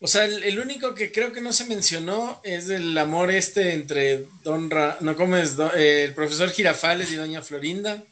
[0.00, 4.26] O sea, el, único que creo que no se mencionó es el amor este entre
[4.42, 8.02] Don Ra no como es eh, el profesor Girafales y Doña Florinda,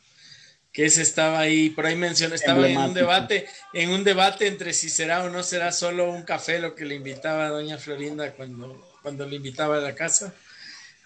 [0.74, 4.72] que ese estaba ahí, por ahí mencionó, estaba en un debate, en un debate entre
[4.72, 8.32] si será o no será solo un café lo que le invitaba a Doña Florinda
[8.32, 10.34] cuando, cuando le invitaba a la casa.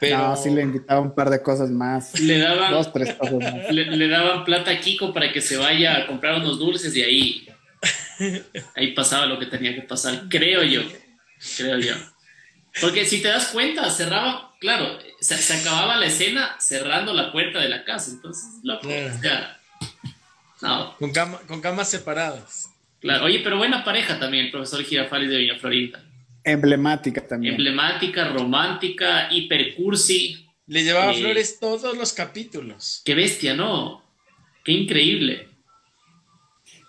[0.01, 0.17] Pero...
[0.17, 2.19] No, sí le invitaba un par de cosas más.
[2.19, 3.55] Le daban, dos, tres cosas más.
[3.71, 7.49] Le, daban plata a Kiko para que se vaya a comprar unos dulces y ahí
[8.75, 10.83] Ahí pasaba lo que tenía que pasar, creo yo.
[11.57, 11.95] Creo yo.
[12.81, 17.69] Porque si te das cuenta, cerraba, claro, se, acababa la escena cerrando la puerta de
[17.69, 18.11] la casa.
[18.11, 18.89] Entonces, loco,
[20.61, 20.97] no.
[20.99, 21.13] Con,
[21.47, 22.71] con camas separadas.
[23.01, 26.05] Claro, oye, pero buena pareja también, el profesor Girafales de Doña Florinda.
[26.43, 27.55] Emblemática también.
[27.55, 30.47] Emblemática, romántica, hipercursi.
[30.67, 33.03] Le llevaba eh, flores todos los capítulos.
[33.05, 34.05] Qué bestia, ¿no?
[34.65, 35.49] Qué increíble.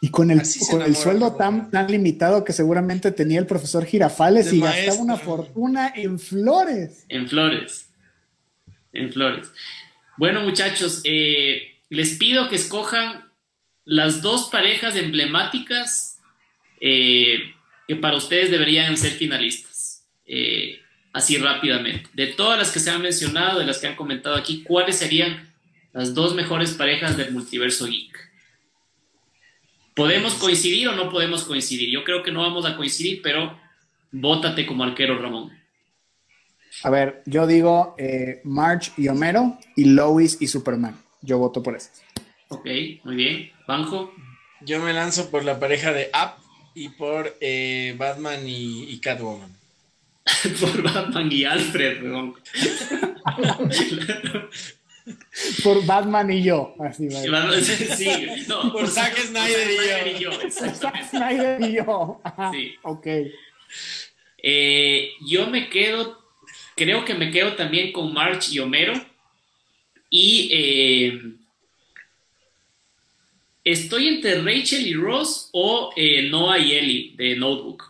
[0.02, 4.54] Y con el, con el sueldo tan, tan limitado que seguramente tenía el profesor Girafales
[4.54, 7.06] y gastaba una fortuna en flores.
[7.10, 7.90] En flores.
[8.94, 9.52] En flores.
[10.18, 13.30] Bueno, muchachos, eh, les pido que escojan
[13.84, 16.20] las dos parejas emblemáticas
[16.80, 17.54] eh,
[17.88, 20.06] que para ustedes deberían ser finalistas.
[20.26, 20.80] Eh,
[21.12, 22.10] así rápidamente.
[22.14, 25.52] De todas las que se han mencionado, de las que han comentado aquí, ¿cuáles serían
[25.92, 28.29] las dos mejores parejas del multiverso geek?
[30.00, 31.90] ¿Podemos coincidir o no podemos coincidir?
[31.90, 33.60] Yo creo que no vamos a coincidir, pero
[34.14, 35.52] vótate como arquero, Ramón.
[36.84, 40.98] A ver, yo digo eh, March y Homero y Lois y Superman.
[41.22, 41.90] Yo voto por eso.
[42.48, 42.66] Ok,
[43.04, 43.52] muy bien.
[43.68, 44.14] Banjo.
[44.62, 46.42] Yo me lanzo por la pareja de Up
[46.74, 49.52] y por eh, Batman y, Catwoman.
[50.62, 52.04] por Batman y Alfred,
[55.64, 56.76] por Batman y yo.
[56.80, 60.32] Así sí, no, por, Zack Snyder, y yo.
[60.50, 62.22] Zack Snyder y yo.
[62.52, 62.76] sí.
[62.84, 63.08] Ok.
[64.42, 66.22] Eh, yo me quedo,
[66.76, 68.94] creo que me quedo también con March y Homero.
[70.10, 71.22] Y eh,
[73.64, 77.84] estoy entre Rachel y Ross o eh, Noah y Ellie de Notebook.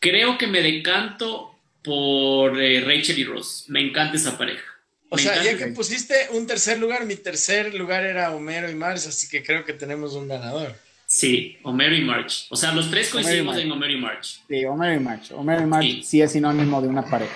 [0.00, 3.64] Creo que me decanto por Rachel y Ross.
[3.68, 4.77] Me encanta esa pareja.
[5.10, 9.06] O sea, ya que pusiste un tercer lugar, mi tercer lugar era Homero y March,
[9.08, 10.74] así que creo que tenemos un ganador.
[11.06, 12.46] Sí, Homero y March.
[12.50, 14.42] O sea, los tres coincidimos en Homero y March.
[14.46, 15.32] Sí, Homero y March.
[15.32, 17.32] Homero y March sí, es sinónimo de una pareja.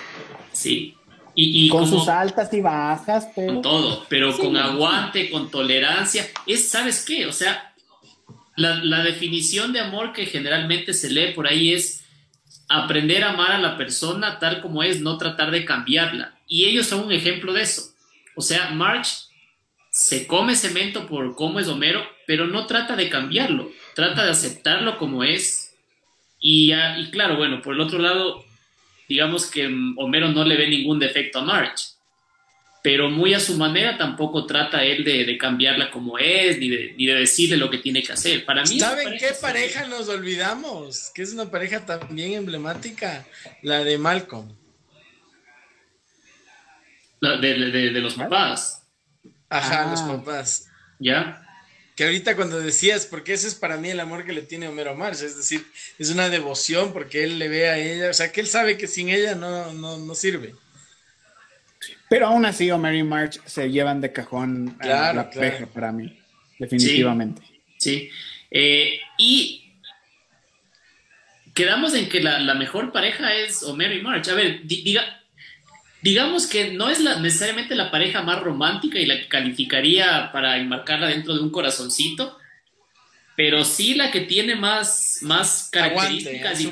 [0.51, 0.95] Sí.
[1.35, 3.53] Y, con sus altas y bajas, pero...
[3.53, 6.27] Con todo, pero con aguante, con tolerancia.
[6.45, 7.25] Es, ¿sabes qué?
[7.25, 7.73] O sea,
[8.55, 12.03] la, la definición de amor que generalmente se lee por ahí es
[12.69, 16.32] aprender a amar a la persona tal como es, no tratar de cambiarla.
[16.47, 17.93] Y ellos son un ejemplo de eso.
[18.35, 19.27] O sea, March
[19.89, 24.97] se come cemento por cómo es Homero, pero no trata de cambiarlo, trata de aceptarlo
[24.97, 25.75] como es.
[26.39, 28.43] Y, y claro, bueno, por el otro lado,
[29.07, 29.67] digamos que
[29.97, 31.91] Homero no le ve ningún defecto a March,
[32.83, 37.05] pero muy a su manera tampoco trata él de, cambiarla como es, ni de, ni
[37.05, 38.43] de, decirle lo que tiene que hacer.
[38.45, 38.79] Para mí...
[38.79, 41.11] ¿Saben qué pareja nos olvidamos?
[41.13, 43.25] Que es una pareja también emblemática,
[43.61, 44.62] la de Malcolm
[47.31, 48.85] de, los papás.
[49.49, 50.17] Ajá, los ah.
[50.17, 50.67] papás.
[50.99, 51.39] ¿Ya?
[51.95, 54.95] Que ahorita cuando decías, porque ese es para mí el amor que le tiene Homero
[54.95, 55.63] March, es decir,
[55.99, 58.87] es una devoción porque él le ve a ella, o sea, que él sabe que
[58.87, 60.55] sin ella no, no, sirve.
[62.09, 65.67] Pero aún así, Homero y March se llevan de cajón a la claro.
[65.67, 66.19] para mí,
[66.57, 67.43] definitivamente.
[67.77, 68.09] Sí,
[68.49, 69.63] eh, y
[71.53, 74.29] quedamos en que la, la, mejor pareja es Homero y March.
[74.29, 75.22] A ver, diga,
[76.03, 81.07] digamos que no es necesariamente la pareja más romántica y la que calificaría para enmarcarla
[81.07, 82.37] dentro de un corazoncito,
[83.37, 86.65] pero sí la que tiene más, más características y,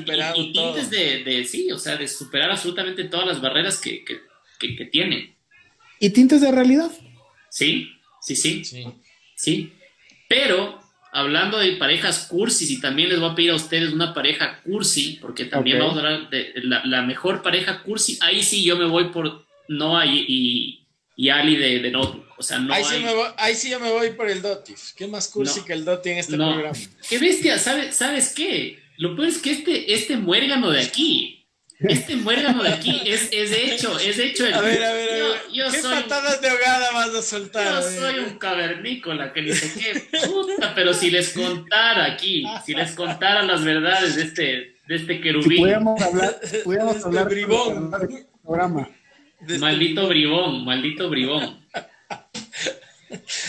[0.51, 5.37] tintes de, sí, o sea, de superar absolutamente todas las barreras que, que, tiene.
[5.97, 6.91] ¿Y tintes de realidad?
[7.49, 7.89] Sí,
[8.21, 8.85] sí, sí, sí.
[9.33, 9.73] sí.
[10.27, 10.80] Pero
[11.11, 15.17] hablando de parejas cursis, y también les voy a pedir a ustedes una pareja cursi,
[15.21, 18.17] porque también vamos a hablar de la, mejor pareja cursi.
[18.21, 20.85] Ahí sí yo me voy por Noah y,
[21.15, 22.25] y, Ali de, de, Notebook.
[22.37, 24.93] O sea, no ahí, sí me voy, ahí sí yo me voy por el Dotif.
[24.95, 26.77] ¿Qué más cursi que el Doti en este programa?
[27.07, 28.79] Qué bestia, ¿sabes, ¿sabes qué?
[28.97, 31.40] Lo peor es que este, este muérgano de aquí
[31.83, 34.53] este muérgano de aquí es, es hecho, es hecho el.
[34.53, 35.41] A ver, a ver, a ver.
[35.51, 37.81] Yo, ¿Qué patadas de ahogada vas a soltar?
[37.81, 42.91] Yo soy un cavernícola que sé qué puta, pero si les contara aquí, si les
[42.91, 44.43] contara las verdades de este,
[44.87, 45.49] de este querubín.
[45.51, 47.91] Si pudiéramos hablar, pudiéramos hablar de bribón.
[48.43, 48.89] programa.
[49.59, 51.65] Maldito bribón, maldito bribón.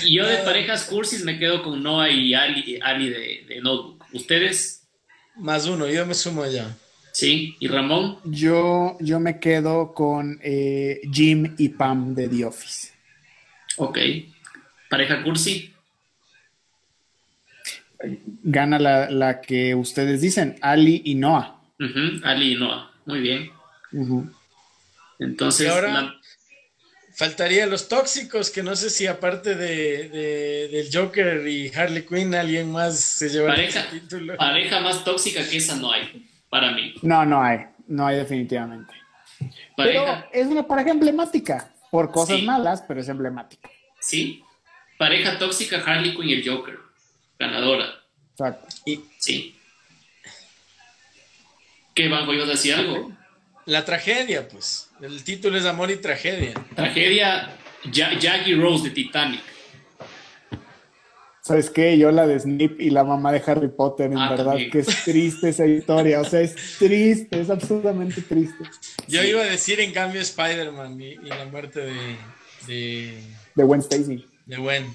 [0.04, 4.04] Y yo de parejas cursis me quedo con Noah y Ali, Ali de, de Notebook.
[4.12, 4.88] ¿Ustedes?
[5.36, 6.74] Más uno, yo me sumo ya.
[7.12, 8.18] Sí, ¿y Ramón?
[8.24, 12.92] Yo, yo me quedo con eh, Jim y Pam de The Office.
[13.76, 13.98] Ok.
[14.88, 15.72] ¿Pareja cursi?
[18.42, 21.60] Gana la, que ustedes dicen, Ali y Noah.
[22.24, 23.50] Ali y Noah, muy bien.
[25.18, 26.14] Entonces, ahora
[27.14, 32.72] faltaría los tóxicos, que no sé si aparte de, del Joker y Harley Quinn, alguien
[32.72, 34.36] más se lleva el título.
[34.36, 36.92] Pareja más tóxica que esa no hay, para mí.
[37.00, 38.92] No, no hay, no hay definitivamente.
[39.74, 43.70] Pero es una pareja emblemática, por cosas malas, pero es emblemática.
[43.98, 44.44] Sí,
[44.98, 46.78] pareja tóxica Harley Quinn y el Joker,
[47.38, 47.86] ganadora.
[48.32, 48.68] Exacto.
[48.84, 49.56] Y, sí.
[51.94, 53.10] ¿Qué, Banco, ibas a decir algo?
[53.64, 54.90] La tragedia, pues.
[55.00, 56.52] El título es Amor y Tragedia.
[56.76, 57.48] Tragedia
[57.90, 59.40] Jackie Rose de Titanic.
[61.42, 61.98] ¿Sabes qué?
[61.98, 65.04] Yo la de Snip y la mamá de Harry Potter, en ah, verdad, que es
[65.04, 66.20] triste esa historia.
[66.20, 68.62] O sea, es triste, es absolutamente triste.
[69.08, 72.16] Yo iba a decir, en cambio, Spider-Man y, la muerte de,
[72.68, 73.22] de.
[73.56, 74.24] De Gwen Stacy.
[74.46, 74.86] De Gwen.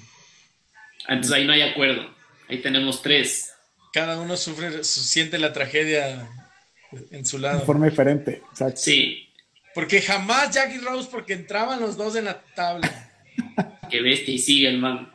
[1.06, 2.08] Entonces ahí no hay acuerdo.
[2.48, 3.52] Ahí tenemos tres.
[3.92, 6.30] Cada uno sufre, siente la tragedia
[7.10, 7.60] en su lado.
[7.60, 8.80] De forma diferente, exacto.
[8.80, 9.28] Sí.
[9.74, 13.10] Porque jamás Jackie Rose, porque entraban los dos en la tabla.
[13.90, 15.12] Qué bestia, y sigue el man.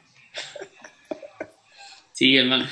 [2.19, 2.69] El man.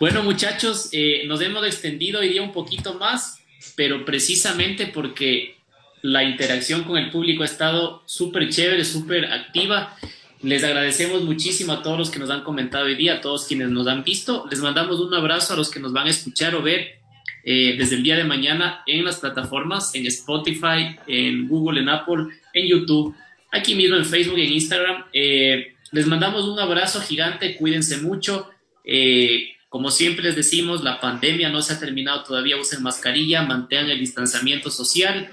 [0.00, 3.38] Bueno, muchachos, eh, nos hemos extendido hoy día un poquito más,
[3.76, 5.56] pero precisamente porque
[6.02, 9.96] la interacción con el público ha estado súper chévere, súper activa.
[10.42, 13.68] Les agradecemos muchísimo a todos los que nos han comentado hoy día, a todos quienes
[13.68, 14.46] nos han visto.
[14.50, 16.98] Les mandamos un abrazo a los que nos van a escuchar o ver
[17.44, 22.26] eh, desde el día de mañana en las plataformas, en Spotify, en Google, en Apple,
[22.52, 23.14] en YouTube,
[23.52, 25.04] aquí mismo en Facebook y en Instagram.
[25.12, 28.50] Eh, les mandamos un abrazo gigante, cuídense mucho.
[28.84, 33.90] Eh, como siempre les decimos, la pandemia no se ha terminado todavía, usen mascarilla, mantengan
[33.90, 35.30] el distanciamiento social,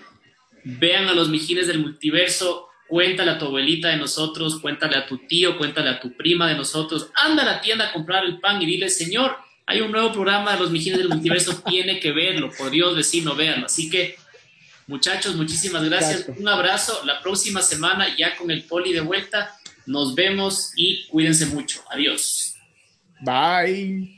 [0.63, 5.17] vean a los mijines del multiverso, cuéntale a tu abuelita de nosotros, cuéntale a tu
[5.17, 8.61] tío, cuéntale a tu prima de nosotros, anda a la tienda a comprar el pan
[8.61, 12.51] y dile, Señor, hay un nuevo programa de los Mijines del Multiverso, tiene que verlo,
[12.57, 13.65] por Dios, vecino, véanlo.
[13.65, 14.17] Así que,
[14.87, 16.25] muchachos, muchísimas gracias.
[16.37, 17.01] Un abrazo.
[17.05, 21.83] La próxima semana, ya con el poli de vuelta, nos vemos y cuídense mucho.
[21.91, 22.56] Adiós.
[23.21, 24.16] Bye.